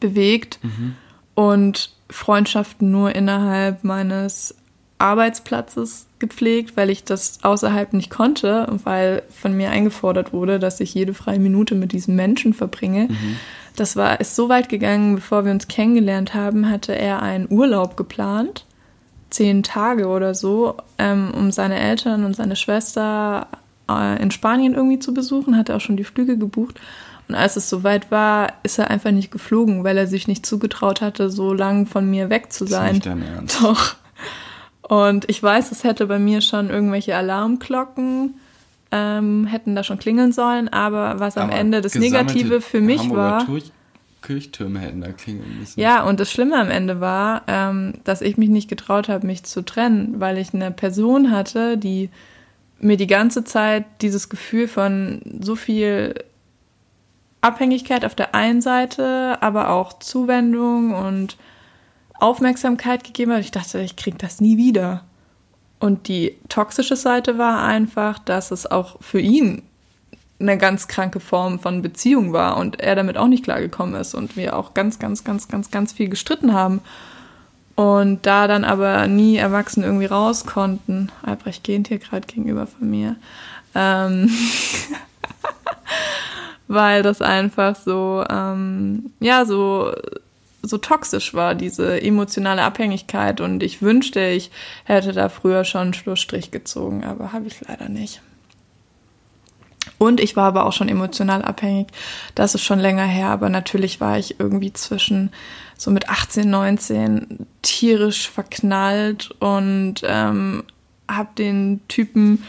bewegt 0.00 0.58
und 1.34 1.92
Freundschaften 2.10 2.90
nur 2.90 3.14
innerhalb 3.14 3.84
meines 3.84 4.56
Arbeitsplatzes 4.98 6.06
gepflegt, 6.18 6.76
weil 6.76 6.90
ich 6.90 7.04
das 7.04 7.38
außerhalb 7.42 7.92
nicht 7.92 8.10
konnte 8.10 8.66
und 8.66 8.84
weil 8.84 9.22
von 9.30 9.56
mir 9.56 9.70
eingefordert 9.70 10.32
wurde, 10.32 10.58
dass 10.58 10.80
ich 10.80 10.92
jede 10.92 11.14
freie 11.14 11.38
Minute 11.38 11.74
mit 11.74 11.92
diesem 11.92 12.16
Menschen 12.16 12.52
verbringe. 12.52 13.08
Das 13.76 13.96
war 13.96 14.20
ist 14.20 14.36
so 14.36 14.48
weit 14.48 14.68
gegangen, 14.68 15.16
bevor 15.16 15.44
wir 15.44 15.52
uns 15.52 15.68
kennengelernt 15.68 16.34
haben, 16.34 16.68
hatte 16.68 16.94
er 16.96 17.22
einen 17.22 17.46
Urlaub 17.50 17.96
geplant, 17.96 18.66
zehn 19.30 19.62
Tage 19.62 20.08
oder 20.08 20.34
so, 20.34 20.76
ähm, 20.98 21.32
um 21.34 21.50
seine 21.52 21.78
Eltern 21.78 22.24
und 22.24 22.34
seine 22.34 22.56
Schwester 22.56 23.46
äh, 23.88 24.20
in 24.22 24.30
Spanien 24.30 24.74
irgendwie 24.74 24.98
zu 24.98 25.14
besuchen, 25.14 25.56
hatte 25.56 25.74
auch 25.76 25.80
schon 25.80 25.96
die 25.96 26.04
Flüge 26.04 26.36
gebucht. 26.36 26.80
Und 27.28 27.36
als 27.36 27.54
es 27.54 27.70
soweit 27.70 28.10
war, 28.10 28.54
ist 28.64 28.78
er 28.78 28.90
einfach 28.90 29.12
nicht 29.12 29.30
geflogen, 29.30 29.84
weil 29.84 29.96
er 29.96 30.08
sich 30.08 30.26
nicht 30.26 30.44
zugetraut 30.44 31.00
hatte, 31.00 31.30
so 31.30 31.54
lang 31.54 31.86
von 31.86 32.10
mir 32.10 32.28
weg 32.28 32.52
zu 32.52 32.64
Das 32.64 32.72
ist 32.72 32.76
sein. 32.76 32.92
nicht 32.94 33.06
dein 33.06 33.22
Ernst. 33.22 33.58
Doch. 33.62 33.94
Und 34.82 35.30
ich 35.30 35.40
weiß, 35.40 35.70
es 35.70 35.84
hätte 35.84 36.06
bei 36.06 36.18
mir 36.18 36.40
schon 36.40 36.68
irgendwelche 36.70 37.16
Alarmglocken 37.16 38.34
ähm, 38.92 39.46
hätten 39.46 39.74
da 39.74 39.84
schon 39.84 39.98
klingeln 39.98 40.32
sollen, 40.32 40.68
aber 40.68 41.20
was 41.20 41.36
am 41.36 41.50
Aber 41.50 41.58
Ende 41.58 41.80
das 41.80 41.94
Negative 41.94 42.60
für 42.60 42.80
mich 42.80 43.00
Hamburger 43.00 43.46
war. 43.46 43.60
Kirchtürme 44.22 44.80
hätten 44.80 45.00
da 45.00 45.12
klingeln 45.12 45.58
müssen. 45.58 45.80
Ja, 45.80 46.02
und 46.04 46.20
das 46.20 46.30
Schlimme 46.30 46.56
am 46.60 46.70
Ende 46.70 47.00
war, 47.00 47.42
ähm, 47.46 47.94
dass 48.04 48.20
ich 48.20 48.36
mich 48.36 48.50
nicht 48.50 48.68
getraut 48.68 49.08
habe, 49.08 49.26
mich 49.26 49.44
zu 49.44 49.64
trennen, 49.64 50.20
weil 50.20 50.36
ich 50.38 50.52
eine 50.52 50.70
Person 50.70 51.30
hatte, 51.30 51.78
die 51.78 52.10
mir 52.80 52.96
die 52.96 53.06
ganze 53.06 53.44
Zeit 53.44 53.84
dieses 54.02 54.28
Gefühl 54.28 54.68
von 54.68 55.22
so 55.40 55.56
viel 55.56 56.14
Abhängigkeit 57.40 58.04
auf 58.04 58.14
der 58.14 58.34
einen 58.34 58.60
Seite, 58.60 59.38
aber 59.40 59.70
auch 59.70 59.98
Zuwendung 59.98 60.92
und 60.94 61.36
Aufmerksamkeit 62.14 63.04
gegeben 63.04 63.32
hat. 63.32 63.40
Ich 63.40 63.50
dachte, 63.50 63.80
ich 63.80 63.96
krieg 63.96 64.18
das 64.18 64.40
nie 64.40 64.58
wieder. 64.58 65.04
Und 65.80 66.08
die 66.08 66.36
toxische 66.48 66.94
Seite 66.94 67.38
war 67.38 67.62
einfach, 67.62 68.18
dass 68.18 68.50
es 68.50 68.70
auch 68.70 69.00
für 69.00 69.20
ihn 69.20 69.62
eine 70.38 70.56
ganz 70.56 70.88
kranke 70.88 71.20
Form 71.20 71.58
von 71.58 71.82
Beziehung 71.82 72.32
war 72.32 72.56
und 72.56 72.80
er 72.80 72.94
damit 72.94 73.16
auch 73.16 73.26
nicht 73.26 73.44
klargekommen 73.44 74.00
ist 74.00 74.14
und 74.14 74.36
wir 74.36 74.56
auch 74.56 74.74
ganz, 74.74 74.98
ganz, 74.98 75.24
ganz, 75.24 75.48
ganz, 75.48 75.70
ganz 75.70 75.92
viel 75.92 76.08
gestritten 76.08 76.54
haben. 76.54 76.80
Und 77.74 78.26
da 78.26 78.46
dann 78.46 78.64
aber 78.64 79.06
nie 79.06 79.36
erwachsen 79.36 79.82
irgendwie 79.82 80.06
raus 80.06 80.44
konnten. 80.44 81.10
Albrecht 81.22 81.64
gehend 81.64 81.88
hier 81.88 81.98
gerade 81.98 82.26
gegenüber 82.26 82.66
von 82.66 82.90
mir. 82.90 83.16
Ähm 83.74 84.30
weil 86.70 87.02
das 87.02 87.20
einfach 87.20 87.74
so, 87.74 88.24
ähm, 88.30 89.10
ja, 89.18 89.44
so, 89.44 89.92
so 90.62 90.78
toxisch 90.78 91.34
war, 91.34 91.54
diese 91.54 92.00
emotionale 92.02 92.62
Abhängigkeit. 92.62 93.40
Und 93.40 93.62
ich 93.62 93.82
wünschte, 93.82 94.20
ich 94.20 94.50
hätte 94.84 95.12
da 95.12 95.28
früher 95.28 95.64
schon 95.64 95.80
einen 95.80 95.94
Schlussstrich 95.94 96.50
gezogen, 96.50 97.04
aber 97.04 97.32
habe 97.32 97.46
ich 97.46 97.60
leider 97.66 97.88
nicht. 97.88 98.20
Und 99.98 100.20
ich 100.20 100.36
war 100.36 100.48
aber 100.48 100.66
auch 100.66 100.72
schon 100.72 100.88
emotional 100.88 101.42
abhängig. 101.42 101.88
Das 102.34 102.54
ist 102.54 102.62
schon 102.62 102.78
länger 102.78 103.04
her, 103.04 103.28
aber 103.28 103.48
natürlich 103.48 104.00
war 104.00 104.18
ich 104.18 104.38
irgendwie 104.38 104.72
zwischen 104.72 105.30
so 105.76 105.90
mit 105.90 106.08
18, 106.08 106.48
19 106.48 107.46
tierisch 107.62 108.28
verknallt 108.28 109.30
und 109.40 109.96
ähm, 110.04 110.64
habe 111.08 111.30
den 111.36 111.80
Typen 111.88 112.44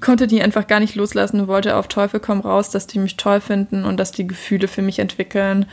konnte 0.00 0.26
die 0.28 0.40
einfach 0.40 0.68
gar 0.68 0.78
nicht 0.78 0.94
loslassen 0.94 1.40
und 1.40 1.48
wollte 1.48 1.76
auf 1.76 1.88
Teufel 1.88 2.20
komm 2.20 2.40
raus, 2.40 2.70
dass 2.70 2.86
die 2.86 3.00
mich 3.00 3.16
toll 3.16 3.40
finden 3.40 3.84
und 3.84 3.96
dass 3.96 4.12
die 4.12 4.26
Gefühle 4.26 4.68
für 4.68 4.82
mich 4.82 5.00
entwickeln. 5.00 5.66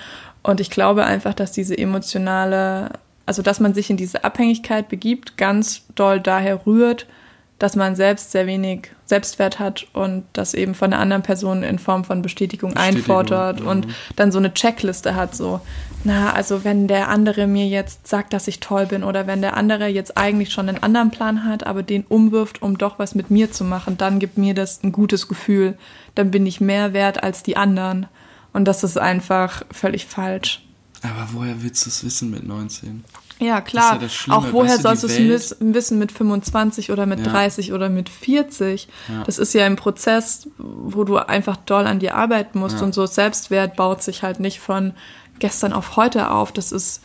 Und 0.48 0.62
ich 0.62 0.70
glaube 0.70 1.04
einfach, 1.04 1.34
dass 1.34 1.52
diese 1.52 1.78
emotionale, 1.78 2.92
also 3.26 3.42
dass 3.42 3.60
man 3.60 3.74
sich 3.74 3.90
in 3.90 3.98
diese 3.98 4.24
Abhängigkeit 4.24 4.88
begibt, 4.88 5.36
ganz 5.36 5.84
doll 5.94 6.22
daher 6.22 6.66
rührt, 6.66 7.06
dass 7.60 7.76
man 7.76 7.98
selbst 7.98 8.32
sehr 8.32 8.48
wenig 8.48 8.92
Selbstwert 9.06 9.60
hat 9.60 9.88
und 9.92 10.24
das 10.32 10.54
eben 10.54 10.74
von 10.74 10.92
der 10.92 11.02
anderen 11.02 11.22
Person 11.22 11.64
in 11.64 11.80
Form 11.80 12.06
von 12.06 12.22
Bestätigung, 12.22 12.76
Bestätigung, 12.76 12.98
einfordert 12.98 13.60
mhm. 13.60 13.68
und 13.68 13.88
dann 14.16 14.32
so 14.32 14.38
eine 14.38 14.54
Checkliste 14.54 15.16
hat, 15.16 15.36
so, 15.36 15.60
na, 16.06 16.32
also 16.32 16.64
wenn 16.64 16.88
der 16.88 17.10
andere 17.10 17.46
mir 17.46 17.68
jetzt 17.68 18.08
sagt, 18.08 18.32
dass 18.32 18.48
ich 18.48 18.62
toll 18.62 18.86
bin 18.86 19.04
oder 19.04 19.28
wenn 19.28 19.42
der 19.42 19.58
andere 19.58 19.88
jetzt 19.88 20.18
eigentlich 20.18 20.54
schon 20.54 20.70
einen 20.70 20.82
anderen 20.82 21.12
Plan 21.12 21.44
hat, 21.44 21.68
aber 21.68 21.84
den 21.84 22.06
umwirft, 22.08 22.62
um 22.62 22.78
doch 22.78 23.00
was 23.00 23.16
mit 23.16 23.30
mir 23.30 23.52
zu 23.52 23.66
machen, 23.66 23.98
dann 23.98 24.20
gibt 24.20 24.38
mir 24.38 24.54
das 24.54 24.82
ein 24.82 24.94
gutes 24.94 25.28
Gefühl, 25.28 25.78
dann 26.16 26.32
bin 26.32 26.46
ich 26.46 26.62
mehr 26.62 26.94
wert 26.94 27.22
als 27.22 27.44
die 27.44 27.58
anderen 27.58 28.06
und 28.58 28.66
das 28.66 28.84
ist 28.84 28.98
einfach 28.98 29.62
völlig 29.72 30.08
falsch. 30.08 30.64
Aber 31.04 31.28
woher 31.34 31.62
willst 31.62 31.86
du 31.86 31.92
es 31.92 32.04
wissen 32.04 32.32
mit 32.32 32.44
19? 32.44 33.04
Ja, 33.38 33.62
klar. 33.62 34.00
Ja 34.02 34.34
auch 34.34 34.48
woher 34.52 34.72
weißt 34.72 34.80
du, 34.80 34.82
sollst 34.82 35.04
du 35.04 35.32
es 35.32 35.56
wissen 35.60 36.00
mit 36.00 36.12
25 36.12 36.92
oder 36.92 37.06
mit 37.06 37.20
Ja. 37.20 37.32
30 37.34 37.72
oder 37.72 37.90
mit 37.90 38.10
40? 38.10 38.88
Ja. 39.10 39.24
Das 39.26 39.38
ist 39.38 39.54
ja 39.54 39.68
ein 39.68 39.76
Prozess, 39.76 40.48
wo 40.58 41.04
du 41.04 41.18
einfach 41.18 41.56
doll 41.58 41.86
an 41.86 42.00
dir 42.00 42.16
arbeiten 42.16 42.58
musst 42.58 42.82
und 42.82 42.96
so 42.96 43.06
Selbstwert 43.06 43.76
baut 43.76 44.02
sich 44.02 44.24
halt 44.24 44.40
nicht 44.40 44.60
von 44.60 44.94
gestern 45.38 45.72
auf 45.72 45.96
heute 45.96 46.32
auf. 46.32 46.52
Das 46.52 46.72
ist 46.72 47.02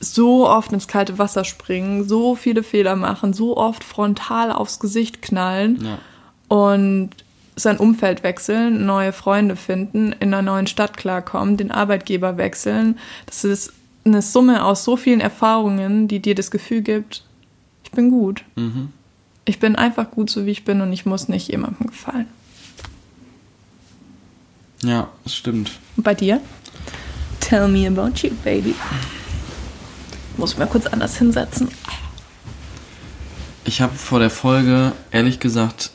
so 0.00 0.48
oft 0.48 0.72
ins 0.72 0.88
kalte 0.88 1.18
Wasser 1.18 1.44
springen, 1.44 2.08
so 2.08 2.36
viele 2.36 2.62
Fehler 2.62 2.96
machen, 2.96 3.34
so 3.34 3.58
oft 3.58 3.84
frontal 3.84 4.50
aufs 4.50 4.80
Gesicht 4.80 5.20
knallen 5.20 5.98
und 6.48 7.10
sein 7.56 7.76
Umfeld 7.76 8.22
wechseln, 8.22 8.84
neue 8.86 9.12
Freunde 9.12 9.56
finden, 9.56 10.12
in 10.12 10.34
einer 10.34 10.42
neuen 10.42 10.66
Stadt 10.66 10.96
klarkommen, 10.96 11.56
den 11.56 11.70
Arbeitgeber 11.70 12.36
wechseln. 12.36 12.98
Das 13.26 13.44
ist 13.44 13.72
eine 14.04 14.22
Summe 14.22 14.64
aus 14.64 14.84
so 14.84 14.96
vielen 14.96 15.20
Erfahrungen, 15.20 16.08
die 16.08 16.20
dir 16.20 16.34
das 16.34 16.50
Gefühl 16.50 16.82
gibt, 16.82 17.24
ich 17.84 17.90
bin 17.90 18.10
gut. 18.10 18.44
Mhm. 18.56 18.92
Ich 19.44 19.58
bin 19.60 19.76
einfach 19.76 20.10
gut, 20.10 20.30
so 20.30 20.46
wie 20.46 20.50
ich 20.50 20.64
bin 20.64 20.80
und 20.80 20.92
ich 20.92 21.06
muss 21.06 21.28
nicht 21.28 21.48
jemandem 21.48 21.86
gefallen. 21.86 22.26
Ja, 24.82 25.08
das 25.22 25.36
stimmt. 25.36 25.72
Und 25.96 26.02
bei 26.02 26.14
dir? 26.14 26.40
Tell 27.40 27.68
me 27.68 27.86
about 27.86 28.18
you, 28.26 28.30
baby. 28.42 28.74
Muss 30.36 30.52
ich 30.52 30.58
mal 30.58 30.66
kurz 30.66 30.86
anders 30.86 31.16
hinsetzen. 31.16 31.68
Ich 33.64 33.80
habe 33.80 33.94
vor 33.94 34.18
der 34.18 34.30
Folge, 34.30 34.92
ehrlich 35.10 35.40
gesagt, 35.40 35.90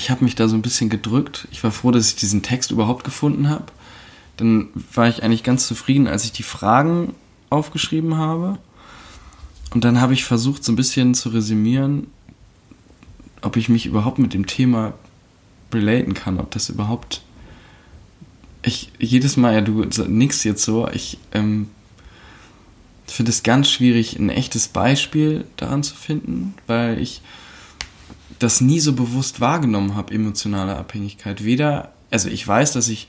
ich 0.00 0.08
habe 0.10 0.24
mich 0.24 0.34
da 0.34 0.48
so 0.48 0.56
ein 0.56 0.62
bisschen 0.62 0.88
gedrückt. 0.88 1.46
Ich 1.52 1.62
war 1.62 1.70
froh, 1.70 1.90
dass 1.90 2.08
ich 2.08 2.16
diesen 2.16 2.42
Text 2.42 2.70
überhaupt 2.70 3.04
gefunden 3.04 3.50
habe. 3.50 3.66
Dann 4.38 4.68
war 4.94 5.08
ich 5.08 5.22
eigentlich 5.22 5.42
ganz 5.42 5.66
zufrieden, 5.66 6.08
als 6.08 6.24
ich 6.24 6.32
die 6.32 6.42
Fragen 6.42 7.12
aufgeschrieben 7.50 8.16
habe. 8.16 8.56
Und 9.74 9.84
dann 9.84 10.00
habe 10.00 10.14
ich 10.14 10.24
versucht, 10.24 10.64
so 10.64 10.72
ein 10.72 10.76
bisschen 10.76 11.12
zu 11.12 11.28
resümieren, 11.28 12.06
ob 13.42 13.58
ich 13.58 13.68
mich 13.68 13.84
überhaupt 13.84 14.18
mit 14.18 14.32
dem 14.32 14.46
Thema 14.46 14.94
relaten 15.70 16.14
kann, 16.14 16.40
ob 16.40 16.50
das 16.50 16.70
überhaupt. 16.70 17.20
Ich 18.62 18.92
jedes 18.98 19.36
Mal, 19.36 19.52
ja, 19.52 19.60
du 19.60 19.84
nix 20.08 20.44
jetzt 20.44 20.64
so, 20.64 20.88
ich 20.88 21.18
ähm, 21.32 21.68
finde 23.06 23.30
es 23.30 23.42
ganz 23.42 23.70
schwierig, 23.70 24.18
ein 24.18 24.30
echtes 24.30 24.68
Beispiel 24.68 25.44
daran 25.58 25.82
zu 25.82 25.94
finden, 25.94 26.54
weil 26.66 26.98
ich 26.98 27.20
das 28.40 28.60
nie 28.60 28.80
so 28.80 28.94
bewusst 28.94 29.40
wahrgenommen 29.40 29.94
habe, 29.94 30.12
emotionale 30.12 30.74
Abhängigkeit. 30.76 31.44
Weder, 31.44 31.92
also 32.10 32.28
ich 32.28 32.46
weiß, 32.46 32.72
dass 32.72 32.88
ich 32.88 33.08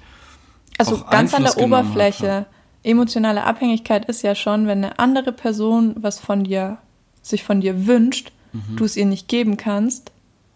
Also 0.78 0.98
auch 0.98 1.10
ganz 1.10 1.34
an 1.34 1.40
Einfluss 1.40 1.56
der 1.56 1.66
genommen 1.66 1.86
Oberfläche. 1.88 2.32
habe. 2.32 2.46
Emotionale 2.84 3.44
Abhängigkeit 3.44 4.06
ist 4.06 4.22
ja 4.24 4.36
schon, 4.36 4.68
wenn 4.68 4.80
eine 4.84 5.00
andere 5.00 5.32
Person 5.32 5.96
was 5.98 6.20
von 6.20 6.44
dir, 6.44 6.78
sich 7.24 7.44
von 7.44 7.62
dir 7.62 7.88
wünscht, 7.88 8.32
Mhm. 8.54 8.76
du 8.76 8.84
es 8.86 8.98
ihr 8.98 9.06
nicht 9.06 9.28
geben 9.30 9.56
kannst 9.58 10.12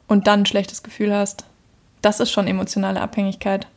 und 0.08 0.28
dann 0.28 0.42
ein 0.42 0.46
schlechtes 0.46 0.84
Gefühl 0.84 1.14
hast. 1.16 1.46
Das 2.02 2.20
ist 2.20 2.30
schon 2.32 2.46
emotionale 2.48 3.00
Abhängigkeit. 3.00 3.68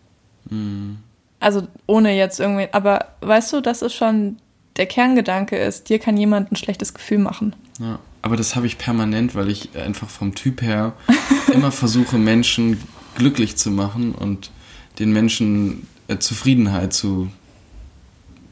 Mhm. 0.50 0.98
Also 1.40 1.68
ohne 1.86 2.16
jetzt 2.16 2.40
irgendwie, 2.40 2.68
aber 2.72 3.06
weißt 3.20 3.52
du, 3.52 3.60
das 3.60 3.80
ist 3.82 3.94
schon 3.94 4.38
der 4.76 4.86
Kerngedanke 4.86 5.56
ist, 5.56 5.88
dir 5.88 5.98
kann 6.00 6.16
jemand 6.16 6.50
ein 6.50 6.56
schlechtes 6.56 6.94
Gefühl 6.94 7.18
machen. 7.18 7.54
Ja, 7.78 7.98
aber 8.22 8.36
das 8.36 8.56
habe 8.56 8.66
ich 8.66 8.78
permanent, 8.78 9.34
weil 9.34 9.48
ich 9.48 9.76
einfach 9.76 10.08
vom 10.08 10.34
Typ 10.34 10.62
her 10.62 10.94
immer 11.52 11.72
versuche, 11.72 12.18
Menschen 12.18 12.78
glücklich 13.16 13.56
zu 13.56 13.70
machen 13.70 14.14
und 14.14 14.50
den 14.98 15.12
Menschen 15.12 15.86
äh, 16.08 16.18
Zufriedenheit 16.18 16.92
zu 16.92 17.30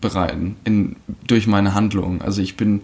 bereiten 0.00 0.56
in, 0.64 0.96
durch 1.26 1.46
meine 1.46 1.74
Handlungen. 1.74 2.22
Also 2.22 2.42
ich 2.42 2.56
bin, 2.56 2.82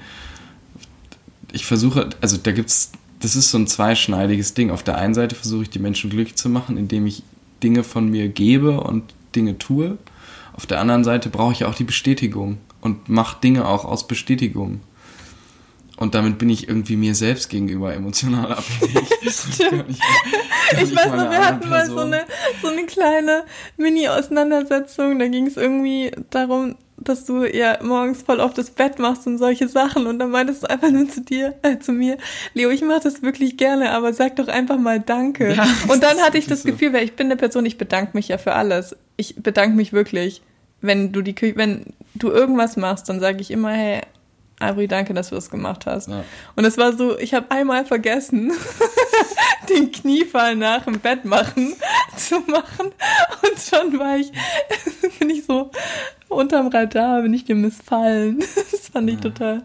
ich 1.52 1.64
versuche, 1.64 2.10
also 2.20 2.36
da 2.36 2.52
gibt's, 2.52 2.92
das 3.20 3.36
ist 3.36 3.50
so 3.50 3.58
ein 3.58 3.66
zweischneidiges 3.66 4.54
Ding. 4.54 4.70
Auf 4.70 4.82
der 4.82 4.98
einen 4.98 5.14
Seite 5.14 5.34
versuche 5.34 5.62
ich 5.62 5.70
die 5.70 5.78
Menschen 5.78 6.10
glücklich 6.10 6.36
zu 6.36 6.48
machen, 6.48 6.76
indem 6.76 7.06
ich 7.06 7.22
Dinge 7.62 7.84
von 7.84 8.08
mir 8.08 8.28
gebe 8.28 8.80
und 8.80 9.14
Dinge 9.36 9.58
tue. 9.58 9.98
Auf 10.54 10.66
der 10.66 10.80
anderen 10.80 11.04
Seite 11.04 11.30
brauche 11.30 11.52
ich 11.52 11.64
auch 11.64 11.74
die 11.74 11.84
Bestätigung 11.84 12.58
und 12.80 13.08
mache 13.08 13.40
Dinge 13.40 13.66
auch 13.66 13.84
aus 13.84 14.08
Bestätigung. 14.08 14.80
Und 16.02 16.16
damit 16.16 16.36
bin 16.38 16.50
ich 16.50 16.66
irgendwie 16.66 16.96
mir 16.96 17.14
selbst 17.14 17.48
gegenüber 17.48 17.94
emotional 17.94 18.52
abhängig. 18.56 19.08
Stimmt. 19.30 19.84
Ich, 20.72 20.82
Ich 20.82 20.96
weiß 20.96 21.12
noch, 21.12 21.30
wir 21.30 21.46
hatten 21.46 21.68
mal 21.68 21.86
so 21.86 22.00
eine, 22.00 22.24
so 22.60 22.66
eine 22.66 22.86
kleine 22.86 23.44
Mini-Auseinandersetzung. 23.76 25.20
Da 25.20 25.28
ging 25.28 25.46
es 25.46 25.56
irgendwie 25.56 26.10
darum, 26.30 26.74
dass 26.96 27.24
du 27.24 27.44
ja 27.44 27.78
morgens 27.84 28.22
voll 28.22 28.40
auf 28.40 28.52
das 28.52 28.70
Bett 28.70 28.98
machst 28.98 29.28
und 29.28 29.38
solche 29.38 29.68
Sachen. 29.68 30.08
Und 30.08 30.18
dann 30.18 30.32
meintest 30.32 30.64
du 30.64 30.70
einfach 30.70 30.90
nur 30.90 31.08
zu 31.08 31.20
dir, 31.20 31.54
äh, 31.62 31.78
zu 31.78 31.92
mir, 31.92 32.18
Leo, 32.52 32.70
ich 32.70 32.82
mache 32.82 33.02
das 33.04 33.22
wirklich 33.22 33.56
gerne, 33.56 33.92
aber 33.92 34.12
sag 34.12 34.34
doch 34.34 34.48
einfach 34.48 34.78
mal 34.78 34.98
Danke. 34.98 35.54
Ja, 35.54 35.68
und 35.88 36.02
dann 36.02 36.18
hatte 36.18 36.36
ich 36.36 36.46
das 36.48 36.64
so. 36.64 36.70
Gefühl, 36.70 36.92
weil 36.92 37.04
ich 37.04 37.12
bin 37.12 37.28
eine 37.28 37.36
Person, 37.36 37.64
ich 37.64 37.78
bedanke 37.78 38.10
mich 38.14 38.26
ja 38.26 38.38
für 38.38 38.54
alles. 38.54 38.96
Ich 39.16 39.36
bedanke 39.36 39.76
mich 39.76 39.92
wirklich. 39.92 40.42
Wenn 40.80 41.12
du 41.12 41.22
die 41.22 41.36
Küche, 41.36 41.56
wenn 41.56 41.94
du 42.16 42.32
irgendwas 42.32 42.76
machst, 42.76 43.08
dann 43.08 43.20
sage 43.20 43.40
ich 43.40 43.52
immer, 43.52 43.70
hey, 43.70 44.00
Ari, 44.62 44.86
danke, 44.86 45.12
dass 45.14 45.30
du 45.30 45.34
das 45.34 45.50
gemacht 45.50 45.86
hast. 45.86 46.08
Ja. 46.08 46.24
Und 46.54 46.64
es 46.64 46.78
war 46.78 46.96
so, 46.96 47.18
ich 47.18 47.34
habe 47.34 47.50
einmal 47.50 47.84
vergessen, 47.84 48.52
den 49.68 49.90
Kniefall 49.90 50.56
nach 50.56 50.84
dem 50.84 51.00
Bett 51.00 51.24
machen 51.24 51.74
zu 52.16 52.40
machen. 52.40 52.92
Und 53.42 53.60
schon 53.60 53.98
war 53.98 54.16
ich, 54.16 54.30
bin 55.18 55.30
ich 55.30 55.44
so 55.44 55.70
unterm 56.28 56.68
Radar, 56.68 57.22
bin 57.22 57.34
ich 57.34 57.44
dir 57.44 57.56
missfallen. 57.56 58.38
Das 58.38 58.88
fand 58.88 59.10
ich 59.10 59.18
total. 59.18 59.62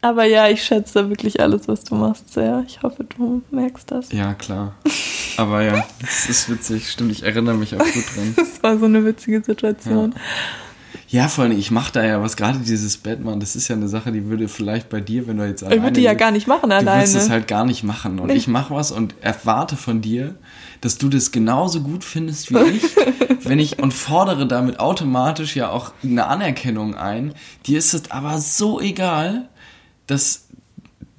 Aber 0.00 0.24
ja, 0.24 0.48
ich 0.48 0.62
schätze 0.62 1.08
wirklich 1.08 1.40
alles, 1.40 1.66
was 1.66 1.84
du 1.84 1.94
machst, 1.94 2.32
sehr. 2.32 2.62
Ich 2.66 2.82
hoffe, 2.82 3.04
du 3.04 3.42
merkst 3.50 3.90
das. 3.90 4.12
Ja, 4.12 4.34
klar. 4.34 4.74
Aber 5.38 5.62
ja, 5.62 5.86
das 6.00 6.28
ist 6.28 6.50
witzig. 6.50 6.90
Stimmt, 6.90 7.12
ich 7.12 7.22
erinnere 7.22 7.54
mich 7.54 7.74
auch 7.74 7.78
gut 7.78 8.04
dran. 8.14 8.34
Das 8.36 8.62
war 8.62 8.78
so 8.78 8.84
eine 8.84 9.04
witzige 9.04 9.42
Situation. 9.42 10.14
Ja, 11.14 11.28
vor 11.28 11.44
allem, 11.44 11.56
ich 11.56 11.70
mache 11.70 11.92
da 11.92 12.04
ja 12.04 12.20
was, 12.20 12.36
gerade 12.36 12.58
dieses 12.58 12.96
Batman, 12.96 13.38
das 13.38 13.54
ist 13.54 13.68
ja 13.68 13.76
eine 13.76 13.86
Sache, 13.86 14.10
die 14.10 14.26
würde 14.26 14.48
vielleicht 14.48 14.88
bei 14.88 15.00
dir, 15.00 15.28
wenn 15.28 15.36
du 15.36 15.46
jetzt 15.46 15.62
Ich 15.62 15.70
würde 15.70 15.92
die 15.92 16.00
ja 16.00 16.14
gar 16.14 16.32
nicht 16.32 16.48
machen 16.48 16.70
Du 16.70 16.74
alleine. 16.76 17.02
willst 17.02 17.14
es 17.14 17.30
halt 17.30 17.46
gar 17.46 17.64
nicht 17.64 17.84
machen. 17.84 18.18
Und 18.18 18.26
Nee. 18.26 18.34
ich 18.34 18.48
mache 18.48 18.74
was 18.74 18.90
und 18.90 19.14
erwarte 19.20 19.76
von 19.76 20.00
dir, 20.00 20.34
dass 20.80 20.98
du 20.98 21.08
das 21.08 21.30
genauso 21.30 21.82
gut 21.82 22.02
findest 22.02 22.52
wie 22.52 22.58
ich. 22.68 22.82
wenn 23.44 23.60
ich 23.60 23.78
und 23.78 23.94
fordere 23.94 24.48
damit 24.48 24.80
automatisch 24.80 25.54
ja 25.54 25.70
auch 25.70 25.92
eine 26.02 26.26
Anerkennung 26.26 26.96
ein. 26.96 27.32
Dir 27.64 27.78
ist 27.78 27.94
es 27.94 28.10
aber 28.10 28.38
so 28.38 28.80
egal, 28.80 29.48
dass 30.08 30.43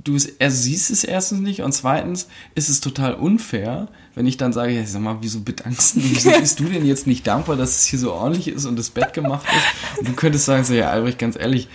du 0.06 0.16
es, 0.16 0.26
er 0.26 0.50
siehst 0.52 0.90
es 0.92 1.04
erstens 1.04 1.42
nicht 1.42 1.62
und 1.62 1.74
zweitens 1.74 2.28
ist 2.56 2.70
es 2.70 2.80
total 2.80 3.16
unfair, 3.16 3.90
wenn 4.16 4.26
ich 4.28 4.38
dann 4.38 4.54
sage, 4.54 4.72
ja, 4.72 4.86
sag 4.86 5.02
mal, 5.02 5.18
wieso 5.20 5.42
bedankst 5.42 5.98
du, 5.98 6.00
wieso 6.04 6.30
bist 6.32 6.60
du 6.62 6.64
denn 6.66 6.86
jetzt 6.86 7.06
nicht 7.08 7.28
dankbar, 7.28 7.58
dass 7.58 7.76
es 7.82 7.86
hier 7.86 8.00
so 8.00 8.14
ordentlich 8.14 8.48
ist 8.48 8.66
und 8.66 8.78
das 8.80 8.90
Bett 8.90 9.14
gemacht 9.14 9.46
ist? 9.46 10.00
Und 10.00 10.08
du 10.08 10.14
könntest 10.14 10.46
sagen, 10.46 10.64
so, 10.64 10.74
ja, 10.74 10.90
Albrecht, 10.90 11.20
ganz 11.20 11.36
ehrlich, 11.38 11.68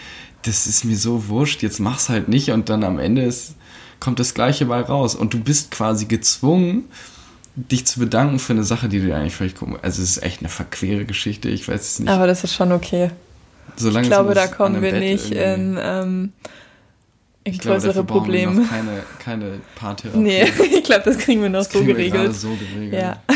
das 0.43 0.67
ist 0.67 0.85
mir 0.85 0.97
so 0.97 1.29
wurscht, 1.29 1.63
jetzt 1.63 1.81
mach's 1.81 2.09
halt 2.09 2.29
nicht 2.29 2.51
und 2.51 2.71
dann 2.71 2.83
am 2.85 2.99
Ende 2.99 3.23
ist, 3.25 3.57
kommt 3.99 4.19
das 4.19 4.33
Gleiche 4.33 4.65
bei 4.65 4.81
raus 4.81 5.15
und 5.15 5.35
du 5.35 5.41
bist 5.41 5.71
quasi 5.71 6.07
gezwungen, 6.07 6.85
dich 7.57 7.85
zu 7.87 8.01
bedanken 8.01 8.39
für 8.39 8.55
eine 8.55 8.65
Sache, 8.65 8.89
die 8.89 9.01
du 9.01 9.07
dir 9.07 9.17
eigentlich 9.17 9.35
völlig 9.37 9.55
gucken. 9.57 9.77
Also 9.83 10.01
es 10.03 10.17
ist 10.17 10.23
echt 10.23 10.41
eine 10.41 10.49
verquere 10.49 11.05
Geschichte, 11.05 11.51
ich 11.51 11.69
weiß 11.69 11.81
es 11.83 11.99
nicht. 11.99 12.09
Aber 12.09 12.27
das 12.27 12.43
ist 12.45 12.55
schon 12.55 12.73
okay. 12.73 13.11
Solange 13.77 14.07
Ich 14.07 14.11
glaube, 14.11 14.33
da 14.35 14.47
kommen 14.47 14.81
wir 14.81 14.93
Bett 14.93 15.01
nicht 15.01 15.33
irgendwie- 15.33 15.63
in, 15.73 15.79
ähm, 15.81 16.33
ich 17.45 17.59
glaube, 17.59 17.77
größere 17.77 17.89
dafür 17.95 18.03
brauchen 18.05 18.33
wir 18.33 18.41
Probleme. 18.45 18.61
noch 18.63 18.69
keine, 18.71 19.03
keine 19.19 19.61
Paartherapie. 19.77 20.19
Nee, 20.19 20.43
ich 20.79 20.85
glaube, 20.85 21.03
das 21.05 21.19
kriegen 21.19 21.43
wir 21.43 21.49
noch 21.49 21.61
Das 21.65 21.73
so 21.73 21.83
geregelt. 21.85 22.35
so 22.35 22.51
geregelt. 22.75 22.93
Ja. 23.03 23.23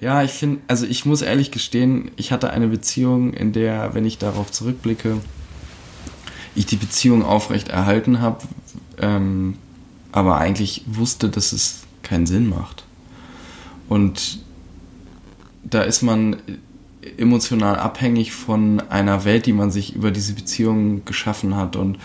Ja, 0.00 0.22
ich 0.22 0.32
finde, 0.32 0.60
also 0.68 0.86
ich 0.86 1.04
muss 1.06 1.22
ehrlich 1.22 1.50
gestehen, 1.50 2.10
ich 2.16 2.30
hatte 2.30 2.50
eine 2.50 2.68
Beziehung, 2.68 3.32
in 3.32 3.52
der, 3.52 3.94
wenn 3.94 4.04
ich 4.04 4.18
darauf 4.18 4.50
zurückblicke, 4.52 5.18
ich 6.54 6.66
die 6.66 6.76
Beziehung 6.76 7.24
aufrecht 7.24 7.68
erhalten 7.68 8.20
habe, 8.20 8.38
ähm, 9.00 9.56
aber 10.12 10.38
eigentlich 10.38 10.82
wusste, 10.86 11.28
dass 11.28 11.52
es 11.52 11.80
keinen 12.02 12.26
Sinn 12.26 12.48
macht. 12.48 12.84
Und 13.88 14.38
da 15.64 15.82
ist 15.82 16.02
man 16.02 16.36
emotional 17.16 17.76
abhängig 17.76 18.32
von 18.32 18.80
einer 18.88 19.24
Welt, 19.24 19.46
die 19.46 19.52
man 19.52 19.70
sich 19.70 19.94
über 19.94 20.10
diese 20.10 20.32
Beziehung 20.34 21.04
geschaffen 21.04 21.56
hat 21.56 21.74
und 21.76 21.98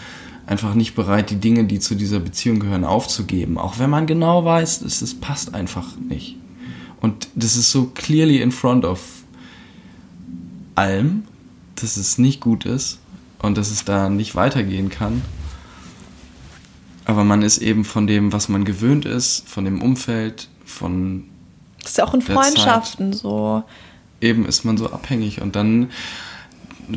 einfach 0.45 0.73
nicht 0.73 0.95
bereit, 0.95 1.29
die 1.29 1.37
Dinge, 1.37 1.65
die 1.65 1.79
zu 1.79 1.95
dieser 1.95 2.19
Beziehung 2.19 2.59
gehören, 2.59 2.83
aufzugeben. 2.83 3.57
Auch 3.57 3.79
wenn 3.79 3.89
man 3.89 4.07
genau 4.07 4.43
weiß, 4.45 4.81
es, 4.81 5.01
es 5.01 5.15
passt 5.15 5.53
einfach 5.53 5.95
nicht. 5.97 6.37
Und 7.01 7.27
das 7.35 7.55
ist 7.55 7.71
so 7.71 7.85
clearly 7.93 8.41
in 8.41 8.51
front 8.51 8.85
of 8.85 9.01
allem, 10.75 11.23
dass 11.75 11.97
es 11.97 12.17
nicht 12.17 12.39
gut 12.39 12.65
ist 12.65 12.99
und 13.39 13.57
dass 13.57 13.71
es 13.71 13.85
da 13.85 14.09
nicht 14.09 14.35
weitergehen 14.35 14.89
kann. 14.89 15.21
Aber 17.05 17.23
man 17.23 17.41
ist 17.41 17.57
eben 17.57 17.83
von 17.83 18.07
dem, 18.07 18.31
was 18.31 18.47
man 18.47 18.63
gewöhnt 18.63 19.05
ist, 19.05 19.47
von 19.49 19.65
dem 19.65 19.81
Umfeld, 19.81 20.47
von. 20.65 21.25
Das 21.81 21.91
ist 21.91 21.97
ja 21.97 22.05
auch 22.05 22.13
in 22.13 22.21
Freundschaften 22.21 23.11
so. 23.11 23.63
Eben 24.21 24.45
ist 24.45 24.63
man 24.63 24.77
so 24.77 24.89
abhängig 24.89 25.41
und 25.41 25.57
dann 25.57 25.89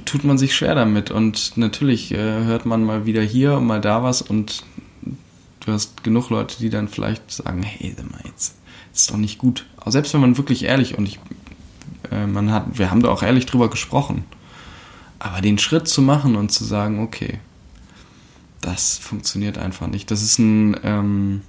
tut 0.04 0.24
man 0.24 0.38
sich 0.38 0.54
schwer 0.54 0.74
damit. 0.74 1.10
Und 1.10 1.56
natürlich 1.56 2.12
äh, 2.12 2.44
hört 2.44 2.66
man 2.66 2.84
mal 2.84 3.06
wieder 3.06 3.22
hier 3.22 3.54
und 3.54 3.66
mal 3.66 3.80
da 3.80 4.02
was 4.02 4.22
und 4.22 4.64
du 5.60 5.72
hast 5.72 6.04
genug 6.04 6.30
Leute, 6.30 6.56
die 6.58 6.70
dann 6.70 6.88
vielleicht 6.88 7.30
sagen, 7.30 7.62
hey, 7.62 7.94
mal 8.10 8.20
jetzt 8.24 8.56
ist 8.94 9.10
doch 9.10 9.16
nicht 9.16 9.38
gut. 9.38 9.66
Aber 9.76 9.90
selbst 9.90 10.14
wenn 10.14 10.20
man 10.20 10.36
wirklich 10.36 10.64
ehrlich 10.64 10.96
und 10.96 11.06
ich, 11.06 11.18
äh, 12.10 12.26
man 12.26 12.50
hat, 12.50 12.78
wir 12.78 12.90
haben 12.90 13.02
da 13.02 13.10
auch 13.10 13.22
ehrlich 13.22 13.46
drüber 13.46 13.68
gesprochen. 13.70 14.24
Aber 15.18 15.40
den 15.40 15.58
Schritt 15.58 15.88
zu 15.88 16.02
machen 16.02 16.36
und 16.36 16.50
zu 16.50 16.64
sagen, 16.64 17.02
okay, 17.02 17.38
das 18.60 18.98
funktioniert 18.98 19.58
einfach 19.58 19.86
nicht. 19.86 20.10
Das 20.10 20.22
ist 20.22 20.38
ein, 20.38 20.76
ähm, 20.82 21.42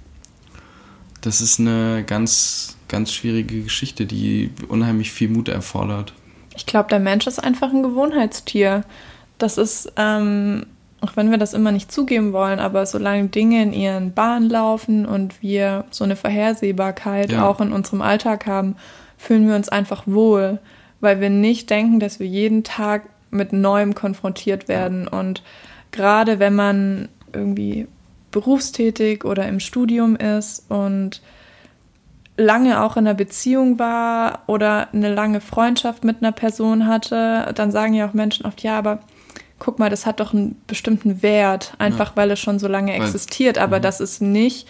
das 1.20 1.40
ist 1.40 1.58
eine 1.58 2.04
ganz, 2.06 2.76
ganz 2.88 3.12
schwierige 3.12 3.62
Geschichte, 3.62 4.06
die 4.06 4.50
unheimlich 4.68 5.10
viel 5.10 5.28
Mut 5.28 5.48
erfordert. 5.48 6.12
Ich 6.58 6.66
glaube, 6.66 6.88
der 6.88 6.98
Mensch 6.98 7.28
ist 7.28 7.38
einfach 7.38 7.72
ein 7.72 7.84
Gewohnheitstier. 7.84 8.82
Das 9.38 9.58
ist, 9.58 9.92
ähm, 9.96 10.66
auch 11.00 11.12
wenn 11.14 11.30
wir 11.30 11.38
das 11.38 11.54
immer 11.54 11.70
nicht 11.70 11.92
zugeben 11.92 12.32
wollen, 12.32 12.58
aber 12.58 12.84
solange 12.84 13.28
Dinge 13.28 13.62
in 13.62 13.72
ihren 13.72 14.12
Bahnen 14.12 14.50
laufen 14.50 15.06
und 15.06 15.40
wir 15.40 15.84
so 15.90 16.02
eine 16.02 16.16
Vorhersehbarkeit 16.16 17.30
ja. 17.30 17.48
auch 17.48 17.60
in 17.60 17.72
unserem 17.72 18.02
Alltag 18.02 18.46
haben, 18.46 18.74
fühlen 19.16 19.46
wir 19.48 19.54
uns 19.54 19.68
einfach 19.68 20.02
wohl, 20.06 20.58
weil 21.00 21.20
wir 21.20 21.30
nicht 21.30 21.70
denken, 21.70 22.00
dass 22.00 22.18
wir 22.18 22.26
jeden 22.26 22.64
Tag 22.64 23.04
mit 23.30 23.52
Neuem 23.52 23.94
konfrontiert 23.94 24.66
werden. 24.66 25.06
Und 25.06 25.44
gerade 25.92 26.40
wenn 26.40 26.56
man 26.56 27.08
irgendwie 27.32 27.86
berufstätig 28.32 29.24
oder 29.24 29.46
im 29.46 29.60
Studium 29.60 30.16
ist 30.16 30.68
und 30.68 31.22
lange 32.38 32.82
auch 32.82 32.96
in 32.96 33.06
einer 33.06 33.14
Beziehung 33.14 33.78
war 33.78 34.44
oder 34.46 34.88
eine 34.94 35.12
lange 35.12 35.40
Freundschaft 35.40 36.04
mit 36.04 36.22
einer 36.22 36.32
Person 36.32 36.86
hatte, 36.86 37.52
dann 37.54 37.70
sagen 37.72 37.94
ja 37.94 38.08
auch 38.08 38.14
Menschen 38.14 38.46
oft, 38.46 38.62
ja, 38.62 38.78
aber 38.78 39.00
guck 39.58 39.80
mal, 39.80 39.90
das 39.90 40.06
hat 40.06 40.20
doch 40.20 40.32
einen 40.32 40.56
bestimmten 40.68 41.20
Wert, 41.22 41.74
einfach 41.78 42.10
ja. 42.10 42.16
weil 42.16 42.30
es 42.30 42.38
schon 42.38 42.60
so 42.60 42.68
lange 42.68 42.94
existiert, 42.94 43.58
aber 43.58 43.78
mhm. 43.78 43.82
das 43.82 44.00
ist 44.00 44.22
nicht 44.22 44.68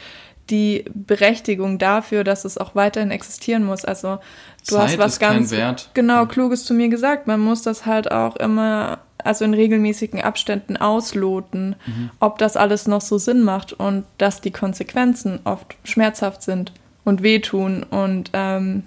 die 0.48 0.86
Berechtigung 0.94 1.78
dafür, 1.78 2.24
dass 2.24 2.46
es 2.46 2.56
auch 2.56 2.74
weiterhin 2.74 3.10
existieren 3.10 3.64
muss. 3.64 3.84
Also 3.84 4.18
du 4.66 4.76
Zeit 4.76 4.88
hast 4.88 4.98
was 4.98 5.18
ganz 5.18 5.54
genau 5.92 6.24
kluges 6.24 6.64
zu 6.64 6.72
mir 6.72 6.88
gesagt. 6.88 7.26
Man 7.26 7.40
muss 7.40 7.60
das 7.60 7.84
halt 7.84 8.10
auch 8.10 8.36
immer, 8.36 9.00
also 9.18 9.44
in 9.44 9.52
regelmäßigen 9.52 10.22
Abständen 10.22 10.78
ausloten, 10.78 11.76
mhm. 11.84 12.10
ob 12.18 12.38
das 12.38 12.56
alles 12.56 12.86
noch 12.86 13.02
so 13.02 13.18
Sinn 13.18 13.42
macht 13.42 13.74
und 13.74 14.04
dass 14.16 14.40
die 14.40 14.50
Konsequenzen 14.50 15.40
oft 15.44 15.76
schmerzhaft 15.84 16.40
sind 16.40 16.72
und 17.08 17.22
wehtun 17.22 17.82
und 17.82 18.30
ähm, 18.34 18.84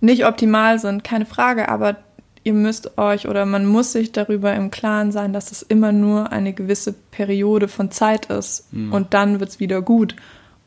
nicht 0.00 0.26
optimal 0.26 0.78
sind, 0.78 1.04
keine 1.04 1.26
Frage, 1.26 1.68
aber 1.68 1.96
ihr 2.44 2.52
müsst 2.52 2.98
euch 2.98 3.28
oder 3.28 3.46
man 3.46 3.66
muss 3.66 3.92
sich 3.92 4.12
darüber 4.12 4.54
im 4.54 4.70
Klaren 4.70 5.12
sein, 5.12 5.32
dass 5.32 5.52
es 5.52 5.62
immer 5.62 5.92
nur 5.92 6.32
eine 6.32 6.52
gewisse 6.52 6.92
Periode 6.92 7.68
von 7.68 7.90
Zeit 7.90 8.26
ist 8.26 8.72
mhm. 8.72 8.92
und 8.92 9.14
dann 9.14 9.40
wird 9.40 9.50
es 9.50 9.60
wieder 9.60 9.80
gut. 9.80 10.16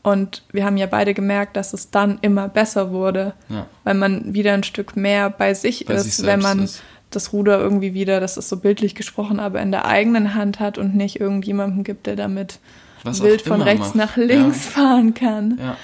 Und 0.03 0.43
wir 0.51 0.65
haben 0.65 0.77
ja 0.77 0.85
beide 0.85 1.13
gemerkt, 1.13 1.57
dass 1.57 1.73
es 1.73 1.89
dann 1.89 2.19
immer 2.21 2.47
besser 2.47 2.91
wurde, 2.91 3.33
ja. 3.49 3.65
weil 3.83 3.95
man 3.95 4.33
wieder 4.33 4.53
ein 4.53 4.63
Stück 4.63 4.95
mehr 4.95 5.29
bei 5.31 5.53
sich 5.53 5.85
bei 5.85 5.95
ist, 5.95 6.17
sich 6.17 6.25
wenn 6.25 6.41
man 6.41 6.63
ist. 6.63 6.83
das 7.09 7.33
Ruder 7.33 7.59
irgendwie 7.59 7.93
wieder, 7.95 8.19
das 8.19 8.37
ist 8.37 8.49
so 8.49 8.57
bildlich 8.57 8.93
gesprochen, 8.93 9.39
aber 9.39 9.61
in 9.61 9.71
der 9.71 9.85
eigenen 9.85 10.35
Hand 10.35 10.59
hat 10.59 10.77
und 10.77 10.95
nicht 10.95 11.19
irgendjemandem 11.19 11.83
gibt, 11.83 12.05
der 12.05 12.15
damit 12.15 12.59
Was 13.03 13.23
wild 13.23 13.41
von 13.41 13.63
rechts 13.63 13.95
macht. 13.95 13.95
nach 13.95 14.17
links 14.17 14.65
ja. 14.65 14.71
fahren 14.71 15.13
kann. 15.15 15.59
Ja. 15.59 15.75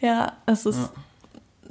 Ja, 0.00 0.32
es 0.46 0.66
ist, 0.66 0.78
ja. 0.78 0.90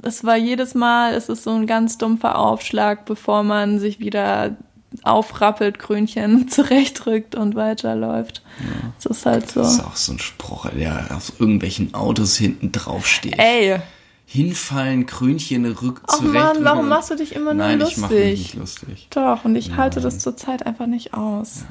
es 0.02 0.24
war 0.24 0.36
jedes 0.36 0.74
Mal, 0.74 1.14
es 1.14 1.28
ist 1.28 1.44
so 1.44 1.50
ein 1.50 1.66
ganz 1.66 1.98
dumpfer 1.98 2.38
Aufschlag, 2.38 3.04
bevor 3.04 3.42
man 3.42 3.78
sich 3.78 4.00
wieder 4.00 4.56
aufrappelt, 5.02 5.78
Krönchen 5.78 6.48
zurechtrückt 6.48 7.34
und 7.34 7.54
weiterläuft. 7.54 8.42
Ja. 8.60 8.92
Das 9.02 9.18
ist 9.18 9.26
halt 9.26 9.50
so. 9.50 9.60
Das 9.60 9.74
ist 9.74 9.84
auch 9.84 9.96
so 9.96 10.12
ein 10.12 10.18
Spruch, 10.18 10.68
der 10.70 11.08
auf 11.14 11.40
irgendwelchen 11.40 11.94
Autos 11.94 12.36
hinten 12.36 12.72
drauf 12.72 13.06
steht. 13.06 13.38
Ey. 13.38 13.78
Hinfallen, 14.26 15.06
Krönchen 15.06 15.66
rück 15.66 16.02
oh 16.08 16.22
Mann, 16.22 16.64
warum 16.64 16.88
machst 16.88 17.10
du 17.10 17.14
dich 17.14 17.34
immer 17.34 17.54
nur 17.54 17.66
Nein, 17.66 17.80
lustig? 17.80 17.98
Nein, 17.98 18.10
ich 18.10 18.16
mache 18.16 18.30
mich 18.30 18.38
nicht 18.38 18.54
lustig. 18.54 19.06
Doch, 19.10 19.44
und 19.44 19.54
ich 19.54 19.68
Nein. 19.68 19.76
halte 19.76 20.00
das 20.00 20.18
zurzeit 20.18 20.66
einfach 20.66 20.86
nicht 20.86 21.14
aus. 21.14 21.60
Ja. 21.60 21.66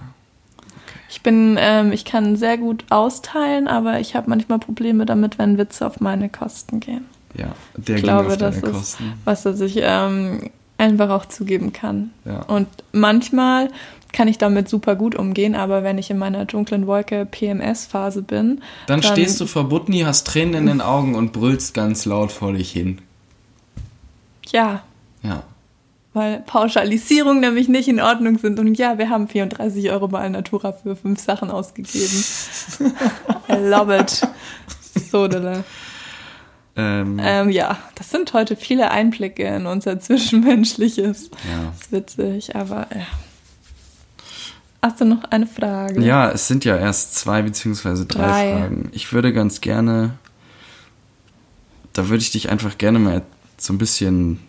Ich 1.13 1.21
bin, 1.21 1.57
ähm, 1.59 1.91
ich 1.91 2.05
kann 2.05 2.37
sehr 2.37 2.57
gut 2.57 2.85
austeilen, 2.89 3.67
aber 3.67 3.99
ich 3.99 4.15
habe 4.15 4.31
manchmal 4.31 4.57
Probleme 4.57 5.05
damit, 5.05 5.37
wenn 5.37 5.59
Witze 5.59 5.85
auf 5.85 5.99
meine 5.99 6.27
Kosten 6.27 6.79
gehen. 6.79 7.05
Ja, 7.37 7.53
der 7.77 7.97
ich 7.97 8.01
glaube, 8.01 8.35
das 8.35 8.55
ist, 8.55 8.63
Kosten. 8.63 9.13
was 9.23 9.45
er 9.45 9.53
sich 9.53 9.75
ähm, 9.79 10.49
einfach 10.79 11.11
auch 11.11 11.27
zugeben 11.27 11.71
kann. 11.71 12.09
Ja. 12.25 12.41
Und 12.45 12.67
manchmal 12.93 13.69
kann 14.11 14.27
ich 14.27 14.39
damit 14.39 14.67
super 14.67 14.95
gut 14.95 15.13
umgehen, 15.13 15.53
aber 15.53 15.83
wenn 15.83 15.99
ich 15.99 16.09
in 16.09 16.17
meiner 16.17 16.45
dunklen 16.45 16.87
Wolke 16.87 17.27
PMS-Phase 17.27 18.23
bin. 18.23 18.63
Dann, 18.87 19.01
dann 19.01 19.03
stehst 19.03 19.39
du 19.39 19.45
vor 19.45 19.69
Butni, 19.69 19.99
hast 19.99 20.25
Tränen 20.25 20.55
in 20.55 20.65
den 20.65 20.81
Augen 20.81 21.13
und 21.13 21.31
brüllst 21.31 21.75
ganz 21.75 22.05
laut 22.05 22.31
vor 22.31 22.53
dich 22.53 22.71
hin. 22.71 22.97
Ja. 24.51 24.81
Ja 25.21 25.43
weil 26.13 26.39
Pauschalisierungen 26.45 27.39
nämlich 27.39 27.67
nicht 27.67 27.87
in 27.87 27.99
Ordnung 27.99 28.37
sind. 28.37 28.59
Und 28.59 28.75
ja, 28.75 28.97
wir 28.97 29.09
haben 29.09 29.27
34 29.27 29.91
Euro 29.91 30.07
bei 30.07 30.19
Alnatura 30.19 30.71
für 30.73 30.95
fünf 30.95 31.19
Sachen 31.19 31.49
ausgegeben. 31.49 32.23
I 33.49 33.53
love 33.53 33.97
it. 33.97 34.21
Sodele. 35.09 35.63
Ähm, 36.75 37.19
ähm, 37.21 37.49
ja, 37.49 37.77
das 37.95 38.09
sind 38.09 38.33
heute 38.33 38.55
viele 38.55 38.89
Einblicke 38.89 39.43
in 39.43 39.65
unser 39.65 39.99
Zwischenmenschliches. 39.99 41.29
Ja. 41.49 41.71
Das 41.71 41.81
ist 41.81 41.91
witzig, 41.91 42.55
aber 42.55 42.87
ja. 42.93 43.05
Hast 44.81 44.99
du 44.99 45.05
noch 45.05 45.23
eine 45.25 45.47
Frage? 45.47 46.01
Ja, 46.01 46.29
es 46.31 46.47
sind 46.47 46.65
ja 46.65 46.75
erst 46.75 47.15
zwei 47.15 47.41
beziehungsweise 47.41 48.05
drei, 48.05 48.21
drei. 48.21 48.59
Fragen. 48.59 48.89
Ich 48.91 49.13
würde 49.13 49.31
ganz 49.31 49.61
gerne, 49.61 50.17
da 51.93 52.09
würde 52.09 52.21
ich 52.21 52.31
dich 52.31 52.49
einfach 52.49 52.77
gerne 52.77 52.99
mal 52.99 53.21
so 53.57 53.71
ein 53.71 53.77
bisschen 53.77 54.39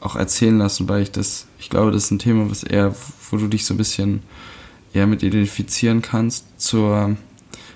auch 0.00 0.16
erzählen 0.16 0.58
lassen, 0.58 0.88
weil 0.88 1.02
ich 1.02 1.12
das, 1.12 1.46
ich 1.58 1.70
glaube, 1.70 1.92
das 1.92 2.04
ist 2.04 2.10
ein 2.10 2.18
Thema, 2.18 2.50
was 2.50 2.62
eher, 2.62 2.94
wo 3.30 3.36
du 3.36 3.48
dich 3.48 3.64
so 3.64 3.74
ein 3.74 3.78
bisschen 3.78 4.22
eher 4.92 5.06
mit 5.06 5.22
identifizieren 5.22 6.02
kannst, 6.02 6.60
zur, 6.60 7.16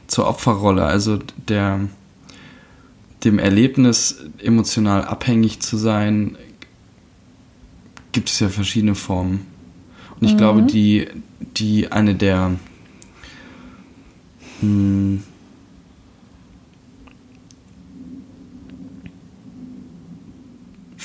zur 0.07 0.27
Opferrolle, 0.27 0.85
also 0.85 1.19
der, 1.49 1.81
dem 3.25 3.39
Erlebnis, 3.39 4.25
emotional 4.39 5.05
abhängig 5.05 5.61
zu 5.61 5.77
sein, 5.77 6.37
gibt 8.13 8.31
es 8.31 8.41
ja 8.41 8.49
verschiedene 8.49 8.95
Formen. 8.95 9.47
Und 10.19 10.27
ich 10.27 10.35
mhm. 10.35 10.39
glaube, 10.39 10.63
die, 10.63 11.09
die 11.41 11.93
eine 11.93 12.15
der 12.15 12.53
mh, 14.63 15.21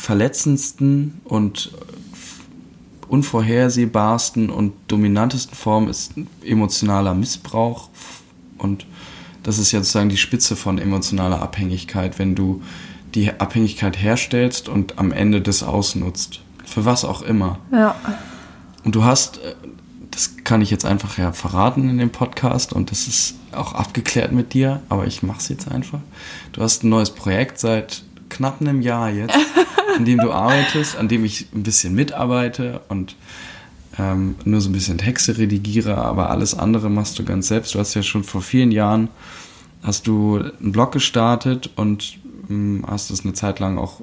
verletzendsten 0.09 1.21
und 1.23 1.69
unvorhersehbarsten 3.09 4.49
und 4.49 4.73
dominantesten 4.87 5.55
Form 5.55 5.87
ist 5.87 6.13
emotionaler 6.43 7.13
Missbrauch. 7.13 7.89
Und 8.57 8.87
das 9.43 9.59
ist 9.59 9.71
ja 9.71 9.81
sozusagen 9.81 10.09
die 10.09 10.17
Spitze 10.17 10.55
von 10.55 10.79
emotionaler 10.79 11.43
Abhängigkeit, 11.43 12.17
wenn 12.17 12.33
du 12.33 12.63
die 13.13 13.39
Abhängigkeit 13.39 14.01
herstellst 14.01 14.67
und 14.67 14.97
am 14.97 15.11
Ende 15.11 15.41
das 15.41 15.61
ausnutzt. 15.61 16.41
Für 16.65 16.85
was 16.85 17.05
auch 17.05 17.21
immer. 17.21 17.59
Ja. 17.71 17.95
Und 18.83 18.95
du 18.95 19.03
hast, 19.03 19.37
äh, 19.37 19.53
das 20.09 20.37
kann 20.43 20.61
ich 20.61 20.71
jetzt 20.71 20.85
einfach 20.85 21.19
ja 21.19 21.33
verraten 21.33 21.87
in 21.87 21.99
dem 21.99 22.09
Podcast 22.09 22.73
und 22.73 22.89
das 22.89 23.07
ist 23.07 23.35
auch 23.51 23.73
abgeklärt 23.73 24.31
mit 24.31 24.55
dir, 24.55 24.81
aber 24.89 25.05
ich 25.05 25.21
mache 25.21 25.37
es 25.37 25.49
jetzt 25.49 25.69
einfach. 25.69 25.99
Du 26.53 26.63
hast 26.63 26.83
ein 26.83 26.89
neues 26.89 27.11
Projekt 27.11 27.59
seit 27.59 28.01
knapp 28.29 28.59
einem 28.59 28.81
Jahr 28.81 29.11
jetzt. 29.11 29.37
an 29.99 30.05
dem 30.05 30.17
du 30.17 30.31
arbeitest, 30.31 30.97
an 30.97 31.07
dem 31.07 31.25
ich 31.25 31.47
ein 31.53 31.63
bisschen 31.63 31.93
mitarbeite 31.93 32.81
und 32.87 33.15
ähm, 33.99 34.35
nur 34.45 34.61
so 34.61 34.69
ein 34.69 34.73
bisschen 34.73 34.97
Texte 34.97 35.37
redigiere, 35.37 35.97
aber 35.97 36.29
alles 36.29 36.57
andere 36.57 36.89
machst 36.89 37.19
du 37.19 37.25
ganz 37.25 37.49
selbst. 37.49 37.75
Du 37.75 37.79
hast 37.79 37.93
ja 37.93 38.01
schon 38.01 38.23
vor 38.23 38.41
vielen 38.41 38.71
Jahren 38.71 39.09
hast 39.83 40.07
du 40.07 40.37
einen 40.37 40.71
Blog 40.71 40.91
gestartet 40.91 41.69
und 41.75 42.17
ähm, 42.49 42.83
hast 42.87 43.11
es 43.11 43.23
eine 43.23 43.33
Zeit 43.33 43.59
lang 43.59 43.77
auch 43.77 44.01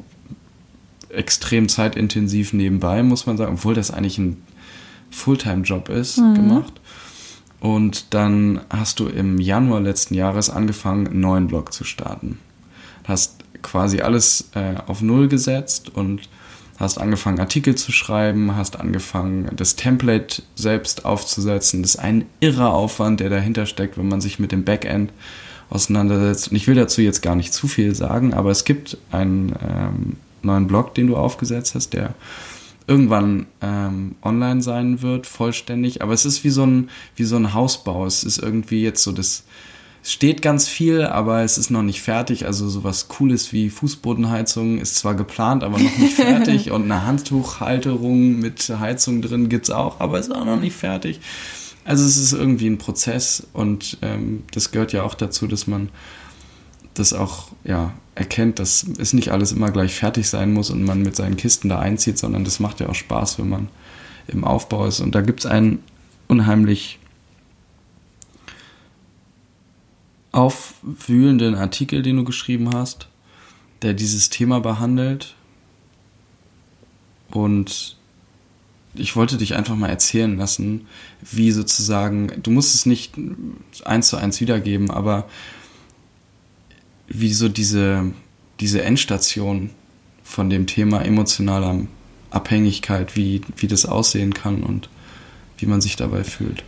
extrem 1.09 1.69
zeitintensiv 1.69 2.53
nebenbei, 2.53 3.03
muss 3.03 3.27
man 3.27 3.37
sagen, 3.37 3.55
obwohl 3.55 3.75
das 3.75 3.91
eigentlich 3.91 4.19
ein 4.19 4.43
Fulltime-Job 5.11 5.89
ist, 5.89 6.19
mhm. 6.19 6.35
gemacht. 6.35 6.81
Und 7.61 8.13
dann 8.15 8.61
hast 8.69 9.01
du 9.01 9.09
im 9.09 9.39
Januar 9.39 9.81
letzten 9.81 10.15
Jahres 10.15 10.51
angefangen, 10.51 11.07
einen 11.07 11.21
neuen 11.21 11.47
Blog 11.47 11.73
zu 11.73 11.85
starten. 11.85 12.39
Hast 13.05 13.36
quasi 13.63 14.01
alles 14.01 14.51
äh, 14.55 14.75
auf 14.87 15.03
Null 15.03 15.29
gesetzt 15.29 15.91
und 15.95 16.29
hast 16.79 16.99
angefangen, 16.99 17.41
Artikel 17.41 17.75
zu 17.75 17.91
schreiben, 17.91 18.57
hast 18.57 18.79
angefangen, 18.79 19.51
das 19.57 19.77
Template 19.77 20.43
selbst 20.55 21.05
aufzusetzen. 21.05 21.83
Das 21.83 21.95
ist 21.95 22.01
ein 22.01 22.27
irrer 22.41 22.73
Aufwand, 22.73 23.21
der 23.21 23.31
dahinter 23.31 23.67
steckt, 23.67 23.97
wenn 23.97 24.09
man 24.09 24.21
sich 24.21 24.39
mit 24.39 24.53
dem 24.53 24.65
Backend 24.65 25.13
auseinandersetzt. 25.71 26.49
Und 26.51 26.57
ich 26.57 26.67
will 26.67 26.75
dazu 26.75 27.01
jetzt 27.01 27.23
gar 27.23 27.35
nicht 27.35 27.53
zu 27.53 27.67
viel 27.67 27.95
sagen, 27.95 28.35
aber 28.35 28.51
es 28.51 28.65
gibt 28.65 28.99
einen 29.11 29.55
ähm, 29.67 30.17
neuen 30.43 30.67
Blog, 30.67 30.95
den 30.95 31.07
du 31.07 31.17
aufgesetzt 31.17 31.75
hast, 31.75 31.91
der 31.91 32.15
irgendwann 32.87 33.47
ähm, 33.63 34.15
online 34.23 34.63
sein 34.63 35.03
wird, 35.03 35.27
vollständig. 35.27 36.03
Aber 36.03 36.13
es 36.13 36.25
ist 36.25 36.45
wie 36.45 36.51
so 36.51 36.65
ein, 36.65 36.91
wie 37.17 37.25
so 37.25 37.37
ein 37.37 37.53
Hausbau. 37.53 38.07
Es 38.07 38.23
ist 38.23 38.39
irgendwie 38.39 38.83
jetzt 38.83 39.03
so 39.03 39.13
das, 39.13 39.45
steht 40.07 40.41
ganz 40.41 40.69
viel, 40.69 41.03
aber 41.03 41.43
es 41.43 41.59
ist 41.59 41.71
noch 41.71 41.83
nicht 41.83 42.01
fertig. 42.01 42.47
Also 42.47 42.69
sowas 42.69 43.09
Cooles 43.09 43.53
wie 43.53 43.71
Fußbodenheizung 43.71 44.79
ist 44.79 44.95
zwar 44.97 45.15
geplant, 45.15 45.65
aber 45.65 45.79
noch 45.79 45.99
nicht 45.99 46.15
fertig. 46.15 46.71
Und 46.73 46.85
eine 46.85 47.05
Handtuchhalterung 47.05 48.39
mit 48.39 48.69
Heizung 48.79 49.21
drin 49.21 49.49
gibt's 49.49 49.71
auch, 49.71 49.99
aber 50.01 50.19
ist 50.19 50.35
auch 50.35 50.45
noch 50.45 50.61
nicht 50.61 50.77
fertig. 50.77 51.21
Also 51.85 52.05
es 52.05 52.17
ist 52.17 52.33
irgendwie 52.33 52.69
ein 52.69 52.79
Prozess 52.79 53.47
und 53.53 53.99
ähm, 54.03 54.43
das 54.51 54.73
gehört 54.73 54.93
ja 54.93 55.05
auch 55.05 55.15
dazu, 55.15 55.47
dass 55.47 55.69
man 55.69 55.89
das 56.95 57.13
auch 57.13 57.49
ja, 57.63 57.93
erkennt, 58.17 58.59
dass 58.59 58.85
es 58.99 59.13
nicht 59.13 59.31
alles 59.31 59.53
immer 59.53 59.71
gleich 59.71 59.95
fertig 59.95 60.29
sein 60.29 60.53
muss 60.53 60.71
und 60.71 60.83
man 60.83 61.03
mit 61.03 61.15
seinen 61.15 61.37
Kisten 61.37 61.69
da 61.69 61.79
einzieht, 61.79 62.19
sondern 62.19 62.43
das 62.43 62.59
macht 62.59 62.81
ja 62.81 62.89
auch 62.89 62.95
Spaß, 62.95 63.39
wenn 63.39 63.49
man 63.49 63.69
im 64.27 64.43
Aufbau 64.43 64.87
ist. 64.87 64.99
Und 64.99 65.15
da 65.15 65.21
gibt 65.21 65.41
es 65.41 65.47
einen 65.47 65.79
unheimlich 66.27 66.99
aufwühlenden 70.37 71.55
Artikel, 71.55 72.03
den 72.03 72.17
du 72.19 72.25
geschrieben 72.25 72.75
hast, 72.75 73.09
der 73.81 73.95
dieses 73.95 74.29
Thema 74.29 74.61
behandelt. 74.61 75.35
Und 77.31 77.97
ich 78.95 79.17
wollte 79.17 79.39
dich 79.39 79.55
einfach 79.57 79.77
mal 79.77 79.89
erzählen 79.89 80.37
lassen, 80.37 80.87
wie 81.23 81.51
sozusagen, 81.53 82.31
du 82.43 82.51
musst 82.51 82.75
es 82.75 82.85
nicht 82.85 83.15
eins 83.85 84.09
zu 84.09 84.19
eins 84.19 84.41
wiedergeben, 84.41 84.91
aber 84.91 85.27
wie 87.09 87.33
so 87.33 87.49
diese, 87.49 88.13
diese 88.61 88.83
Endstation 88.83 89.71
von 90.23 90.51
dem 90.51 90.67
Thema 90.67 91.03
emotionaler 91.03 91.87
Abhängigkeit, 92.31 93.17
wie, 93.17 93.41
wie 93.57 93.69
das 93.69 93.87
aussehen 93.87 94.35
kann 94.35 94.63
und 94.63 94.91
wie 95.57 95.67
man 95.67 95.81
sich 95.81 95.97
dabei 95.97 96.25
fühlt. 96.25 96.63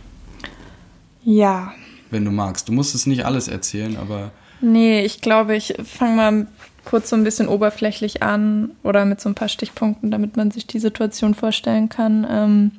Ja. 1.23 1.73
Wenn 2.11 2.25
du 2.25 2.31
magst. 2.31 2.67
Du 2.67 2.73
musst 2.73 2.95
es 2.95 3.05
nicht 3.05 3.25
alles 3.25 3.47
erzählen, 3.47 3.97
aber. 3.97 4.31
Nee, 4.61 5.01
ich 5.05 5.21
glaube, 5.21 5.55
ich 5.55 5.75
fange 5.83 6.15
mal 6.15 6.47
kurz 6.85 7.09
so 7.09 7.15
ein 7.15 7.23
bisschen 7.23 7.47
oberflächlich 7.47 8.23
an 8.23 8.71
oder 8.83 9.05
mit 9.05 9.21
so 9.21 9.29
ein 9.29 9.35
paar 9.35 9.47
Stichpunkten, 9.47 10.11
damit 10.11 10.37
man 10.37 10.51
sich 10.51 10.65
die 10.65 10.79
Situation 10.79 11.35
vorstellen 11.35 11.89
kann. 11.89 12.25
Ähm, 12.29 12.71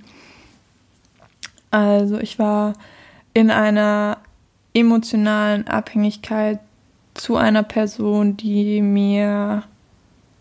also 1.70 2.18
ich 2.18 2.38
war 2.38 2.74
in 3.34 3.50
einer 3.50 4.18
emotionalen 4.74 5.66
Abhängigkeit 5.68 6.58
zu 7.14 7.36
einer 7.36 7.62
Person, 7.62 8.36
die 8.36 8.82
mir 8.82 9.64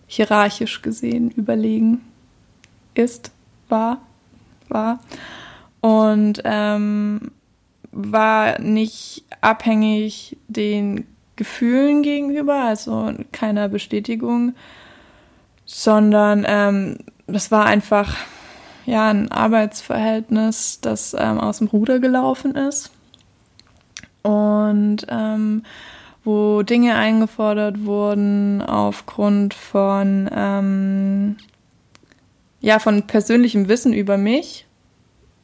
hierarchisch 0.07 0.81
gesehen 0.81 1.29
überlegen 1.31 2.01
ist, 2.95 3.31
war, 3.69 4.01
war. 4.67 4.99
Und 5.81 6.41
ähm, 6.43 7.31
war 7.91 8.59
nicht 8.59 9.23
abhängig 9.41 10.37
den 10.47 11.07
Gefühlen 11.35 12.03
gegenüber, 12.03 12.63
also 12.63 13.13
keiner 13.31 13.69
Bestätigung, 13.69 14.53
sondern 15.65 16.45
ähm, 16.47 16.97
das 17.27 17.51
war 17.51 17.65
einfach 17.65 18.15
ja 18.85 19.09
ein 19.09 19.31
Arbeitsverhältnis, 19.31 20.79
das 20.81 21.15
ähm, 21.17 21.39
aus 21.39 21.59
dem 21.59 21.67
Ruder 21.67 21.99
gelaufen 21.99 22.55
ist. 22.55 22.91
Und 24.23 25.05
ähm, 25.09 25.63
wo 26.23 26.61
Dinge 26.63 26.95
eingefordert 26.95 27.85
wurden 27.85 28.61
aufgrund 28.61 29.53
von, 29.53 30.29
ähm, 30.35 31.37
ja, 32.59 32.79
von 32.79 33.07
persönlichem 33.07 33.69
Wissen 33.69 33.93
über 33.93 34.17
mich. 34.17 34.65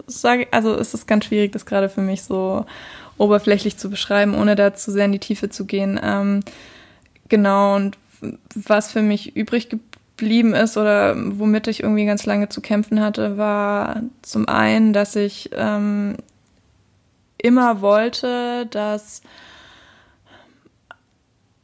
Sag, 0.08 0.48
also 0.52 0.76
es 0.76 0.94
ist 0.94 1.08
ganz 1.08 1.26
schwierig, 1.26 1.52
das 1.52 1.66
gerade 1.66 1.90
für 1.90 2.02
mich 2.02 2.24
so 2.24 2.66
oberflächlich 3.18 3.78
zu 3.78 3.90
beschreiben, 3.90 4.36
ohne 4.36 4.56
da 4.56 4.74
zu 4.74 4.92
sehr 4.92 5.06
in 5.06 5.12
die 5.12 5.20
Tiefe 5.20 5.50
zu 5.50 5.66
gehen. 5.66 6.00
Ähm, 6.04 6.42
genau, 7.30 7.76
und 7.76 7.98
was 8.56 8.92
für 8.92 9.02
mich 9.02 9.36
übrig 9.36 9.70
geblieben 9.70 10.54
ist 10.54 10.78
oder 10.78 11.16
womit 11.16 11.68
ich 11.68 11.84
irgendwie 11.84 12.06
ganz 12.06 12.26
lange 12.26 12.50
zu 12.50 12.62
kämpfen 12.62 13.02
hatte, 13.02 13.38
war 13.38 14.02
zum 14.22 14.48
einen, 14.48 14.94
dass 14.94 15.16
ich 15.16 15.50
ähm, 15.54 16.18
immer 17.38 17.82
wollte, 17.82 18.66
dass 18.68 19.22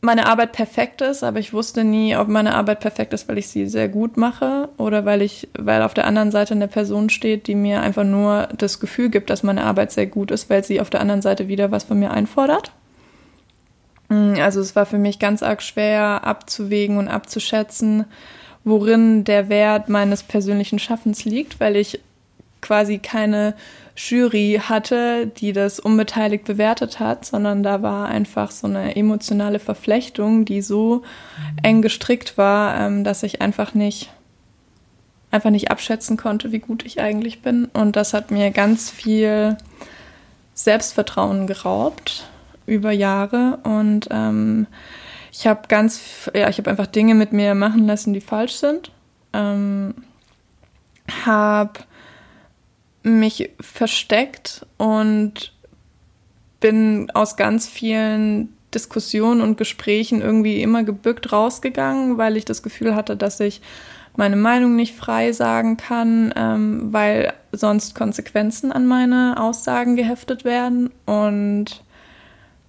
meine 0.01 0.25
Arbeit 0.25 0.51
perfekt 0.51 1.01
ist, 1.01 1.23
aber 1.23 1.39
ich 1.39 1.53
wusste 1.53 1.83
nie, 1.83 2.15
ob 2.15 2.27
meine 2.27 2.55
Arbeit 2.55 2.79
perfekt 2.79 3.13
ist, 3.13 3.29
weil 3.29 3.37
ich 3.37 3.47
sie 3.49 3.67
sehr 3.67 3.87
gut 3.87 4.17
mache 4.17 4.69
oder 4.77 5.05
weil 5.05 5.21
ich, 5.21 5.47
weil 5.57 5.83
auf 5.83 5.93
der 5.93 6.07
anderen 6.07 6.31
Seite 6.31 6.55
eine 6.55 6.67
Person 6.67 7.11
steht, 7.11 7.45
die 7.45 7.53
mir 7.53 7.81
einfach 7.81 8.03
nur 8.03 8.49
das 8.57 8.79
Gefühl 8.79 9.09
gibt, 9.09 9.29
dass 9.29 9.43
meine 9.43 9.63
Arbeit 9.63 9.91
sehr 9.91 10.07
gut 10.07 10.31
ist, 10.31 10.49
weil 10.49 10.63
sie 10.63 10.81
auf 10.81 10.89
der 10.89 11.01
anderen 11.01 11.21
Seite 11.21 11.47
wieder 11.47 11.71
was 11.71 11.83
von 11.83 11.99
mir 11.99 12.09
einfordert. 12.09 12.71
Mm, 14.09 14.33
also 14.41 14.59
es 14.59 14.75
war 14.75 14.87
für 14.87 14.97
mich 14.97 15.19
ganz 15.19 15.43
arg 15.43 15.61
schwer 15.61 16.23
abzuwägen 16.23 16.97
und 16.97 17.07
abzuschätzen, 17.07 18.05
worin 18.63 19.23
der 19.23 19.49
Wert 19.49 19.87
meines 19.87 20.23
persönlichen 20.23 20.79
Schaffens 20.79 21.25
liegt, 21.25 21.59
weil 21.59 21.75
ich 21.75 21.99
quasi 22.61 22.99
keine 22.99 23.55
Jury 23.95 24.61
hatte, 24.63 25.27
die 25.27 25.53
das 25.53 25.79
unbeteiligt 25.79 26.45
bewertet 26.45 26.99
hat, 26.99 27.25
sondern 27.25 27.63
da 27.63 27.81
war 27.81 28.07
einfach 28.07 28.51
so 28.51 28.67
eine 28.67 28.95
emotionale 28.95 29.59
Verflechtung, 29.59 30.45
die 30.45 30.61
so 30.61 31.03
eng 31.61 31.81
gestrickt 31.81 32.37
war, 32.37 32.79
ähm, 32.79 33.03
dass 33.03 33.23
ich 33.23 33.41
einfach 33.41 33.73
nicht 33.73 34.11
einfach 35.31 35.49
nicht 35.49 35.71
abschätzen 35.71 36.17
konnte, 36.17 36.51
wie 36.51 36.59
gut 36.59 36.85
ich 36.85 36.99
eigentlich 36.99 37.41
bin. 37.41 37.65
Und 37.73 37.95
das 37.95 38.13
hat 38.13 38.31
mir 38.31 38.51
ganz 38.51 38.89
viel 38.89 39.57
Selbstvertrauen 40.53 41.47
geraubt 41.47 42.29
über 42.65 42.91
Jahre. 42.91 43.59
Und 43.63 44.09
ähm, 44.11 44.67
ich 45.31 45.47
habe 45.47 45.61
ganz, 45.69 46.29
ja, 46.35 46.49
ich 46.49 46.57
habe 46.57 46.69
einfach 46.69 46.87
Dinge 46.87 47.15
mit 47.15 47.31
mir 47.31 47.55
machen 47.55 47.87
lassen, 47.87 48.13
die 48.13 48.21
falsch 48.21 48.55
sind. 48.55 48.91
Ähm, 49.33 49.95
habe 51.25 51.79
mich 53.03 53.51
versteckt 53.59 54.65
und 54.77 55.53
bin 56.59 57.09
aus 57.11 57.35
ganz 57.35 57.67
vielen 57.67 58.53
Diskussionen 58.73 59.41
und 59.41 59.57
Gesprächen 59.57 60.21
irgendwie 60.21 60.61
immer 60.61 60.83
gebückt 60.83 61.31
rausgegangen, 61.31 62.17
weil 62.17 62.37
ich 62.37 62.45
das 62.45 62.63
Gefühl 62.63 62.95
hatte, 62.95 63.17
dass 63.17 63.39
ich 63.39 63.61
meine 64.15 64.35
Meinung 64.35 64.75
nicht 64.75 64.95
frei 64.95 65.31
sagen 65.31 65.77
kann, 65.77 66.33
ähm, 66.35 66.93
weil 66.93 67.33
sonst 67.51 67.95
Konsequenzen 67.95 68.71
an 68.71 68.85
meine 68.85 69.35
Aussagen 69.37 69.95
geheftet 69.95 70.43
werden. 70.45 70.91
Und 71.05 71.83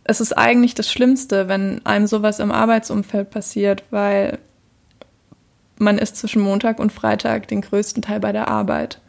es 0.05 0.21
ist 0.21 0.37
eigentlich 0.37 0.75
das 0.75 0.91
Schlimmste, 0.91 1.49
wenn 1.49 1.85
einem 1.85 2.07
sowas 2.07 2.39
im 2.39 2.51
Arbeitsumfeld 2.51 3.31
passiert, 3.31 3.85
weil 3.91 4.39
man 5.79 5.99
ist 5.99 6.17
zwischen 6.17 6.43
Montag 6.43 6.79
und 6.79 6.93
Freitag 6.93 7.49
den 7.49 7.61
größten 7.61 8.03
Teil 8.03 8.21
bei 8.21 8.33
der 8.33 8.49
Arbeit. 8.49 9.01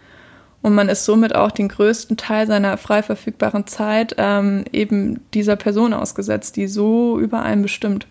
Und 0.63 0.73
man 0.75 0.87
ist 0.87 1.03
somit 1.03 1.35
auch 1.35 1.51
den 1.51 1.67
größten 1.67 2.15
Teil 2.15 2.47
seiner 2.47 2.77
frei 2.77 3.03
verfügbaren 3.03 3.67
Zeit 3.67 4.15
ähm, 4.17 4.63
eben 4.71 5.19
dieser 5.33 5.57
Person 5.57 5.93
ausgesetzt, 5.93 6.55
die 6.55 6.67
so 6.67 7.19
über 7.19 7.41
einen 7.41 7.61
bestimmt 7.61 8.07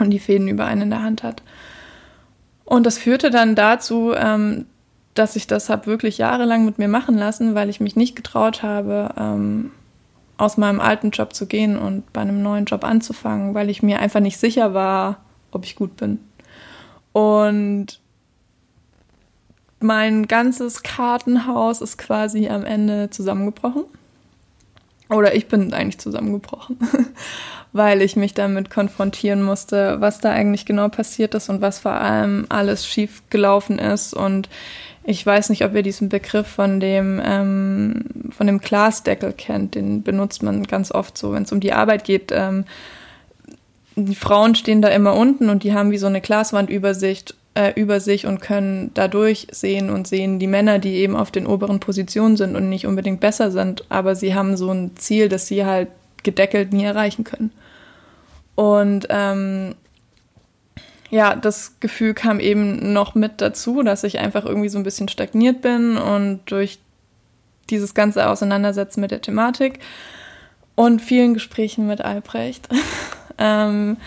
und 0.00 0.08
die 0.08 0.18
Fäden 0.18 0.48
über 0.48 0.64
einen 0.64 0.82
in 0.82 0.90
der 0.90 1.02
Hand 1.02 1.22
hat. 1.22 1.42
Und 2.64 2.86
das 2.86 2.96
führte 2.96 3.28
dann 3.28 3.54
dazu, 3.54 4.14
ähm, 4.16 4.64
dass 5.12 5.36
ich 5.36 5.46
das 5.46 5.68
habe 5.68 5.86
wirklich 5.86 6.16
jahrelang 6.16 6.64
mit 6.64 6.78
mir 6.78 6.88
machen 6.88 7.18
lassen, 7.18 7.54
weil 7.54 7.68
ich 7.68 7.80
mich 7.80 7.96
nicht 7.96 8.16
getraut 8.16 8.62
habe, 8.62 9.10
ähm, 9.18 9.72
aus 10.38 10.56
meinem 10.56 10.80
alten 10.80 11.10
Job 11.10 11.34
zu 11.34 11.46
gehen 11.46 11.76
und 11.76 12.10
bei 12.14 12.22
einem 12.22 12.42
neuen 12.42 12.64
Job 12.64 12.82
anzufangen, 12.82 13.52
weil 13.52 13.68
ich 13.68 13.82
mir 13.82 13.98
einfach 13.98 14.20
nicht 14.20 14.38
sicher 14.38 14.72
war, 14.72 15.20
ob 15.50 15.66
ich 15.66 15.76
gut 15.76 15.98
bin. 15.98 16.18
Und 17.12 18.00
mein 19.82 20.28
ganzes 20.28 20.82
Kartenhaus 20.82 21.80
ist 21.80 21.98
quasi 21.98 22.48
am 22.48 22.64
Ende 22.64 23.10
zusammengebrochen. 23.10 23.84
oder 25.10 25.34
ich 25.34 25.48
bin 25.48 25.72
eigentlich 25.74 25.98
zusammengebrochen, 25.98 26.78
weil 27.72 28.02
ich 28.02 28.16
mich 28.16 28.34
damit 28.34 28.70
konfrontieren 28.70 29.42
musste, 29.42 30.00
was 30.00 30.20
da 30.20 30.32
eigentlich 30.32 30.66
genau 30.66 30.88
passiert 30.88 31.34
ist 31.34 31.48
und 31.48 31.60
was 31.60 31.80
vor 31.80 31.92
allem 31.92 32.46
alles 32.48 32.86
schief 32.86 33.22
gelaufen 33.30 33.78
ist. 33.78 34.14
Und 34.14 34.48
ich 35.04 35.24
weiß 35.24 35.50
nicht, 35.50 35.64
ob 35.64 35.74
ihr 35.74 35.82
diesen 35.82 36.08
Begriff 36.08 36.46
von 36.46 36.80
dem, 36.80 37.20
ähm, 37.24 38.04
von 38.30 38.46
dem 38.46 38.60
Glasdeckel 38.60 39.32
kennt. 39.32 39.74
Den 39.74 40.02
benutzt 40.02 40.42
man 40.42 40.64
ganz 40.64 40.92
oft 40.92 41.18
so, 41.18 41.32
wenn 41.32 41.42
es 41.42 41.52
um 41.52 41.60
die 41.60 41.72
Arbeit 41.72 42.04
geht. 42.04 42.30
Ähm, 42.32 42.64
die 43.96 44.14
Frauen 44.14 44.54
stehen 44.54 44.80
da 44.80 44.88
immer 44.88 45.14
unten 45.14 45.50
und 45.50 45.64
die 45.64 45.74
haben 45.74 45.90
wie 45.90 45.98
so 45.98 46.06
eine 46.06 46.20
Glaswandübersicht 46.20 47.34
äh, 47.54 47.72
über 47.78 48.00
sich 48.00 48.26
und 48.26 48.40
können 48.40 48.90
dadurch 48.94 49.46
sehen 49.50 49.90
und 49.90 50.06
sehen 50.06 50.38
die 50.38 50.46
Männer, 50.46 50.78
die 50.78 50.94
eben 50.96 51.16
auf 51.16 51.30
den 51.30 51.46
oberen 51.46 51.80
Positionen 51.80 52.36
sind 52.36 52.56
und 52.56 52.68
nicht 52.68 52.86
unbedingt 52.86 53.20
besser 53.20 53.50
sind, 53.50 53.84
aber 53.90 54.14
sie 54.14 54.34
haben 54.34 54.56
so 54.56 54.70
ein 54.70 54.96
Ziel, 54.96 55.28
das 55.28 55.46
sie 55.46 55.64
halt 55.64 55.88
gedeckelt 56.22 56.72
nie 56.72 56.84
erreichen 56.84 57.24
können. 57.24 57.52
Und 58.54 59.06
ähm, 59.10 59.74
ja, 61.10 61.36
das 61.36 61.78
Gefühl 61.80 62.14
kam 62.14 62.40
eben 62.40 62.92
noch 62.92 63.14
mit 63.14 63.40
dazu, 63.40 63.82
dass 63.82 64.04
ich 64.04 64.18
einfach 64.18 64.46
irgendwie 64.46 64.70
so 64.70 64.78
ein 64.78 64.84
bisschen 64.84 65.08
stagniert 65.08 65.60
bin 65.60 65.98
und 65.98 66.40
durch 66.46 66.78
dieses 67.68 67.94
ganze 67.94 68.28
Auseinandersetzen 68.28 69.00
mit 69.00 69.10
der 69.10 69.20
Thematik 69.20 69.78
und 70.74 71.00
vielen 71.00 71.34
Gesprächen 71.34 71.86
mit 71.86 72.00
Albrecht, 72.00 72.68
ähm, 73.38 73.98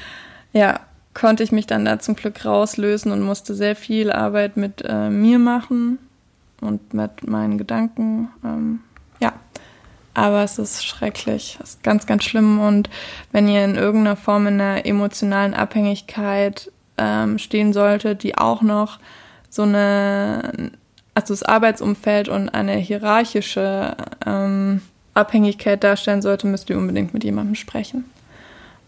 ja, 0.51 0.79
konnte 1.15 1.41
ich 1.43 1.51
mich 1.51 1.65
dann 1.65 1.85
da 1.85 1.97
zum 1.97 2.15
Glück 2.15 2.45
rauslösen 2.45 3.11
und 3.11 3.23
musste 3.23 3.55
sehr 3.55 3.75
viel 3.75 4.11
Arbeit 4.11 4.57
mit 4.57 4.83
äh, 4.87 5.09
mir 5.09 5.39
machen 5.39 5.97
und 6.61 6.93
mit 6.93 7.27
meinen 7.27 7.57
Gedanken. 7.57 8.29
Ähm, 8.43 8.81
ja, 9.19 9.33
aber 10.13 10.43
es 10.43 10.59
ist 10.59 10.85
schrecklich, 10.85 11.57
es 11.63 11.71
ist 11.71 11.83
ganz, 11.83 12.05
ganz 12.05 12.25
schlimm. 12.25 12.59
Und 12.59 12.89
wenn 13.31 13.47
ihr 13.47 13.63
in 13.65 13.75
irgendeiner 13.75 14.17
Form 14.17 14.45
in 14.45 14.61
einer 14.61 14.85
emotionalen 14.85 15.53
Abhängigkeit 15.53 16.71
ähm, 16.97 17.39
stehen 17.39 17.73
sollte, 17.73 18.15
die 18.15 18.37
auch 18.37 18.61
noch 18.61 18.99
so 19.49 19.63
eine, 19.63 20.71
also 21.13 21.33
das 21.33 21.43
Arbeitsumfeld 21.43 22.27
und 22.27 22.49
eine 22.49 22.73
hierarchische 22.73 23.95
ähm, 24.25 24.81
Abhängigkeit 25.13 25.81
darstellen 25.81 26.21
sollte, 26.21 26.45
müsst 26.45 26.69
ihr 26.69 26.77
unbedingt 26.77 27.13
mit 27.13 27.23
jemandem 27.23 27.55
sprechen 27.55 28.03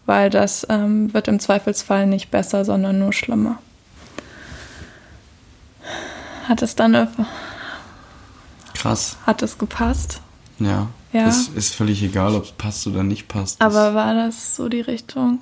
weil 0.08 0.30
das 0.30 0.66
ähm, 0.70 1.12
wird 1.12 1.28
im 1.28 1.38
Zweifelsfall 1.38 2.06
nicht 2.06 2.30
besser, 2.30 2.64
sondern 2.64 2.98
nur 2.98 3.12
schlimmer. 3.12 3.58
Hat 6.44 6.62
es 6.62 6.74
dann 6.74 7.08
krass? 8.72 9.18
Hat 9.26 9.42
es 9.42 9.58
gepasst? 9.58 10.22
Ja. 10.58 10.88
Ja. 11.12 11.28
Es 11.28 11.48
ist 11.48 11.74
völlig 11.74 12.02
egal, 12.02 12.34
ob 12.34 12.44
es 12.44 12.52
passt 12.52 12.86
oder 12.86 13.02
nicht 13.02 13.28
passt. 13.28 13.60
Aber 13.60 13.94
war 13.94 14.14
das 14.14 14.56
so 14.56 14.70
die 14.70 14.80
Richtung? 14.80 15.40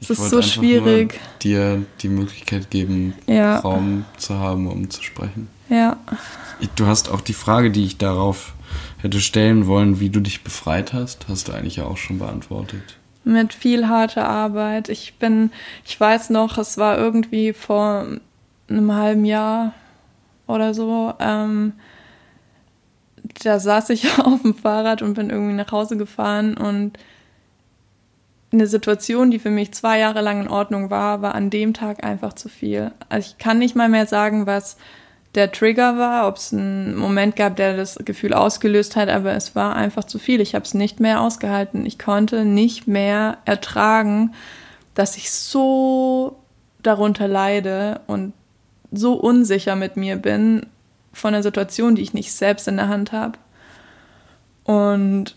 Es 0.00 0.10
ist 0.10 0.30
so 0.30 0.42
schwierig. 0.42 1.20
dir 1.42 1.84
die 2.02 2.08
Möglichkeit 2.08 2.70
geben, 2.70 3.14
ja. 3.26 3.60
Raum 3.60 4.04
zu 4.18 4.34
haben, 4.34 4.66
um 4.66 4.90
zu 4.90 5.02
sprechen. 5.02 5.48
Ja. 5.68 5.96
Du 6.74 6.86
hast 6.86 7.08
auch 7.08 7.20
die 7.20 7.32
Frage, 7.34 7.70
die 7.70 7.84
ich 7.84 7.98
darauf 7.98 8.54
hätte 8.98 9.20
stellen 9.20 9.66
wollen, 9.66 10.00
wie 10.00 10.10
du 10.10 10.18
dich 10.18 10.42
befreit 10.42 10.92
hast, 10.92 11.28
hast 11.28 11.48
du 11.48 11.52
eigentlich 11.52 11.76
ja 11.76 11.84
auch 11.84 11.96
schon 11.96 12.18
beantwortet 12.18 12.96
mit 13.26 13.52
viel 13.52 13.88
harter 13.88 14.28
Arbeit. 14.28 14.88
Ich 14.88 15.18
bin, 15.18 15.50
ich 15.84 15.98
weiß 15.98 16.30
noch, 16.30 16.58
es 16.58 16.78
war 16.78 16.96
irgendwie 16.96 17.52
vor 17.52 18.06
einem 18.68 18.94
halben 18.94 19.24
Jahr 19.24 19.74
oder 20.46 20.74
so. 20.74 21.12
Ähm, 21.18 21.72
da 23.42 23.58
saß 23.58 23.90
ich 23.90 24.18
auf 24.24 24.42
dem 24.42 24.54
Fahrrad 24.54 25.02
und 25.02 25.14
bin 25.14 25.30
irgendwie 25.30 25.54
nach 25.54 25.72
Hause 25.72 25.96
gefahren 25.96 26.56
und 26.56 26.98
eine 28.52 28.68
Situation, 28.68 29.32
die 29.32 29.40
für 29.40 29.50
mich 29.50 29.74
zwei 29.74 29.98
Jahre 29.98 30.20
lang 30.20 30.42
in 30.42 30.48
Ordnung 30.48 30.88
war, 30.90 31.20
war 31.20 31.34
an 31.34 31.50
dem 31.50 31.74
Tag 31.74 32.04
einfach 32.04 32.32
zu 32.34 32.48
viel. 32.48 32.92
Also 33.08 33.32
ich 33.32 33.38
kann 33.38 33.58
nicht 33.58 33.74
mal 33.74 33.88
mehr 33.88 34.06
sagen, 34.06 34.46
was 34.46 34.76
der 35.36 35.52
Trigger 35.52 35.98
war, 35.98 36.26
ob 36.26 36.36
es 36.36 36.52
einen 36.52 36.96
Moment 36.96 37.36
gab, 37.36 37.56
der 37.56 37.76
das 37.76 37.98
Gefühl 38.04 38.32
ausgelöst 38.32 38.96
hat, 38.96 39.08
aber 39.08 39.32
es 39.34 39.54
war 39.54 39.76
einfach 39.76 40.04
zu 40.04 40.18
viel. 40.18 40.40
Ich 40.40 40.54
habe 40.54 40.64
es 40.64 40.74
nicht 40.74 40.98
mehr 40.98 41.20
ausgehalten. 41.20 41.86
Ich 41.86 41.98
konnte 41.98 42.44
nicht 42.44 42.88
mehr 42.88 43.38
ertragen, 43.44 44.32
dass 44.94 45.16
ich 45.16 45.30
so 45.30 46.38
darunter 46.82 47.28
leide 47.28 48.00
und 48.06 48.32
so 48.90 49.14
unsicher 49.14 49.76
mit 49.76 49.96
mir 49.96 50.16
bin 50.16 50.66
von 51.12 51.34
einer 51.34 51.42
Situation, 51.42 51.94
die 51.94 52.02
ich 52.02 52.14
nicht 52.14 52.32
selbst 52.32 52.66
in 52.66 52.76
der 52.76 52.88
Hand 52.88 53.12
habe. 53.12 53.38
Und 54.64 55.36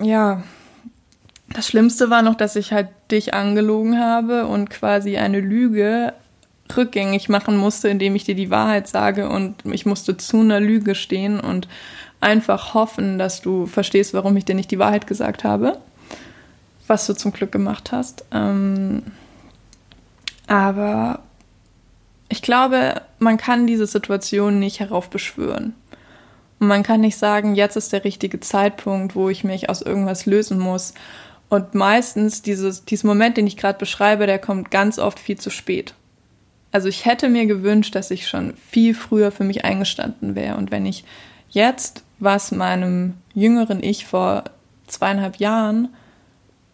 ja, 0.00 0.42
das 1.52 1.66
Schlimmste 1.66 2.10
war 2.10 2.22
noch, 2.22 2.34
dass 2.34 2.56
ich 2.56 2.72
halt 2.72 2.88
dich 3.10 3.34
angelogen 3.34 3.98
habe 3.98 4.46
und 4.46 4.70
quasi 4.70 5.16
eine 5.16 5.40
Lüge 5.40 6.12
rückgängig 6.76 7.28
machen 7.28 7.56
musste, 7.56 7.88
indem 7.88 8.14
ich 8.16 8.24
dir 8.24 8.34
die 8.34 8.50
Wahrheit 8.50 8.88
sage 8.88 9.28
und 9.28 9.64
ich 9.64 9.86
musste 9.86 10.16
zu 10.16 10.40
einer 10.40 10.60
Lüge 10.60 10.94
stehen 10.94 11.40
und 11.40 11.68
einfach 12.20 12.74
hoffen, 12.74 13.18
dass 13.18 13.40
du 13.40 13.66
verstehst, 13.66 14.14
warum 14.14 14.36
ich 14.36 14.44
dir 14.44 14.54
nicht 14.54 14.70
die 14.70 14.78
Wahrheit 14.78 15.06
gesagt 15.06 15.44
habe, 15.44 15.78
was 16.86 17.06
du 17.06 17.14
zum 17.14 17.32
Glück 17.32 17.52
gemacht 17.52 17.92
hast. 17.92 18.24
Ähm, 18.32 19.02
aber 20.46 21.20
ich 22.28 22.42
glaube, 22.42 23.02
man 23.18 23.36
kann 23.36 23.66
diese 23.66 23.86
Situation 23.86 24.58
nicht 24.58 24.80
heraufbeschwören. 24.80 25.74
Und 26.58 26.68
man 26.68 26.82
kann 26.82 27.00
nicht 27.00 27.16
sagen, 27.16 27.54
jetzt 27.54 27.76
ist 27.76 27.92
der 27.92 28.04
richtige 28.04 28.38
Zeitpunkt, 28.40 29.16
wo 29.16 29.28
ich 29.30 29.44
mich 29.44 29.70
aus 29.70 29.80
irgendwas 29.80 30.26
lösen 30.26 30.58
muss. 30.58 30.94
Und 31.48 31.74
meistens 31.74 32.42
dieses, 32.42 32.84
dieser 32.84 33.08
Moment, 33.08 33.36
den 33.36 33.46
ich 33.46 33.56
gerade 33.56 33.78
beschreibe, 33.78 34.26
der 34.26 34.38
kommt 34.38 34.70
ganz 34.70 34.98
oft 34.98 35.18
viel 35.18 35.38
zu 35.38 35.50
spät. 35.50 35.94
Also 36.72 36.88
ich 36.88 37.04
hätte 37.04 37.28
mir 37.28 37.46
gewünscht, 37.46 37.94
dass 37.94 38.10
ich 38.10 38.28
schon 38.28 38.54
viel 38.54 38.94
früher 38.94 39.32
für 39.32 39.44
mich 39.44 39.64
eingestanden 39.64 40.34
wäre. 40.34 40.56
Und 40.56 40.70
wenn 40.70 40.86
ich 40.86 41.04
jetzt 41.50 42.04
was 42.18 42.52
meinem 42.52 43.14
jüngeren 43.34 43.82
Ich 43.82 44.06
vor 44.06 44.44
zweieinhalb 44.86 45.36
Jahren 45.36 45.88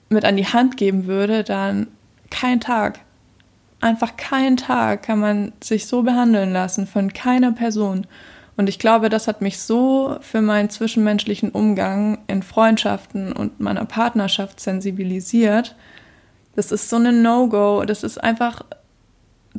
mit 0.08 0.24
an 0.24 0.36
die 0.36 0.46
Hand 0.46 0.76
geben 0.76 1.06
würde, 1.06 1.44
dann 1.44 1.88
kein 2.30 2.60
Tag. 2.60 3.00
Einfach 3.80 4.16
kein 4.16 4.56
Tag 4.56 5.02
kann 5.02 5.20
man 5.20 5.52
sich 5.62 5.86
so 5.86 6.02
behandeln 6.02 6.52
lassen 6.52 6.86
von 6.86 7.12
keiner 7.12 7.52
Person. 7.52 8.06
Und 8.56 8.68
ich 8.68 8.78
glaube, 8.78 9.10
das 9.10 9.28
hat 9.28 9.42
mich 9.42 9.58
so 9.58 10.16
für 10.20 10.40
meinen 10.40 10.70
zwischenmenschlichen 10.70 11.50
Umgang 11.50 12.18
in 12.26 12.42
Freundschaften 12.42 13.32
und 13.32 13.60
meiner 13.60 13.84
Partnerschaft 13.84 14.60
sensibilisiert. 14.60 15.76
Das 16.54 16.72
ist 16.72 16.88
so 16.88 16.96
eine 16.96 17.12
No-Go. 17.12 17.84
Das 17.84 18.02
ist 18.02 18.22
einfach 18.22 18.62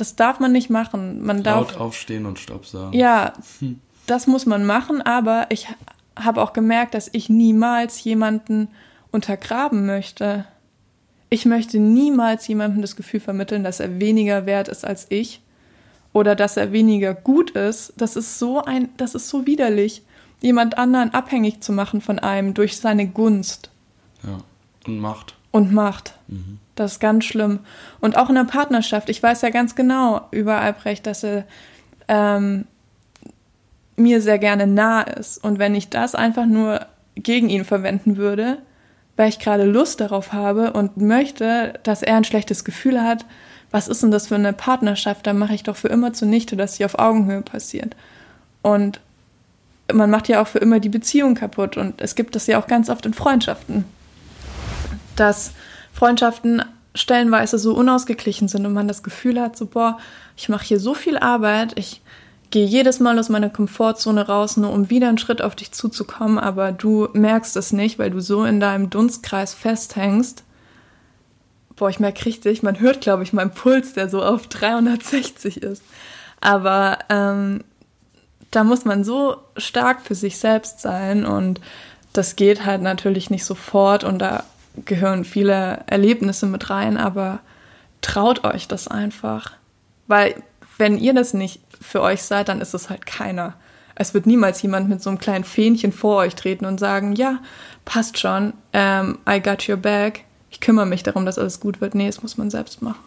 das 0.01 0.15
darf 0.15 0.39
man 0.39 0.51
nicht 0.51 0.69
machen. 0.69 1.25
Man 1.25 1.43
Laut 1.43 1.71
darf 1.71 1.79
aufstehen 1.79 2.25
und 2.25 2.39
Stopp 2.39 2.65
sagen. 2.65 2.93
Ja, 2.93 3.33
hm. 3.59 3.79
das 4.05 4.27
muss 4.27 4.45
man 4.45 4.65
machen, 4.65 5.01
aber 5.01 5.47
ich 5.49 5.67
habe 6.15 6.41
auch 6.41 6.53
gemerkt, 6.53 6.93
dass 6.93 7.09
ich 7.11 7.29
niemals 7.29 8.03
jemanden 8.03 8.69
untergraben 9.11 9.85
möchte. 9.85 10.45
Ich 11.29 11.45
möchte 11.45 11.79
niemals 11.79 12.47
jemandem 12.47 12.81
das 12.81 12.95
Gefühl 12.95 13.19
vermitteln, 13.19 13.63
dass 13.63 13.79
er 13.79 13.99
weniger 13.99 14.45
wert 14.45 14.67
ist 14.67 14.85
als 14.85 15.07
ich 15.09 15.41
oder 16.13 16.35
dass 16.35 16.57
er 16.57 16.71
weniger 16.71 17.13
gut 17.13 17.51
ist. 17.51 17.93
Das 17.97 18.15
ist 18.15 18.39
so 18.39 18.63
ein, 18.63 18.89
das 18.97 19.13
ist 19.13 19.29
so 19.29 19.45
widerlich, 19.45 20.03
jemand 20.41 20.77
anderen 20.77 21.13
abhängig 21.13 21.61
zu 21.61 21.71
machen 21.71 22.01
von 22.01 22.19
einem 22.19 22.53
durch 22.53 22.77
seine 22.77 23.07
Gunst. 23.07 23.69
Ja. 24.23 24.39
Und 24.85 24.99
Macht. 24.99 25.35
Und 25.51 25.73
Macht. 25.73 26.13
Mhm. 26.27 26.59
Das 26.78 26.93
ist 26.93 26.99
ganz 26.99 27.25
schlimm. 27.25 27.59
Und 27.99 28.17
auch 28.17 28.30
in 28.30 28.36
der 28.36 28.43
Partnerschaft. 28.43 29.09
Ich 29.09 29.21
weiß 29.21 29.41
ja 29.41 29.49
ganz 29.49 29.75
genau 29.75 30.21
über 30.32 30.59
Albrecht, 30.59 31.07
dass 31.07 31.23
er 31.23 31.43
ähm, 32.07 32.65
mir 33.95 34.21
sehr 34.21 34.38
gerne 34.38 34.67
nah 34.67 35.01
ist. 35.01 35.43
Und 35.43 35.59
wenn 35.59 35.75
ich 35.75 35.89
das 35.89 36.15
einfach 36.15 36.45
nur 36.45 36.86
gegen 37.15 37.49
ihn 37.49 37.65
verwenden 37.65 38.15
würde, 38.15 38.59
weil 39.15 39.30
ich 39.30 39.39
gerade 39.39 39.65
Lust 39.65 39.99
darauf 39.99 40.34
habe 40.34 40.73
und 40.73 40.97
möchte, 40.97 41.73
dass 41.82 42.03
er 42.03 42.15
ein 42.15 42.23
schlechtes 42.23 42.63
Gefühl 42.63 43.01
hat, 43.01 43.25
was 43.71 43.88
ist 43.88 44.03
denn 44.03 44.11
das 44.11 44.28
für 44.28 44.36
eine 44.36 44.53
Partnerschaft? 44.53 45.25
Dann 45.25 45.39
mache 45.39 45.55
ich 45.55 45.63
doch 45.63 45.75
für 45.75 45.89
immer 45.89 46.13
zunichte, 46.13 46.55
dass 46.55 46.75
sie 46.75 46.86
auf 46.86 46.99
Augenhöhe 46.99 47.41
passiert. 47.41 47.95
Und 48.61 49.01
man 49.91 50.11
macht 50.11 50.28
ja 50.28 50.43
auch 50.43 50.47
für 50.47 50.59
immer 50.59 50.80
die 50.80 50.89
Beziehung 50.89 51.34
kaputt. 51.34 51.75
Und 51.75 52.01
es 52.01 52.13
gibt 52.13 52.36
das 52.36 52.45
ja 52.45 52.61
auch 52.61 52.67
ganz 52.67 52.88
oft 52.89 53.07
in 53.07 53.15
Freundschaften, 53.15 53.86
dass 55.15 55.53
Freundschaften 55.97 56.63
stellenweise 56.93 57.57
so 57.57 57.73
unausgeglichen 57.73 58.47
sind 58.47 58.67
und 58.67 58.73
man 58.73 58.87
das 58.87 59.01
Gefühl 59.01 59.41
hat, 59.41 59.57
so, 59.57 59.65
boah, 59.65 59.97
ich 60.35 60.47
mache 60.47 60.63
hier 60.63 60.79
so 60.79 60.93
viel 60.93 61.17
Arbeit, 61.17 61.73
ich 61.75 62.01
gehe 62.51 62.67
jedes 62.67 62.99
Mal 62.99 63.17
aus 63.17 63.29
meiner 63.29 63.49
Komfortzone 63.49 64.27
raus, 64.27 64.57
nur 64.57 64.71
um 64.71 64.91
wieder 64.91 65.09
einen 65.09 65.17
Schritt 65.17 65.41
auf 65.41 65.55
dich 65.55 65.71
zuzukommen, 65.71 66.37
aber 66.37 66.71
du 66.71 67.09
merkst 67.13 67.57
es 67.57 67.73
nicht, 67.73 67.97
weil 67.97 68.11
du 68.11 68.21
so 68.21 68.45
in 68.45 68.59
deinem 68.59 68.91
Dunstkreis 68.91 69.55
festhängst. 69.55 70.43
Boah, 71.75 71.89
ich 71.89 71.99
merke 71.99 72.27
richtig, 72.27 72.61
man 72.61 72.79
hört, 72.79 73.01
glaube 73.01 73.23
ich, 73.23 73.33
meinen 73.33 73.51
Puls, 73.51 73.93
der 73.93 74.07
so 74.07 74.21
auf 74.21 74.45
360 74.45 75.63
ist. 75.63 75.81
Aber 76.41 76.99
ähm, 77.09 77.63
da 78.51 78.63
muss 78.63 78.85
man 78.85 79.03
so 79.03 79.37
stark 79.57 80.01
für 80.01 80.15
sich 80.15 80.37
selbst 80.37 80.79
sein 80.79 81.25
und 81.25 81.59
das 82.13 82.35
geht 82.35 82.65
halt 82.65 82.83
natürlich 82.83 83.31
nicht 83.31 83.45
sofort 83.45 84.03
und 84.03 84.19
da 84.19 84.43
gehören 84.86 85.25
viele 85.25 85.84
Erlebnisse 85.88 86.45
mit 86.45 86.69
rein, 86.69 86.97
aber 86.97 87.39
traut 88.01 88.43
euch 88.43 88.67
das 88.67 88.88
einfach. 88.88 89.51
Weil 90.07 90.36
wenn 90.78 90.97
ihr 90.97 91.13
das 91.13 91.34
nicht 91.34 91.61
für 91.82 92.01
euch 92.01 92.23
seid, 92.23 92.49
dann 92.49 92.61
ist 92.61 92.73
es 92.73 92.89
halt 92.89 93.05
keiner. 93.05 93.53
Es 93.95 94.13
wird 94.13 94.28
niemals 94.28 94.61
jemand 94.61 94.89
mit 94.89 95.01
so 95.01 95.09
einem 95.09 95.19
kleinen 95.19 95.43
Fähnchen 95.43 95.91
vor 95.91 96.17
euch 96.17 96.36
treten 96.36 96.65
und 96.65 96.80
sagen, 96.80 97.13
ja, 97.13 97.39
passt 97.84 98.19
schon, 98.19 98.53
um, 98.73 99.17
I 99.28 99.41
got 99.41 99.67
your 99.67 99.78
back, 99.78 100.23
ich 100.51 100.59
kümmere 100.59 100.86
mich 100.86 101.03
darum, 101.03 101.25
dass 101.25 101.39
alles 101.39 101.59
gut 101.59 101.82
wird. 101.82 101.95
Nee, 101.95 102.07
das 102.07 102.21
muss 102.21 102.38
man 102.38 102.49
selbst 102.49 102.82
machen. 102.82 102.99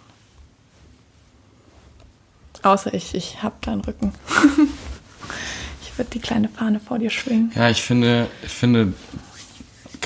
Außer 2.62 2.92
ich, 2.92 3.14
ich 3.14 3.42
hab 3.42 3.62
deinen 3.62 3.80
Rücken. 3.80 4.12
ich 5.82 5.96
würde 5.96 6.10
die 6.10 6.20
kleine 6.20 6.48
Fahne 6.48 6.80
vor 6.80 6.98
dir 6.98 7.10
schwingen. 7.10 7.52
Ja, 7.54 7.70
ich 7.70 7.82
finde, 7.82 8.28
ich 8.42 8.52
finde 8.52 8.92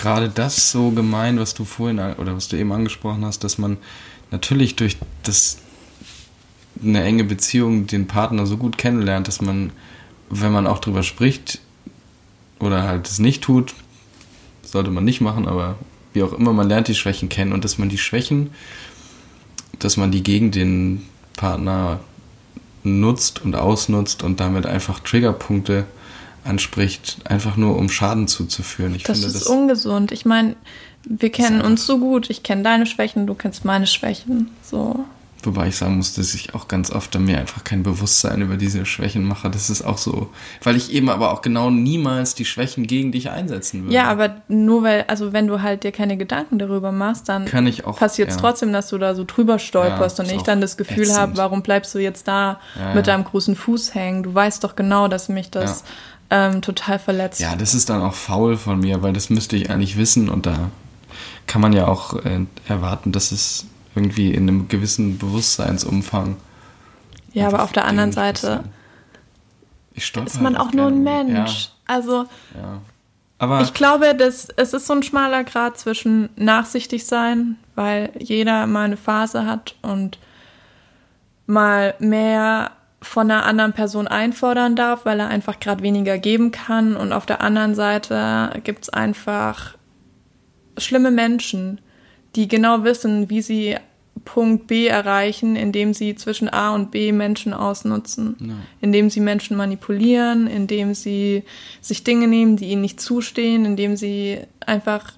gerade 0.04 0.28
das 0.28 0.70
so 0.70 0.90
gemein, 0.90 1.38
was 1.38 1.54
du 1.54 1.64
vorhin 1.64 1.98
oder 1.98 2.36
was 2.36 2.48
du 2.48 2.58
eben 2.58 2.72
angesprochen 2.72 3.24
hast, 3.24 3.42
dass 3.42 3.56
man 3.56 3.78
natürlich 4.30 4.76
durch 4.76 4.98
das 5.22 5.56
eine 6.82 7.02
enge 7.02 7.24
Beziehung 7.24 7.86
den 7.86 8.06
Partner 8.06 8.44
so 8.44 8.58
gut 8.58 8.76
kennenlernt, 8.76 9.28
dass 9.28 9.40
man, 9.40 9.72
wenn 10.28 10.52
man 10.52 10.66
auch 10.66 10.78
drüber 10.80 11.02
spricht 11.02 11.60
oder 12.60 12.82
halt 12.82 13.08
es 13.08 13.18
nicht 13.18 13.42
tut, 13.42 13.72
sollte 14.62 14.90
man 14.90 15.04
nicht 15.06 15.22
machen, 15.22 15.48
aber 15.48 15.76
wie 16.12 16.22
auch 16.22 16.34
immer, 16.34 16.52
man 16.52 16.68
lernt 16.68 16.88
die 16.88 16.94
Schwächen 16.94 17.30
kennen 17.30 17.54
und 17.54 17.64
dass 17.64 17.78
man 17.78 17.88
die 17.88 17.96
Schwächen, 17.96 18.50
dass 19.78 19.96
man 19.96 20.12
die 20.12 20.22
gegen 20.22 20.50
den 20.50 21.06
Partner 21.34 22.00
nutzt 22.82 23.40
und 23.42 23.56
ausnutzt 23.56 24.22
und 24.22 24.38
damit 24.38 24.66
einfach 24.66 25.00
Triggerpunkte 25.00 25.86
anspricht, 26.44 27.18
einfach 27.24 27.56
nur 27.56 27.76
um 27.76 27.88
Schaden 27.88 28.28
zuzuführen. 28.28 28.94
Ich 28.94 29.04
das 29.04 29.20
finde, 29.20 29.34
ist 29.34 29.40
das 29.42 29.48
ungesund. 29.48 30.12
Ich 30.12 30.24
meine, 30.24 30.56
wir 31.04 31.30
kennen 31.30 31.60
uns 31.60 31.86
so 31.86 31.98
gut. 31.98 32.30
Ich 32.30 32.42
kenne 32.42 32.62
deine 32.62 32.86
Schwächen, 32.86 33.26
du 33.26 33.34
kennst 33.34 33.64
meine 33.64 33.86
Schwächen. 33.86 34.50
So. 34.62 35.04
Wobei 35.46 35.68
ich 35.68 35.76
sagen 35.76 35.96
muss, 35.96 36.14
dass 36.14 36.34
ich 36.34 36.54
auch 36.54 36.68
ganz 36.68 36.90
oft 36.90 37.18
mir 37.18 37.38
einfach 37.38 37.64
kein 37.64 37.82
Bewusstsein 37.82 38.40
über 38.40 38.56
diese 38.56 38.86
Schwächen 38.86 39.24
mache. 39.24 39.50
Das 39.50 39.68
ist 39.68 39.82
auch 39.82 39.98
so, 39.98 40.30
weil 40.62 40.76
ich 40.76 40.92
eben 40.92 41.10
aber 41.10 41.32
auch 41.32 41.42
genau 41.42 41.70
niemals 41.70 42.34
die 42.34 42.44
Schwächen 42.44 42.86
gegen 42.86 43.12
dich 43.12 43.30
einsetzen 43.30 43.84
würde. 43.84 43.94
Ja, 43.94 44.04
aber 44.04 44.36
nur 44.48 44.82
weil, 44.82 45.04
also 45.08 45.32
wenn 45.32 45.46
du 45.46 45.60
halt 45.60 45.84
dir 45.84 45.92
keine 45.92 46.16
Gedanken 46.16 46.58
darüber 46.58 46.92
machst, 46.92 47.28
dann 47.28 47.44
passiert 47.44 48.30
es 48.30 48.36
ja. 48.36 48.40
trotzdem, 48.40 48.72
dass 48.72 48.88
du 48.88 48.98
da 48.98 49.14
so 49.14 49.24
drüber 49.24 49.58
stolperst 49.58 50.18
ja, 50.18 50.24
und 50.24 50.32
ich 50.32 50.42
dann 50.42 50.60
das 50.60 50.76
Gefühl 50.76 51.14
habe, 51.14 51.36
warum 51.36 51.62
bleibst 51.62 51.94
du 51.94 51.98
jetzt 51.98 52.26
da 52.26 52.58
ja, 52.78 52.94
mit 52.94 53.06
deinem 53.06 53.24
großen 53.24 53.54
Fuß 53.54 53.94
hängen? 53.94 54.22
Du 54.22 54.34
weißt 54.34 54.64
doch 54.64 54.76
genau, 54.76 55.08
dass 55.08 55.28
mich 55.28 55.50
das 55.50 55.84
ähm, 56.34 56.62
total 56.62 56.98
verletzt. 56.98 57.40
Ja, 57.40 57.54
das 57.54 57.74
ist 57.74 57.88
dann 57.88 58.02
auch 58.02 58.14
faul 58.14 58.56
von 58.56 58.80
mir, 58.80 59.02
weil 59.02 59.12
das 59.12 59.30
müsste 59.30 59.54
ich 59.54 59.70
eigentlich 59.70 59.96
wissen 59.96 60.28
und 60.28 60.46
da 60.46 60.70
kann 61.46 61.60
man 61.60 61.72
ja 61.72 61.86
auch 61.86 62.14
äh, 62.24 62.44
erwarten, 62.66 63.12
dass 63.12 63.30
es 63.30 63.66
irgendwie 63.94 64.34
in 64.34 64.48
einem 64.48 64.66
gewissen 64.66 65.16
Bewusstseinsumfang. 65.16 66.36
Ja, 67.32 67.46
aber 67.46 67.62
auf 67.62 67.70
der 67.70 67.84
anderen 67.84 68.10
Seite 68.10 68.64
ist 69.94 70.16
man 70.40 70.58
halt 70.58 70.66
auch 70.66 70.72
nur 70.72 70.88
ein 70.88 71.04
Mensch. 71.04 71.66
Ja. 71.66 71.70
Also 71.86 72.24
ja. 72.54 72.80
aber 73.38 73.60
ich 73.60 73.72
glaube, 73.72 74.16
dass 74.16 74.48
es 74.56 74.72
ist 74.72 74.88
so 74.88 74.94
ein 74.94 75.04
schmaler 75.04 75.44
Grad 75.44 75.78
zwischen 75.78 76.30
nachsichtig 76.34 77.06
sein, 77.06 77.58
weil 77.76 78.10
jeder 78.18 78.66
mal 78.66 78.86
eine 78.86 78.96
Phase 78.96 79.46
hat 79.46 79.76
und 79.82 80.18
mal 81.46 81.94
mehr 82.00 82.72
von 83.04 83.30
einer 83.30 83.44
anderen 83.44 83.72
Person 83.72 84.08
einfordern 84.08 84.76
darf, 84.76 85.04
weil 85.04 85.20
er 85.20 85.28
einfach 85.28 85.60
gerade 85.60 85.82
weniger 85.82 86.18
geben 86.18 86.50
kann. 86.50 86.96
Und 86.96 87.12
auf 87.12 87.26
der 87.26 87.40
anderen 87.40 87.74
Seite 87.74 88.50
gibt 88.64 88.84
es 88.84 88.88
einfach 88.88 89.76
schlimme 90.78 91.10
Menschen, 91.10 91.80
die 92.34 92.48
genau 92.48 92.82
wissen, 92.82 93.30
wie 93.30 93.42
sie 93.42 93.76
Punkt 94.24 94.66
B 94.66 94.86
erreichen, 94.86 95.54
indem 95.54 95.92
sie 95.92 96.14
zwischen 96.14 96.48
A 96.48 96.74
und 96.74 96.90
B 96.90 97.12
Menschen 97.12 97.52
ausnutzen, 97.52 98.36
ja. 98.40 98.54
indem 98.80 99.10
sie 99.10 99.20
Menschen 99.20 99.56
manipulieren, 99.56 100.46
indem 100.46 100.94
sie 100.94 101.44
sich 101.80 102.04
Dinge 102.04 102.26
nehmen, 102.26 102.56
die 102.56 102.70
ihnen 102.70 102.80
nicht 102.80 103.00
zustehen, 103.00 103.64
indem 103.64 103.96
sie 103.96 104.38
einfach 104.64 105.12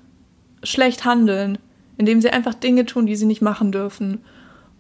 schlecht 0.63 1.05
handeln, 1.05 1.59
indem 1.99 2.21
sie 2.21 2.31
einfach 2.31 2.55
Dinge 2.55 2.85
tun, 2.85 3.07
die 3.07 3.17
sie 3.17 3.27
nicht 3.27 3.43
machen 3.43 3.71
dürfen. 3.71 4.23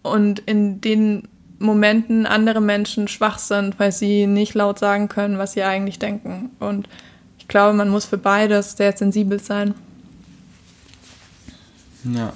Und 0.02 0.40
in 0.40 0.80
den 0.80 1.28
Momenten 1.58 2.26
andere 2.26 2.60
Menschen 2.60 3.08
schwach 3.08 3.38
sind, 3.38 3.78
weil 3.78 3.92
sie 3.92 4.26
nicht 4.26 4.54
laut 4.54 4.78
sagen 4.78 5.08
können, 5.08 5.38
was 5.38 5.52
sie 5.52 5.62
eigentlich 5.62 5.98
denken. 5.98 6.50
Und 6.58 6.88
ich 7.38 7.48
glaube, 7.48 7.74
man 7.74 7.88
muss 7.88 8.04
für 8.04 8.18
beides 8.18 8.76
sehr 8.76 8.96
sensibel 8.96 9.40
sein. 9.40 9.74
Ja. 12.04 12.32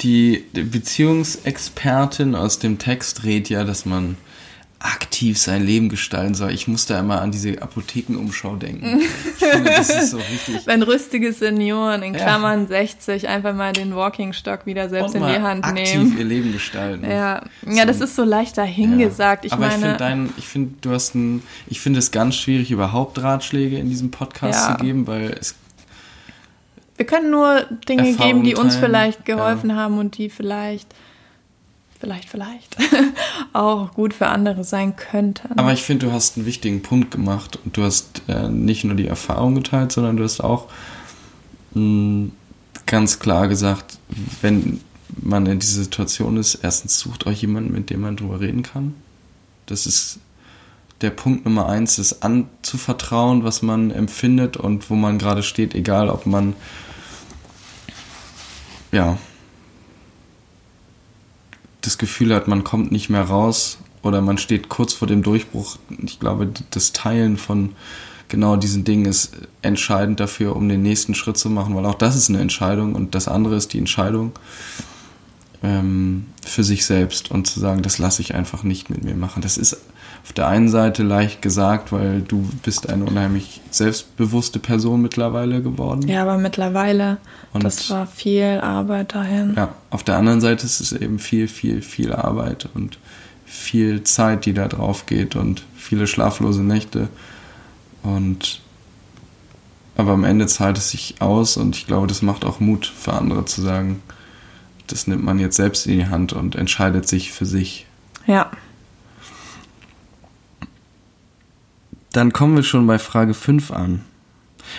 Die 0.00 0.44
Beziehungsexpertin 0.52 2.34
aus 2.34 2.58
dem 2.58 2.78
Text 2.78 3.24
redet 3.24 3.50
ja, 3.50 3.64
dass 3.64 3.84
man 3.84 4.16
aktiv 4.80 5.38
sein 5.38 5.66
Leben 5.66 5.88
gestalten 5.88 6.34
soll. 6.34 6.52
Ich 6.52 6.68
muss 6.68 6.86
da 6.86 7.00
immer 7.00 7.20
an 7.20 7.32
diese 7.32 7.60
Apothekenumschau 7.60 8.56
denken. 8.56 9.00
Ich 9.40 9.46
finde, 9.46 9.70
das 9.70 9.88
ist 9.88 10.10
so 10.10 10.18
richtig. 10.18 10.66
Wenn 10.66 10.82
rüstige 10.82 11.32
Senioren 11.32 12.02
in 12.02 12.12
Klammern 12.12 12.62
ja. 12.62 12.68
60 12.68 13.28
einfach 13.28 13.54
mal 13.54 13.72
den 13.72 13.94
Walking-Stock 13.94 14.66
wieder 14.66 14.88
selbst 14.88 15.14
in 15.14 15.22
die 15.24 15.40
Hand 15.40 15.64
aktiv 15.64 15.94
nehmen. 15.94 16.18
ihr 16.18 16.24
Leben 16.24 16.52
gestalten. 16.52 17.08
Ja, 17.08 17.44
ja 17.66 17.84
das 17.86 18.00
ist 18.00 18.14
so 18.14 18.24
leicht 18.24 18.58
dahingesagt. 18.58 19.44
Ja. 19.44 19.46
Ich 19.46 19.52
Aber 19.52 19.68
meine, 19.68 19.74
ich 19.74 19.80
finde 19.80 19.96
dein, 19.96 20.30
ich 20.36 20.48
finde, 20.48 20.74
du 20.80 20.90
hast 20.90 21.14
ein, 21.14 21.42
ich 21.68 21.80
finde 21.80 22.00
es 22.00 22.10
ganz 22.10 22.34
schwierig, 22.36 22.70
überhaupt 22.70 23.22
Ratschläge 23.22 23.78
in 23.78 23.88
diesem 23.88 24.10
Podcast 24.10 24.68
ja. 24.68 24.76
zu 24.76 24.84
geben, 24.84 25.06
weil 25.06 25.36
es 25.40 25.54
wir 26.96 27.06
können 27.06 27.30
nur 27.30 27.64
Dinge 27.88 28.08
Erfahrung 28.08 28.42
geben, 28.42 28.44
die 28.44 28.56
uns 28.56 28.74
vielleicht 28.74 29.24
geholfen 29.24 29.76
haben 29.76 29.98
und 29.98 30.18
die 30.18 30.28
vielleicht, 30.28 30.88
vielleicht, 31.98 32.28
vielleicht 32.28 32.76
auch 33.52 33.92
gut 33.94 34.14
für 34.14 34.28
andere 34.28 34.64
sein 34.64 34.96
könnten. 34.96 35.58
Aber 35.58 35.72
ich 35.72 35.82
finde, 35.82 36.06
du 36.06 36.12
hast 36.12 36.36
einen 36.36 36.46
wichtigen 36.46 36.82
Punkt 36.82 37.10
gemacht 37.10 37.58
und 37.64 37.76
du 37.76 37.82
hast 37.82 38.22
äh, 38.28 38.48
nicht 38.48 38.84
nur 38.84 38.96
die 38.96 39.06
Erfahrung 39.06 39.54
geteilt, 39.54 39.92
sondern 39.92 40.16
du 40.16 40.24
hast 40.24 40.40
auch 40.40 40.68
mh, 41.74 41.80
hm, 41.80 42.32
ganz 42.86 43.18
klar 43.18 43.48
gesagt, 43.48 43.98
wenn 44.40 44.80
man 45.20 45.46
in 45.46 45.58
dieser 45.58 45.82
Situation 45.82 46.36
ist, 46.36 46.56
erstens 46.56 46.98
sucht 46.98 47.26
euch 47.26 47.42
jemanden, 47.42 47.72
mit 47.72 47.90
dem 47.90 48.00
man 48.00 48.16
drüber 48.16 48.40
reden 48.40 48.62
kann. 48.62 48.94
Das 49.66 49.86
ist 49.86 50.20
der 51.00 51.10
Punkt 51.10 51.44
Nummer 51.44 51.68
eins, 51.68 51.98
ist 51.98 52.22
anzuvertrauen, 52.22 53.44
was 53.44 53.62
man 53.62 53.90
empfindet 53.90 54.56
und 54.56 54.90
wo 54.90 54.94
man 54.94 55.18
gerade 55.18 55.42
steht, 55.42 55.74
egal 55.74 56.08
ob 56.08 56.26
man 56.26 56.54
ja, 58.90 59.18
das 61.88 61.98
Gefühl 61.98 62.34
hat, 62.34 62.48
man 62.48 62.64
kommt 62.64 62.92
nicht 62.92 63.08
mehr 63.08 63.22
raus 63.22 63.78
oder 64.02 64.20
man 64.20 64.38
steht 64.38 64.68
kurz 64.68 64.92
vor 64.92 65.08
dem 65.08 65.22
Durchbruch. 65.22 65.78
Ich 66.04 66.20
glaube, 66.20 66.50
das 66.70 66.92
Teilen 66.92 67.36
von 67.36 67.70
genau 68.28 68.56
diesen 68.56 68.84
Dingen 68.84 69.06
ist 69.06 69.32
entscheidend 69.62 70.20
dafür, 70.20 70.54
um 70.54 70.68
den 70.68 70.82
nächsten 70.82 71.14
Schritt 71.14 71.38
zu 71.38 71.48
machen, 71.50 71.74
weil 71.74 71.86
auch 71.86 71.94
das 71.94 72.14
ist 72.14 72.28
eine 72.28 72.40
Entscheidung 72.40 72.94
und 72.94 73.14
das 73.14 73.26
andere 73.26 73.56
ist 73.56 73.72
die 73.72 73.78
Entscheidung 73.78 74.32
ähm, 75.62 76.26
für 76.44 76.64
sich 76.64 76.84
selbst 76.84 77.30
und 77.30 77.46
zu 77.46 77.60
sagen, 77.60 77.82
das 77.82 77.98
lasse 77.98 78.22
ich 78.22 78.34
einfach 78.34 78.62
nicht 78.62 78.90
mit 78.90 79.04
mir 79.04 79.14
machen. 79.14 79.42
Das 79.42 79.58
ist 79.58 79.76
auf 80.22 80.32
der 80.32 80.48
einen 80.48 80.68
Seite 80.68 81.02
leicht 81.02 81.42
gesagt, 81.42 81.92
weil 81.92 82.20
du 82.20 82.48
bist 82.62 82.88
eine 82.88 83.04
unheimlich 83.04 83.60
selbstbewusste 83.70 84.58
Person 84.58 85.02
mittlerweile 85.02 85.62
geworden. 85.62 86.06
Ja, 86.06 86.22
aber 86.22 86.38
mittlerweile, 86.38 87.18
und 87.52 87.64
das 87.64 87.88
war 87.90 88.06
viel 88.06 88.60
Arbeit 88.62 89.14
dahin. 89.14 89.54
Ja, 89.56 89.74
auf 89.90 90.02
der 90.02 90.16
anderen 90.16 90.40
Seite 90.40 90.66
ist 90.66 90.80
es 90.80 90.92
eben 90.92 91.18
viel, 91.18 91.48
viel, 91.48 91.82
viel 91.82 92.12
Arbeit 92.12 92.68
und 92.74 92.98
viel 93.46 94.02
Zeit, 94.04 94.44
die 94.44 94.52
da 94.52 94.68
drauf 94.68 95.06
geht 95.06 95.34
und 95.34 95.64
viele 95.74 96.06
schlaflose 96.06 96.62
Nächte. 96.62 97.08
Und 98.02 98.60
aber 99.96 100.12
am 100.12 100.22
Ende 100.22 100.46
zahlt 100.46 100.78
es 100.78 100.90
sich 100.90 101.16
aus 101.18 101.56
und 101.56 101.74
ich 101.74 101.88
glaube, 101.88 102.06
das 102.06 102.22
macht 102.22 102.44
auch 102.44 102.60
Mut 102.60 102.86
für 102.86 103.14
andere 103.14 103.46
zu 103.46 103.60
sagen, 103.60 104.00
das 104.92 105.06
nimmt 105.06 105.24
man 105.24 105.38
jetzt 105.38 105.56
selbst 105.56 105.86
in 105.86 105.98
die 105.98 106.06
Hand 106.06 106.32
und 106.32 106.56
entscheidet 106.56 107.08
sich 107.08 107.32
für 107.32 107.46
sich. 107.46 107.86
Ja. 108.26 108.50
Dann 112.12 112.32
kommen 112.32 112.56
wir 112.56 112.62
schon 112.62 112.86
bei 112.86 112.98
Frage 112.98 113.34
5 113.34 113.70
an. 113.70 114.04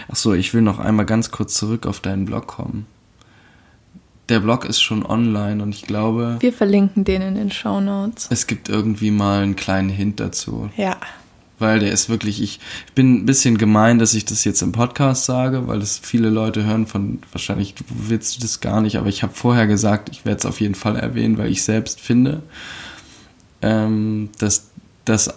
Achso, 0.07 0.33
ich 0.33 0.53
will 0.53 0.61
noch 0.61 0.79
einmal 0.79 1.05
ganz 1.05 1.31
kurz 1.31 1.53
zurück 1.53 1.85
auf 1.85 1.99
deinen 1.99 2.25
Blog 2.25 2.47
kommen. 2.47 2.85
Der 4.29 4.39
Blog 4.39 4.65
ist 4.65 4.81
schon 4.81 5.03
online 5.03 5.61
und 5.63 5.73
ich 5.73 5.83
glaube. 5.83 6.37
Wir 6.39 6.53
verlinken 6.53 7.03
den 7.03 7.21
in 7.23 7.35
den 7.35 7.51
Show 7.51 7.81
Notes. 7.81 8.27
Es 8.29 8.45
gibt 8.45 8.69
irgendwie 8.69 9.09
mal 9.09 9.41
einen 9.41 9.55
kleinen 9.55 9.89
Hint 9.89 10.19
dazu. 10.19 10.69
Ja. 10.77 10.97
Weil 11.59 11.79
der 11.79 11.91
ist 11.91 12.09
wirklich, 12.09 12.41
ich 12.41 12.59
bin 12.95 13.15
ein 13.15 13.25
bisschen 13.25 13.57
gemein, 13.57 13.99
dass 13.99 14.13
ich 14.13 14.25
das 14.25 14.43
jetzt 14.45 14.61
im 14.61 14.71
Podcast 14.71 15.25
sage, 15.25 15.67
weil 15.67 15.79
das 15.79 15.99
viele 15.99 16.29
Leute 16.29 16.63
hören 16.63 16.87
von, 16.87 17.19
wahrscheinlich 17.31 17.75
willst 17.89 18.37
du 18.37 18.41
das 18.41 18.61
gar 18.61 18.81
nicht, 18.81 18.97
aber 18.97 19.07
ich 19.07 19.23
habe 19.23 19.33
vorher 19.33 19.67
gesagt, 19.67 20.09
ich 20.09 20.25
werde 20.25 20.39
es 20.39 20.45
auf 20.45 20.61
jeden 20.61 20.75
Fall 20.75 20.95
erwähnen, 20.95 21.37
weil 21.37 21.51
ich 21.51 21.63
selbst 21.63 21.99
finde, 21.99 22.41
ähm, 23.61 24.29
dass 24.39 24.69
das 25.05 25.33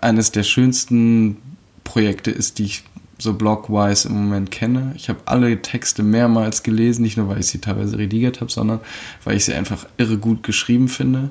eines 0.00 0.32
der 0.32 0.42
schönsten 0.42 1.36
Projekte 1.84 2.30
ist, 2.30 2.58
die 2.58 2.64
ich 2.64 2.84
so 3.18 3.34
blogwise 3.34 4.08
im 4.08 4.14
Moment 4.14 4.50
kenne. 4.50 4.92
Ich 4.96 5.08
habe 5.08 5.20
alle 5.26 5.62
Texte 5.62 6.02
mehrmals 6.02 6.62
gelesen, 6.62 7.02
nicht 7.02 7.16
nur 7.16 7.28
weil 7.28 7.38
ich 7.38 7.46
sie 7.46 7.60
teilweise 7.60 7.96
redigiert 7.96 8.40
habe, 8.40 8.50
sondern 8.50 8.80
weil 9.24 9.36
ich 9.36 9.44
sie 9.44 9.54
einfach 9.54 9.86
irre 9.96 10.18
gut 10.18 10.42
geschrieben 10.42 10.88
finde. 10.88 11.30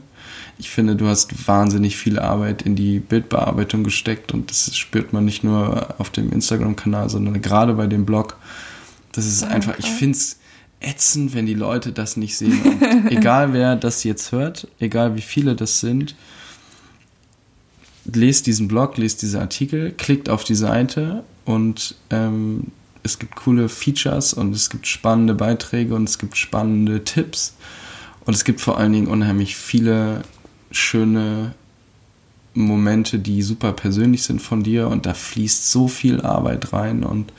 Ich 0.57 0.69
finde, 0.69 0.95
du 0.95 1.07
hast 1.07 1.47
wahnsinnig 1.47 1.97
viel 1.97 2.19
Arbeit 2.19 2.61
in 2.61 2.75
die 2.75 2.99
Bildbearbeitung 2.99 3.83
gesteckt 3.83 4.33
und 4.33 4.49
das 4.51 4.75
spürt 4.77 5.13
man 5.13 5.25
nicht 5.25 5.43
nur 5.43 5.95
auf 5.99 6.09
dem 6.09 6.31
Instagram-Kanal, 6.31 7.09
sondern 7.09 7.41
gerade 7.41 7.73
bei 7.73 7.87
dem 7.87 8.05
Blog. 8.05 8.37
Das 9.11 9.25
ist 9.25 9.41
Danke. 9.41 9.55
einfach, 9.55 9.79
ich 9.79 9.87
finde 9.87 10.17
es 10.17 10.37
ätzend, 10.79 11.33
wenn 11.33 11.45
die 11.45 11.53
Leute 11.53 11.91
das 11.91 12.17
nicht 12.17 12.37
sehen. 12.37 12.61
Und 12.61 12.81
egal 13.11 13.53
wer 13.53 13.75
das 13.75 14.03
jetzt 14.03 14.31
hört, 14.31 14.67
egal 14.79 15.15
wie 15.15 15.21
viele 15.21 15.55
das 15.55 15.79
sind, 15.79 16.15
lest 18.05 18.47
diesen 18.47 18.67
Blog, 18.67 18.97
lest 18.97 19.21
diese 19.21 19.39
Artikel, 19.39 19.91
klickt 19.91 20.29
auf 20.29 20.43
die 20.43 20.55
Seite 20.55 21.23
und 21.45 21.95
ähm, 22.09 22.67
es 23.03 23.19
gibt 23.19 23.35
coole 23.35 23.69
Features 23.69 24.33
und 24.33 24.55
es 24.55 24.69
gibt 24.69 24.87
spannende 24.87 25.33
Beiträge 25.33 25.95
und 25.95 26.07
es 26.07 26.17
gibt 26.17 26.37
spannende 26.37 27.03
Tipps 27.03 27.55
und 28.25 28.35
es 28.35 28.43
gibt 28.43 28.61
vor 28.61 28.77
allen 28.77 28.93
Dingen 28.93 29.07
unheimlich 29.07 29.55
viele 29.55 30.21
schöne 30.71 31.53
Momente, 32.53 33.19
die 33.19 33.41
super 33.41 33.71
persönlich 33.73 34.23
sind 34.23 34.41
von 34.41 34.63
dir 34.63 34.87
und 34.87 35.05
da 35.05 35.13
fließt 35.13 35.71
so 35.71 35.87
viel 35.87 36.21
Arbeit 36.21 36.73
rein 36.73 37.03
und 37.03 37.31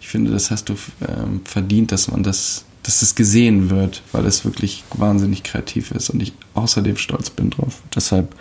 ich 0.00 0.08
finde, 0.08 0.30
das 0.30 0.50
hast 0.50 0.68
du 0.68 0.76
ähm, 1.06 1.40
verdient, 1.44 1.90
dass 1.92 2.08
man 2.08 2.22
das, 2.22 2.64
dass 2.84 3.00
das 3.00 3.14
gesehen 3.14 3.70
wird, 3.70 4.02
weil 4.12 4.24
es 4.24 4.44
wirklich 4.44 4.84
wahnsinnig 4.94 5.42
kreativ 5.42 5.90
ist 5.90 6.10
und 6.10 6.22
ich 6.22 6.32
außerdem 6.54 6.96
stolz 6.96 7.30
bin 7.30 7.50
drauf. 7.50 7.82
Deshalb 7.94 8.34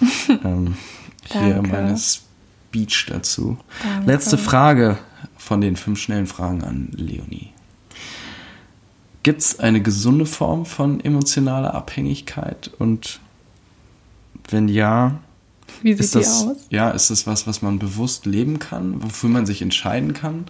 ähm, 0.44 0.76
hier 1.24 1.62
meine 1.62 1.96
Speech 1.96 3.06
dazu. 3.08 3.58
Danke. 3.82 4.12
Letzte 4.12 4.38
Frage 4.38 4.98
von 5.36 5.60
den 5.60 5.76
fünf 5.76 5.98
schnellen 5.98 6.26
Fragen 6.26 6.62
an 6.62 6.90
Leonie. 6.92 7.52
Gibt 9.22 9.40
es 9.40 9.58
eine 9.58 9.80
gesunde 9.80 10.26
Form 10.26 10.66
von 10.66 11.00
emotionaler 11.00 11.74
Abhängigkeit? 11.74 12.70
Und 12.78 13.20
wenn 14.52 14.68
ja, 14.68 15.18
Wie 15.82 15.92
sieht 15.92 16.00
ist 16.00 16.14
das, 16.14 16.46
aus? 16.46 16.56
ja, 16.70 16.90
ist 16.90 17.10
das 17.10 17.26
was, 17.26 17.46
was 17.46 17.62
man 17.62 17.78
bewusst 17.78 18.26
leben 18.26 18.58
kann, 18.58 19.02
wofür 19.02 19.30
man 19.30 19.46
sich 19.46 19.62
entscheiden 19.62 20.14
kann? 20.14 20.46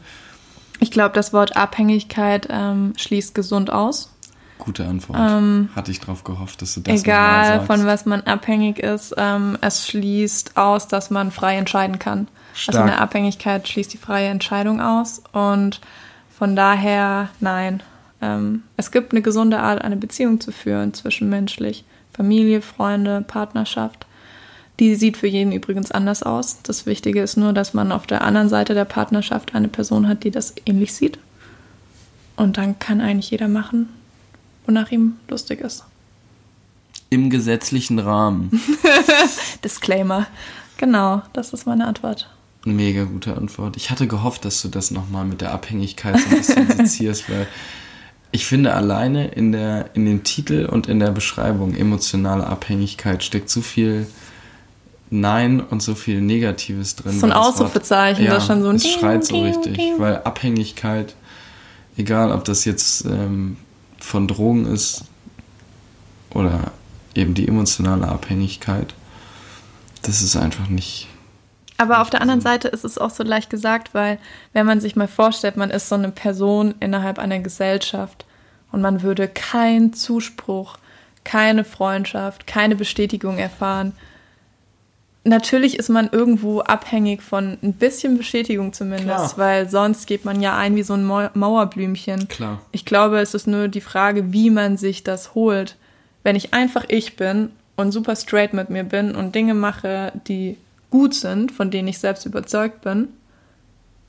Ich 0.81 0.91
glaube, 0.91 1.15
das 1.15 1.33
Wort 1.33 1.57
Abhängigkeit 1.57 2.49
ähm, 2.51 2.93
schließt 2.97 3.35
gesund 3.35 3.71
aus. 3.71 4.13
Gute 4.59 4.87
Antwort. 4.87 5.19
Ähm, 5.21 5.69
Hatte 5.75 5.91
ich 5.91 6.01
darauf 6.01 6.25
gehofft, 6.25 6.63
dass 6.63 6.75
du 6.75 6.81
das 6.81 7.01
Egal, 7.01 7.65
von 7.67 7.87
was 7.87 8.07
man 8.07 8.23
abhängig 8.23 8.79
ist, 8.81 9.15
ähm, 9.17 9.57
es 9.61 9.87
schließt 9.87 10.57
aus, 10.57 10.89
dass 10.89 11.11
man 11.11 11.31
frei 11.31 11.57
entscheiden 11.57 11.99
kann. 11.99 12.29
Also 12.53 12.73
Stark. 12.73 12.83
eine 12.83 13.01
Abhängigkeit 13.01 13.69
schließt 13.69 13.93
die 13.93 13.99
freie 13.99 14.29
Entscheidung 14.29 14.81
aus. 14.81 15.23
Und 15.33 15.81
von 16.37 16.57
daher, 16.57 17.31
nein. 17.41 17.83
Ähm, 18.21 18.65
es 18.77 18.91
gibt 18.91 19.13
eine 19.13 19.23
gesunde 19.23 19.61
Art, 19.61 19.83
eine 19.83 19.97
Beziehung 19.97 20.41
zu 20.41 20.51
führen, 20.51 20.93
zwischenmenschlich. 20.93 21.85
Familie, 22.19 22.63
Freunde, 22.63 23.23
Partnerschaft. 23.23 24.05
Die 24.81 24.97
sieht 24.97 25.17
für 25.17 25.29
jeden 25.29 25.53
übrigens 25.53 25.93
anders 25.93 26.25
aus. 26.25 26.59
Das 26.65 26.85
Wichtige 26.85 27.23
ist 27.23 27.37
nur, 27.37 27.53
dass 27.53 27.75
man 27.75 27.93
auf 27.93 28.09
der 28.09 28.23
anderen 28.23 28.49
Seite 28.49 28.75
der 28.75 28.85
Partnerschaft 28.85 29.55
eine 29.55 29.69
Person 29.69 30.09
hat, 30.09 30.25
die 30.25 30.33
das 30.33 30.53
ähnlich 30.67 30.93
sieht. 30.93 31.21
Und 32.35 32.57
dann 32.57 32.77
kann 32.81 33.01
eigentlich 33.01 33.31
jeder 33.31 33.47
machen, 33.47 33.89
wonach 34.67 34.91
ihm 34.91 35.15
lustig 35.29 35.61
ist. 35.61 35.85
Im 37.09 37.31
gesetzlichen 37.31 38.01
Rahmen. 38.01 38.51
Disclaimer. 39.65 40.27
Genau, 40.77 41.23
das 41.35 41.53
ist 41.53 41.69
meine 41.69 41.87
Antwort. 41.87 42.29
Mega 42.65 43.05
gute 43.05 43.37
Antwort. 43.37 43.77
Ich 43.77 43.93
hatte 43.93 44.09
gehofft, 44.09 44.45
dass 44.45 44.61
du 44.61 44.67
das 44.67 44.91
nochmal 44.91 45.25
mit 45.25 45.41
der 45.41 45.53
Abhängigkeit 45.53 46.19
so 46.19 46.29
ein 46.29 46.37
bisschen 46.37 46.71
sezierst, 46.77 47.31
weil 47.31 47.47
ich 48.39 48.47
finde, 48.47 48.73
alleine 48.73 49.27
in, 49.27 49.51
der, 49.51 49.91
in 49.95 50.05
dem 50.05 50.23
Titel 50.23 50.67
und 50.67 50.87
in 50.87 51.01
der 51.01 51.11
Beschreibung 51.11 51.75
emotionale 51.75 52.47
Abhängigkeit 52.47 53.25
steckt 53.25 53.51
so 53.51 53.63
viel 53.63 54.07
Nein 55.11 55.61
und 55.61 55.83
so 55.83 55.97
viel 55.97 56.21
Negatives 56.21 56.95
drin. 56.95 57.19
So 57.19 57.27
ein 57.27 57.33
Ausrufezeichen, 57.33 58.25
das 58.27 58.47
schon 58.47 58.63
so 58.63 58.69
ein 58.69 58.77
Es 58.77 58.87
schreit 58.87 59.25
so 59.25 59.43
richtig, 59.43 59.81
weil 59.97 60.19
Abhängigkeit, 60.19 61.17
egal 61.97 62.31
ob 62.31 62.45
das 62.45 62.65
jetzt 62.65 63.07
ähm, 63.07 63.57
von 63.99 64.29
Drogen 64.29 64.67
ist 64.67 65.03
oder 66.31 66.71
eben 67.17 67.35
die 67.35 67.49
emotionale 67.49 68.07
Abhängigkeit, 68.07 68.95
das 70.03 70.23
ist 70.23 70.37
einfach 70.37 70.69
nicht. 70.69 71.09
Aber 71.77 72.03
auf 72.03 72.11
der 72.11 72.23
anderen 72.23 72.41
Seite 72.41 72.69
ist 72.69 72.85
es 72.85 72.99
auch 72.99 73.11
so 73.11 73.25
leicht 73.25 73.51
gesagt, 73.51 73.95
weil 73.95 74.21
wenn 74.53 74.65
man 74.65 74.81
sich 74.81 74.95
mal 74.95 75.09
vorstellt, 75.09 75.57
man 75.57 75.71
ist 75.71 75.89
so 75.89 75.97
eine 75.97 76.13
Person 76.13 76.77
innerhalb 76.79 77.19
einer 77.19 77.41
Gesellschaft 77.41 78.25
und 78.73 78.81
man 78.83 79.03
würde 79.03 79.29
keinen 79.29 79.93
Zuspruch, 79.93 80.77
keine 81.25 81.65
Freundschaft, 81.65 82.47
keine 82.47 82.77
Bestätigung 82.77 83.39
erfahren. 83.39 83.93
Natürlich 85.25 85.79
ist 85.79 85.91
man 85.91 86.09
irgendwo 86.11 86.61
abhängig 86.61 87.23
von 87.23 87.59
ein 87.63 87.75
bisschen 87.75 88.17
Bestätigung 88.17 88.73
zumindest, 88.73 89.35
Klar. 89.35 89.39
weil 89.39 89.69
sonst 89.69 90.07
geht 90.07 90.25
man 90.25 90.41
ja 90.41 90.57
ein 90.57 90.75
wie 90.77 90.83
so 90.83 90.95
ein 90.95 91.05
Mau- 91.05 91.29
Mauerblümchen. 91.35 92.29
Klar. 92.29 92.61
Ich 92.73 92.85
glaube, 92.87 93.19
es 93.21 93.35
ist 93.35 93.47
nur 93.47 93.69
die 93.69 93.83
Frage, 93.83 94.33
wie 94.33 94.49
man 94.49 94.77
sich 94.79 95.05
das 95.05 95.35
holt. 95.35 95.77
Wenn 96.23 96.37
ich 96.37 96.55
einfach 96.55 96.85
ich 96.89 97.17
bin 97.17 97.51
und 97.77 97.93
super 97.93 98.17
straight 98.17 98.55
mit 98.55 98.71
mir 98.71 98.85
bin 98.85 99.15
und 99.15 99.35
Dinge 99.35 99.55
mache, 99.55 100.13
die 100.29 100.57
gut 100.91 101.15
sind, 101.15 101.53
von 101.53 101.71
denen 101.71 101.89
ich 101.89 101.99
selbst 101.99 102.25
überzeugt 102.25 102.81
bin, 102.81 103.09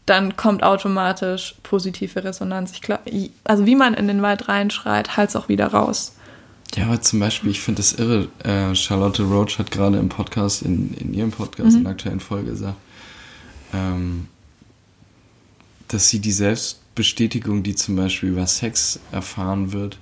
dann 0.10 0.36
kommt 0.36 0.64
automatisch 0.64 1.56
positive 1.64 2.24
Resonanz. 2.24 2.72
Ich 2.72 2.82
glaub, 2.82 3.02
also 3.44 3.66
wie 3.66 3.76
man 3.76 3.94
in 3.94 4.08
den 4.08 4.22
Wald 4.22 4.48
reinschreit, 4.50 5.18
halt's 5.18 5.36
auch 5.36 5.50
wieder 5.50 5.68
raus. 5.68 6.14
Ja, 6.76 6.86
aber 6.86 7.02
zum 7.02 7.20
Beispiel, 7.20 7.52
ich 7.52 7.62
finde 7.62 7.80
das 7.80 7.94
irre. 7.94 8.28
Äh, 8.44 8.76
Charlotte 8.76 9.24
Roach 9.24 9.58
hat 9.58 9.72
gerade 9.72 9.98
im 9.98 10.10
Podcast, 10.10 10.62
in, 10.62 10.94
in 10.96 11.14
ihrem 11.14 11.32
Podcast, 11.32 11.76
in 11.76 11.84
der 11.84 11.92
aktuellen 11.92 12.20
Folge 12.20 12.52
gesagt, 12.52 12.78
ähm, 13.74 14.28
dass 15.88 16.10
sie 16.10 16.20
die 16.20 16.32
Selbstbestätigung, 16.32 17.64
die 17.64 17.76
zum 17.76 17.96
Beispiel 17.96 18.30
über 18.30 18.46
Sex 18.46 19.00
erfahren 19.12 19.74
wird, 19.74 19.98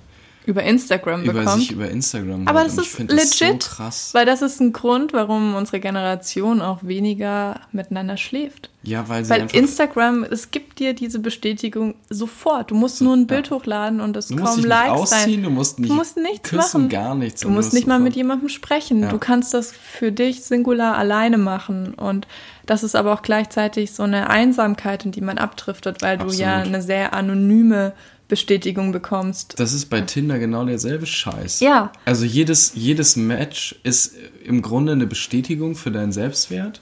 Über 0.48 0.62
Instagram 0.62 1.22
über 1.24 1.40
bekommt. 1.40 1.60
sich 1.60 1.72
über 1.72 1.90
Instagram 1.90 2.48
Aber 2.48 2.64
das 2.64 2.78
ist 2.78 2.86
find 2.88 3.12
das 3.12 3.38
legit, 3.38 3.62
so 3.62 4.14
weil 4.14 4.24
das 4.24 4.40
ist 4.40 4.60
ein 4.60 4.72
Grund, 4.72 5.12
warum 5.12 5.54
unsere 5.54 5.78
Generation 5.78 6.62
auch 6.62 6.78
weniger 6.82 7.60
miteinander 7.70 8.16
schläft. 8.16 8.70
Ja, 8.82 9.06
weil 9.10 9.24
sie 9.24 9.30
Weil 9.30 9.46
Instagram, 9.52 10.24
es 10.24 10.50
gibt 10.50 10.78
dir 10.78 10.94
diese 10.94 11.18
Bestätigung 11.18 11.96
sofort. 12.08 12.70
Du 12.70 12.74
musst 12.76 13.02
nur 13.02 13.14
ein 13.14 13.26
Bild 13.26 13.50
hochladen 13.50 14.00
und 14.00 14.16
es 14.16 14.28
Du 14.28 14.36
nicht 14.36 14.64
Likes 14.64 14.90
ausziehen, 14.92 15.34
rein. 15.34 15.42
du 15.42 15.50
musst 15.50 15.78
nicht 15.80 15.92
musst 15.92 16.16
nichts 16.16 16.48
küssen, 16.48 16.82
machen. 16.82 16.88
gar 16.88 17.14
nichts. 17.14 17.42
Du 17.42 17.50
musst 17.50 17.74
nicht 17.74 17.86
mal 17.86 17.98
mit 17.98 18.14
sofort- 18.14 18.16
jemandem 18.16 18.48
sprechen. 18.48 19.02
Ja. 19.02 19.10
Du 19.10 19.18
kannst 19.18 19.52
das 19.52 19.72
für 19.72 20.12
dich 20.12 20.42
singular 20.44 20.96
alleine 20.96 21.36
machen. 21.36 21.92
Und 21.92 22.26
das 22.64 22.82
ist 22.82 22.94
aber 22.96 23.12
auch 23.12 23.20
gleichzeitig 23.20 23.92
so 23.92 24.04
eine 24.04 24.30
Einsamkeit, 24.30 25.04
in 25.04 25.12
die 25.12 25.20
man 25.20 25.36
abdriftet, 25.36 26.00
weil 26.00 26.16
du 26.16 26.28
ja 26.30 26.54
Absolut. 26.56 26.74
eine 26.74 26.82
sehr 26.82 27.12
anonyme 27.12 27.92
Bestätigung 28.28 28.92
bekommst. 28.92 29.54
Das 29.58 29.72
ist 29.72 29.86
bei 29.86 30.02
Tinder 30.02 30.38
genau 30.38 30.64
derselbe 30.64 31.06
Scheiß. 31.06 31.60
Ja. 31.60 31.92
Also 32.04 32.24
jedes, 32.24 32.72
jedes 32.74 33.16
Match 33.16 33.74
ist 33.82 34.14
im 34.44 34.60
Grunde 34.62 34.92
eine 34.92 35.06
Bestätigung 35.06 35.74
für 35.76 35.90
deinen 35.90 36.12
Selbstwert. 36.12 36.80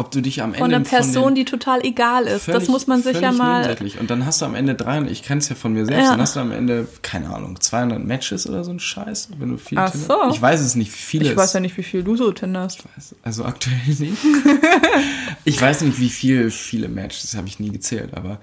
Ob 0.00 0.12
du 0.12 0.20
dich 0.20 0.42
am 0.42 0.50
Ende 0.50 0.60
Von 0.60 0.72
einer 0.72 0.84
Person, 0.84 1.34
den, 1.34 1.34
die 1.34 1.44
total 1.44 1.84
egal 1.84 2.22
ist. 2.22 2.46
das 2.46 2.54
Völlig- 2.54 2.68
muss 2.68 2.86
man 2.86 3.02
sich 3.02 3.20
ja 3.20 3.32
mal. 3.32 3.76
Und 3.98 4.08
dann 4.08 4.24
hast 4.24 4.40
du 4.40 4.44
am 4.44 4.54
Ende 4.54 4.76
300, 4.76 5.10
ich 5.10 5.24
kenne 5.24 5.40
es 5.40 5.48
ja 5.48 5.56
von 5.56 5.72
mir 5.72 5.84
selbst, 5.86 6.04
Ja. 6.04 6.10
dann 6.12 6.20
hast 6.20 6.36
du 6.36 6.40
am 6.40 6.52
Ende, 6.52 6.86
keine 7.02 7.34
Ahnung, 7.34 7.60
200 7.60 8.04
Matches 8.04 8.48
oder 8.48 8.62
so 8.62 8.70
ein 8.70 8.78
Scheiß, 8.78 9.30
wenn 9.40 9.48
du 9.48 9.56
viel 9.58 9.76
Ach 9.76 9.90
Tinder- 9.90 10.06
so. 10.06 10.30
Ich 10.32 10.40
weiß 10.40 10.60
es 10.60 10.76
nicht, 10.76 10.92
wie 10.92 10.96
viele 10.98 11.28
Ich 11.28 11.36
weiß 11.36 11.52
ja 11.54 11.58
nicht, 11.58 11.76
wie 11.76 11.82
viel 11.82 12.04
du 12.04 12.14
so 12.16 12.30
tinderst. 12.30 12.84
Also 13.24 13.44
aktuell 13.44 13.76
nicht. 13.88 14.12
ich 15.44 15.60
weiß 15.60 15.80
nicht, 15.80 15.98
wie 15.98 16.10
viel, 16.10 16.52
viele 16.52 16.88
Matches, 16.88 17.22
das 17.22 17.34
habe 17.36 17.48
ich 17.48 17.58
nie 17.58 17.70
gezählt, 17.70 18.10
aber 18.14 18.38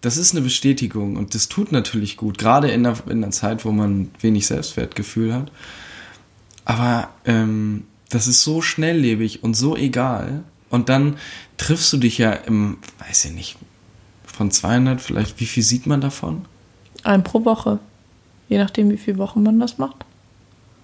das 0.00 0.16
ist 0.16 0.32
eine 0.32 0.42
Bestätigung 0.42 1.16
und 1.16 1.34
das 1.34 1.48
tut 1.48 1.72
natürlich 1.72 2.16
gut, 2.16 2.38
gerade 2.38 2.70
in 2.70 2.86
einer, 2.86 2.96
in 3.06 3.22
einer 3.22 3.32
Zeit, 3.32 3.64
wo 3.64 3.72
man 3.72 4.10
wenig 4.20 4.46
Selbstwertgefühl 4.46 5.34
hat. 5.34 5.50
Aber 6.64 7.08
ähm, 7.24 7.84
das 8.08 8.28
ist 8.28 8.42
so 8.42 8.62
schnelllebig 8.62 9.42
und 9.42 9.54
so 9.54 9.76
egal. 9.76 10.44
Und 10.70 10.88
dann 10.88 11.16
triffst 11.56 11.92
du 11.92 11.96
dich 11.96 12.18
ja 12.18 12.32
im, 12.32 12.78
weiß 12.98 13.26
ich 13.26 13.32
nicht, 13.32 13.56
von 14.24 14.50
200 14.50 15.00
vielleicht, 15.00 15.40
wie 15.40 15.46
viel 15.46 15.62
sieht 15.62 15.86
man 15.86 16.00
davon? 16.00 16.44
Ein 17.02 17.24
pro 17.24 17.44
Woche. 17.44 17.80
Je 18.48 18.58
nachdem, 18.58 18.90
wie 18.90 18.96
viele 18.96 19.18
Wochen 19.18 19.42
man 19.42 19.58
das 19.58 19.78
macht. 19.78 20.04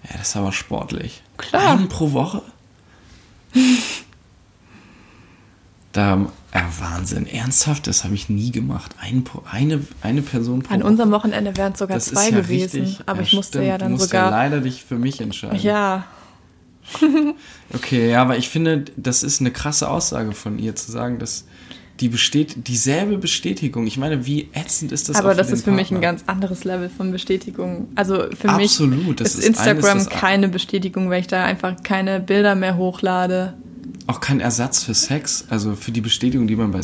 Ja, 0.03 0.17
das 0.17 0.29
ist 0.29 0.35
aber 0.35 0.51
sportlich. 0.51 1.21
Klar. 1.37 1.77
Einen 1.77 1.87
pro 1.87 2.11
Woche? 2.11 2.41
da, 5.93 6.27
ja, 6.55 6.69
Wahnsinn. 6.79 7.27
Ernsthaft, 7.27 7.85
das 7.87 8.03
habe 8.03 8.15
ich 8.15 8.29
nie 8.29 8.51
gemacht. 8.51 8.95
Ein, 8.99 9.23
eine, 9.51 9.81
eine 10.01 10.21
Person 10.21 10.63
pro 10.63 10.73
An 10.73 10.79
Woche. 10.81 10.89
unserem 10.89 11.11
Wochenende 11.11 11.55
wären 11.57 11.73
es 11.73 11.79
sogar 11.79 11.97
Das 11.97 12.05
zwei 12.05 12.29
ja 12.29 12.41
gewesen. 12.41 12.81
richtig- 12.81 12.99
aber 13.05 13.19
ja, 13.19 13.23
ich 13.23 13.33
musste 13.33 13.57
stimmt. 13.59 13.67
ja 13.67 13.77
dann 13.77 13.89
du 13.91 13.95
musst 13.97 14.09
sogar. 14.09 14.25
Ja 14.25 14.29
leider 14.31 14.61
dich 14.61 14.83
für 14.83 14.95
mich 14.95 15.21
entscheiden. 15.21 15.59
Ja, 15.61 16.05
Okay, 17.73 18.09
ja, 18.11 18.21
aber 18.21 18.37
ich 18.37 18.49
finde, 18.49 18.85
das 18.95 19.23
ist 19.23 19.41
eine 19.41 19.51
krasse 19.51 19.89
Aussage 19.89 20.31
von 20.33 20.59
ihr, 20.59 20.75
zu 20.75 20.91
sagen, 20.91 21.19
dass 21.19 21.45
die 22.01 22.09
besteht 22.09 22.67
dieselbe 22.67 23.17
Bestätigung. 23.17 23.87
Ich 23.87 23.97
meine, 23.97 24.25
wie 24.25 24.49
ätzend 24.53 24.91
ist 24.91 25.07
das? 25.07 25.15
Aber 25.15 25.33
das 25.33 25.49
ist 25.49 25.63
für 25.63 25.69
den 25.71 25.75
mich 25.77 25.91
ein 25.91 25.95
Partner? 26.01 26.07
ganz 26.09 26.23
anderes 26.27 26.63
Level 26.65 26.89
von 26.89 27.11
Bestätigung. 27.11 27.87
Also 27.95 28.25
für 28.37 28.49
Absolut, 28.49 29.07
mich 29.19 29.21
ist, 29.21 29.39
ist 29.39 29.47
Instagram 29.47 29.91
eines, 29.91 30.09
keine 30.09 30.49
Bestätigung, 30.49 31.09
weil 31.09 31.21
ich 31.21 31.27
da 31.27 31.45
einfach 31.45 31.81
keine 31.83 32.19
Bilder 32.19 32.53
mehr 32.55 32.75
hochlade. 32.75 33.53
Auch 34.07 34.19
kein 34.19 34.39
Ersatz 34.39 34.83
für 34.83 34.93
Sex, 34.93 35.45
also 35.49 35.75
für 35.75 35.91
die 35.91 36.01
Bestätigung, 36.01 36.47
die 36.47 36.55
man 36.55 36.71
bei, 36.71 36.81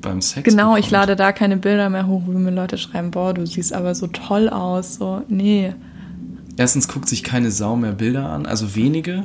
beim 0.00 0.20
Sex 0.20 0.44
Genau, 0.48 0.76
ich 0.76 0.86
bekommt. 0.86 0.92
lade 0.92 1.16
da 1.16 1.32
keine 1.32 1.56
Bilder 1.56 1.88
mehr 1.90 2.06
hoch, 2.06 2.22
wo 2.26 2.32
mir 2.32 2.50
Leute 2.50 2.78
schreiben, 2.78 3.10
boah, 3.10 3.34
du 3.34 3.46
siehst 3.46 3.72
aber 3.72 3.94
so 3.94 4.06
toll 4.06 4.48
aus. 4.48 4.96
So, 4.96 5.22
nee. 5.28 5.74
Erstens 6.56 6.88
guckt 6.88 7.08
sich 7.08 7.22
keine 7.24 7.50
Sau 7.50 7.76
mehr 7.76 7.92
Bilder 7.92 8.28
an, 8.28 8.46
also 8.46 8.74
wenige. 8.76 9.24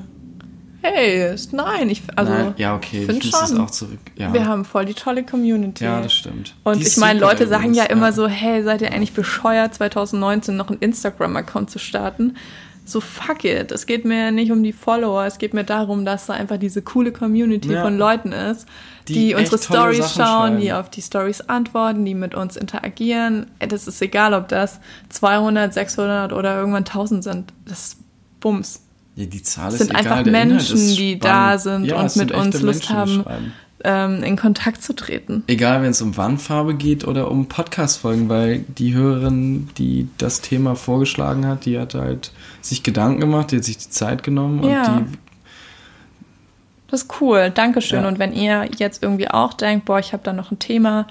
Hey, 0.82 1.36
nein, 1.52 1.90
ich 1.90 2.04
also 2.16 2.32
Nein, 2.32 2.54
ja, 2.56 2.74
okay, 2.74 3.06
ich 3.06 3.26
muss 3.26 3.32
das 3.32 3.54
auch 3.58 3.70
zurück. 3.70 4.00
Ja, 4.16 4.32
Wir 4.34 4.46
haben 4.46 4.64
voll 4.64 4.86
die 4.86 4.94
tolle 4.94 5.26
Community. 5.26 5.84
ja 5.84 6.00
das 6.02 6.14
stimmt. 6.14 6.56
Und 6.64 6.80
Die 6.80 6.88
ich 6.88 6.96
meine, 6.96 7.20
Leute 7.20 7.48
sagen 7.48 7.66
übrigens, 7.66 7.78
ja 7.78 7.84
immer 7.86 8.14
so, 8.14 8.28
hey, 8.30 8.64
seid 8.64 8.82
ihr 8.82 8.92
eigentlich 8.94 9.12
bescheuert, 9.12 9.74
2019 9.76 10.56
noch 10.56 10.70
einen 10.70 10.80
Instagram-Account 10.80 11.70
zu 11.70 11.80
starten? 11.80 12.36
So 12.90 13.02
fuck 13.02 13.44
it. 13.46 13.72
Es 13.72 13.86
geht 13.86 14.04
mir 14.04 14.32
nicht 14.32 14.52
um 14.52 14.64
die 14.64 14.74
Follower, 14.74 15.24
es 15.26 15.38
geht 15.38 15.54
mir 15.54 15.64
darum, 15.64 16.06
dass 16.06 16.26
da 16.26 16.34
einfach 16.34 16.58
diese 16.58 16.82
coole 16.82 17.12
Community 17.12 17.72
Ja. 17.72 17.84
von 17.84 17.98
Leuten 17.98 18.32
ist, 18.32 18.66
Die 19.08 19.14
die, 19.14 19.36
unsere 19.36 19.58
Stories 19.60 20.14
schauen, 20.16 20.26
schreiben. 20.54 20.60
die 20.62 20.74
auf 20.74 20.90
die 20.90 21.02
Stories 21.02 21.42
antworten, 21.42 22.04
die 22.06 22.16
mit 22.16 22.34
uns 22.34 22.56
interagieren. 22.58 23.46
Das 23.60 23.88
ist 23.88 24.02
egal, 24.02 24.34
ob 24.34 24.48
das 24.48 24.80
200, 25.10 25.74
600 25.74 26.34
oder 26.34 26.58
irgendwann 26.58 26.84
1000 26.86 27.24
sind. 27.24 27.54
Das 27.66 27.80
ist 27.80 27.98
Bums. 28.40 28.82
Ja, 29.16 29.26
die 29.26 29.44
Zahl 29.44 29.68
Es 29.68 29.74
ist 29.76 29.80
sind 29.88 29.92
egal, 29.92 30.14
einfach 30.20 30.32
Menschen, 30.32 30.78
die 30.96 31.20
da 31.20 31.58
sind 31.58 31.86
Ja, 31.86 31.98
und 32.00 32.06
es 32.06 32.16
mit 32.16 32.32
uns 32.32 32.62
Lust 32.62 32.90
Menschen, 32.90 33.26
haben. 33.26 33.54
Ähm, 33.84 34.24
in 34.24 34.36
Kontakt 34.36 34.84
zu 34.84 34.94
treten. 34.94 35.44
Egal, 35.48 35.82
wenn 35.82 35.92
es 35.92 36.02
um 36.02 36.18
Wandfarbe 36.18 36.76
geht 36.76 37.08
oder 37.08 37.32
um 37.32 37.48
Podcast-Folgen, 37.48 38.30
weil 38.30 38.60
die 38.68 38.94
Hörerin, 38.94 39.70
die 39.78 40.10
das 40.18 40.42
Thema 40.42 40.76
vorgeschlagen 40.76 41.46
hat, 41.46 41.66
die 41.66 41.80
hat 41.80 41.96
halt 41.96 42.32
sich 42.62 42.84
Gedanken 42.84 43.20
gemacht, 43.22 43.52
die 43.52 43.58
hat 43.58 43.64
sich 43.64 43.78
die 43.78 43.90
Zeit 43.90 44.24
genommen 44.24 44.60
und 44.62 44.70
Ja. 44.70 45.00
die 45.00 45.18
Das 46.90 47.04
ist 47.04 47.22
cool, 47.22 47.52
Dankeschön. 47.52 48.02
Ja. 48.02 48.08
Und 48.08 48.20
wenn 48.20 48.34
ihr 48.34 48.68
jetzt 48.78 49.04
irgendwie 49.04 49.30
auch 49.30 49.54
denkt, 49.54 49.86
boah, 49.86 50.00
ich 50.00 50.12
habe 50.14 50.24
da 50.24 50.34
noch 50.34 50.52
ein 50.52 50.60
Thema 50.60 51.06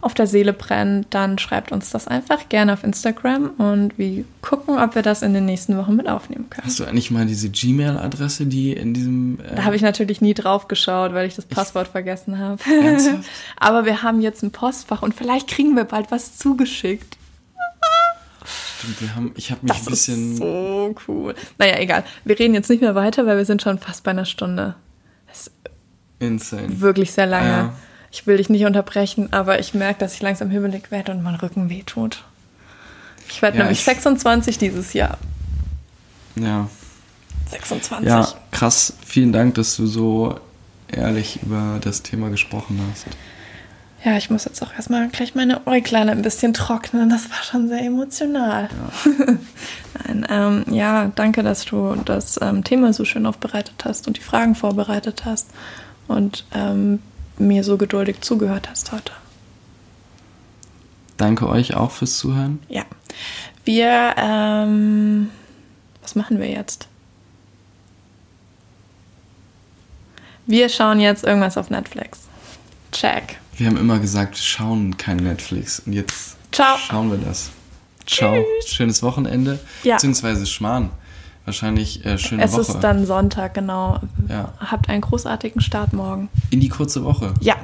auf 0.00 0.14
der 0.14 0.26
Seele 0.26 0.52
brennt, 0.52 1.08
dann 1.10 1.38
schreibt 1.38 1.72
uns 1.72 1.90
das 1.90 2.06
einfach 2.06 2.48
gerne 2.48 2.72
auf 2.72 2.84
Instagram 2.84 3.50
und 3.58 3.98
wir 3.98 4.24
gucken, 4.42 4.78
ob 4.78 4.94
wir 4.94 5.02
das 5.02 5.22
in 5.22 5.34
den 5.34 5.44
nächsten 5.44 5.76
Wochen 5.76 5.96
mit 5.96 6.08
aufnehmen 6.08 6.48
können. 6.50 6.66
Hast 6.66 6.78
du 6.78 6.84
eigentlich 6.84 7.10
mal 7.10 7.26
diese 7.26 7.50
Gmail-Adresse, 7.50 8.46
die 8.46 8.72
in 8.72 8.94
diesem. 8.94 9.40
Äh, 9.40 9.56
Da 9.56 9.64
habe 9.64 9.74
ich 9.76 9.82
natürlich 9.82 10.20
nie 10.20 10.34
drauf 10.34 10.68
geschaut, 10.68 11.14
weil 11.14 11.26
ich 11.26 11.34
das 11.34 11.46
Passwort 11.46 11.88
vergessen 11.88 12.38
habe. 12.38 12.62
Aber 13.56 13.84
wir 13.86 14.02
haben 14.02 14.20
jetzt 14.20 14.42
ein 14.42 14.52
Postfach 14.52 15.02
und 15.02 15.14
vielleicht 15.14 15.48
kriegen 15.48 15.74
wir 15.74 15.84
bald 15.84 16.10
was 16.10 16.36
zugeschickt. 16.38 17.16
Stimmt, 18.78 19.02
wir 19.02 19.14
haben, 19.16 19.32
ich 19.34 19.50
habe 19.50 19.60
mich 19.62 19.72
Das 19.72 19.86
ein 19.86 19.90
bisschen. 19.90 20.32
ist 20.34 20.38
so 20.38 20.94
cool. 21.08 21.34
Naja, 21.58 21.78
egal. 21.80 22.04
Wir 22.24 22.38
reden 22.38 22.54
jetzt 22.54 22.70
nicht 22.70 22.80
mehr 22.80 22.94
weiter, 22.94 23.26
weil 23.26 23.36
wir 23.36 23.44
sind 23.44 23.60
schon 23.60 23.78
fast 23.78 24.04
bei 24.04 24.12
einer 24.12 24.24
Stunde. 24.24 24.76
insane. 26.20 26.80
Wirklich 26.80 27.12
sehr 27.12 27.26
lange. 27.26 27.48
Ja. 27.48 27.72
Ich 28.10 28.26
will 28.26 28.38
dich 28.38 28.48
nicht 28.48 28.64
unterbrechen, 28.64 29.32
aber 29.32 29.58
ich 29.58 29.74
merke, 29.74 30.00
dass 30.00 30.14
ich 30.14 30.22
langsam 30.22 30.50
hibbelig 30.50 30.90
werde 30.90 31.12
und 31.12 31.22
mein 31.22 31.34
Rücken 31.34 31.68
wehtut. 31.68 32.24
Ich 33.28 33.42
werde 33.42 33.58
Ja, 33.58 33.64
nämlich 33.64 33.80
ich- 33.80 33.84
26 33.84 34.58
dieses 34.58 34.92
Jahr. 34.94 35.18
Ja. 36.36 36.68
26. 37.50 38.08
ja, 38.08 38.26
krass. 38.50 38.92
Vielen 39.04 39.32
Dank, 39.32 39.54
dass 39.56 39.76
du 39.76 39.86
so 39.86 40.38
ehrlich 40.88 41.40
über 41.42 41.78
das 41.82 42.02
Thema 42.02 42.28
gesprochen 42.30 42.80
hast. 42.90 43.06
Ja, 44.04 44.16
ich 44.16 44.30
muss 44.30 44.44
jetzt 44.44 44.62
auch 44.62 44.72
erstmal 44.74 45.08
gleich 45.08 45.34
meine 45.34 45.66
Äuglein 45.66 46.08
ein 46.08 46.22
bisschen 46.22 46.54
trocknen. 46.54 47.10
Das 47.10 47.28
war 47.30 47.42
schon 47.42 47.68
sehr 47.68 47.80
emotional. 47.82 48.68
Nein, 50.06 50.26
ähm, 50.30 50.64
ja, 50.72 51.10
danke, 51.14 51.42
dass 51.42 51.64
du 51.64 51.96
das 52.04 52.38
ähm, 52.40 52.62
Thema 52.64 52.92
so 52.92 53.04
schön 53.04 53.26
aufbereitet 53.26 53.74
hast 53.84 54.06
und 54.06 54.16
die 54.16 54.20
Fragen 54.22 54.54
vorbereitet 54.54 55.24
hast 55.24 55.48
und 56.06 56.44
ähm, 56.54 57.00
mir 57.38 57.64
so 57.64 57.76
geduldig 57.76 58.20
zugehört 58.20 58.68
hast 58.68 58.92
heute. 58.92 59.12
Danke 61.16 61.48
euch 61.48 61.74
auch 61.74 61.90
fürs 61.90 62.16
Zuhören. 62.18 62.60
Ja. 62.68 62.84
Wir, 63.64 64.14
ähm, 64.16 65.30
was 66.02 66.14
machen 66.14 66.38
wir 66.38 66.48
jetzt? 66.48 66.88
Wir 70.46 70.68
schauen 70.68 71.00
jetzt 71.00 71.24
irgendwas 71.24 71.58
auf 71.58 71.68
Netflix. 71.68 72.20
Check. 72.92 73.38
Wir 73.56 73.66
haben 73.66 73.76
immer 73.76 73.98
gesagt, 73.98 74.36
wir 74.36 74.42
schauen 74.42 74.96
kein 74.96 75.18
Netflix. 75.18 75.80
Und 75.80 75.92
jetzt 75.92 76.36
Ciao. 76.52 76.78
schauen 76.78 77.10
wir 77.10 77.18
das. 77.18 77.50
Ciao. 78.06 78.42
Schönes 78.66 79.02
Wochenende. 79.02 79.58
Ja. 79.82 79.96
Beziehungsweise 79.96 80.46
Schmarrn. 80.46 80.90
Wahrscheinlich 81.48 82.04
äh, 82.04 82.18
schöne 82.18 82.42
es 82.42 82.52
Woche. 82.52 82.60
ist 82.60 82.80
dann 82.80 83.06
Sonntag, 83.06 83.54
genau. 83.54 84.00
Ja. 84.28 84.52
Habt 84.58 84.90
einen 84.90 85.00
großartigen 85.00 85.62
Start 85.62 85.94
morgen. 85.94 86.28
In 86.50 86.60
die 86.60 86.68
kurze 86.68 87.02
Woche. 87.04 87.32
Ja. 87.40 87.56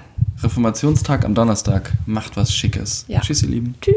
Reformationstag 0.43 1.23
am 1.23 1.35
Donnerstag. 1.35 1.93
Macht 2.07 2.39
was 2.39 2.55
Schickes. 2.55 3.05
Ja. 3.09 3.21
Tschüss, 3.21 3.43
ihr 3.43 3.51
Lieben. 3.51 3.75
Tschüss. 3.83 3.97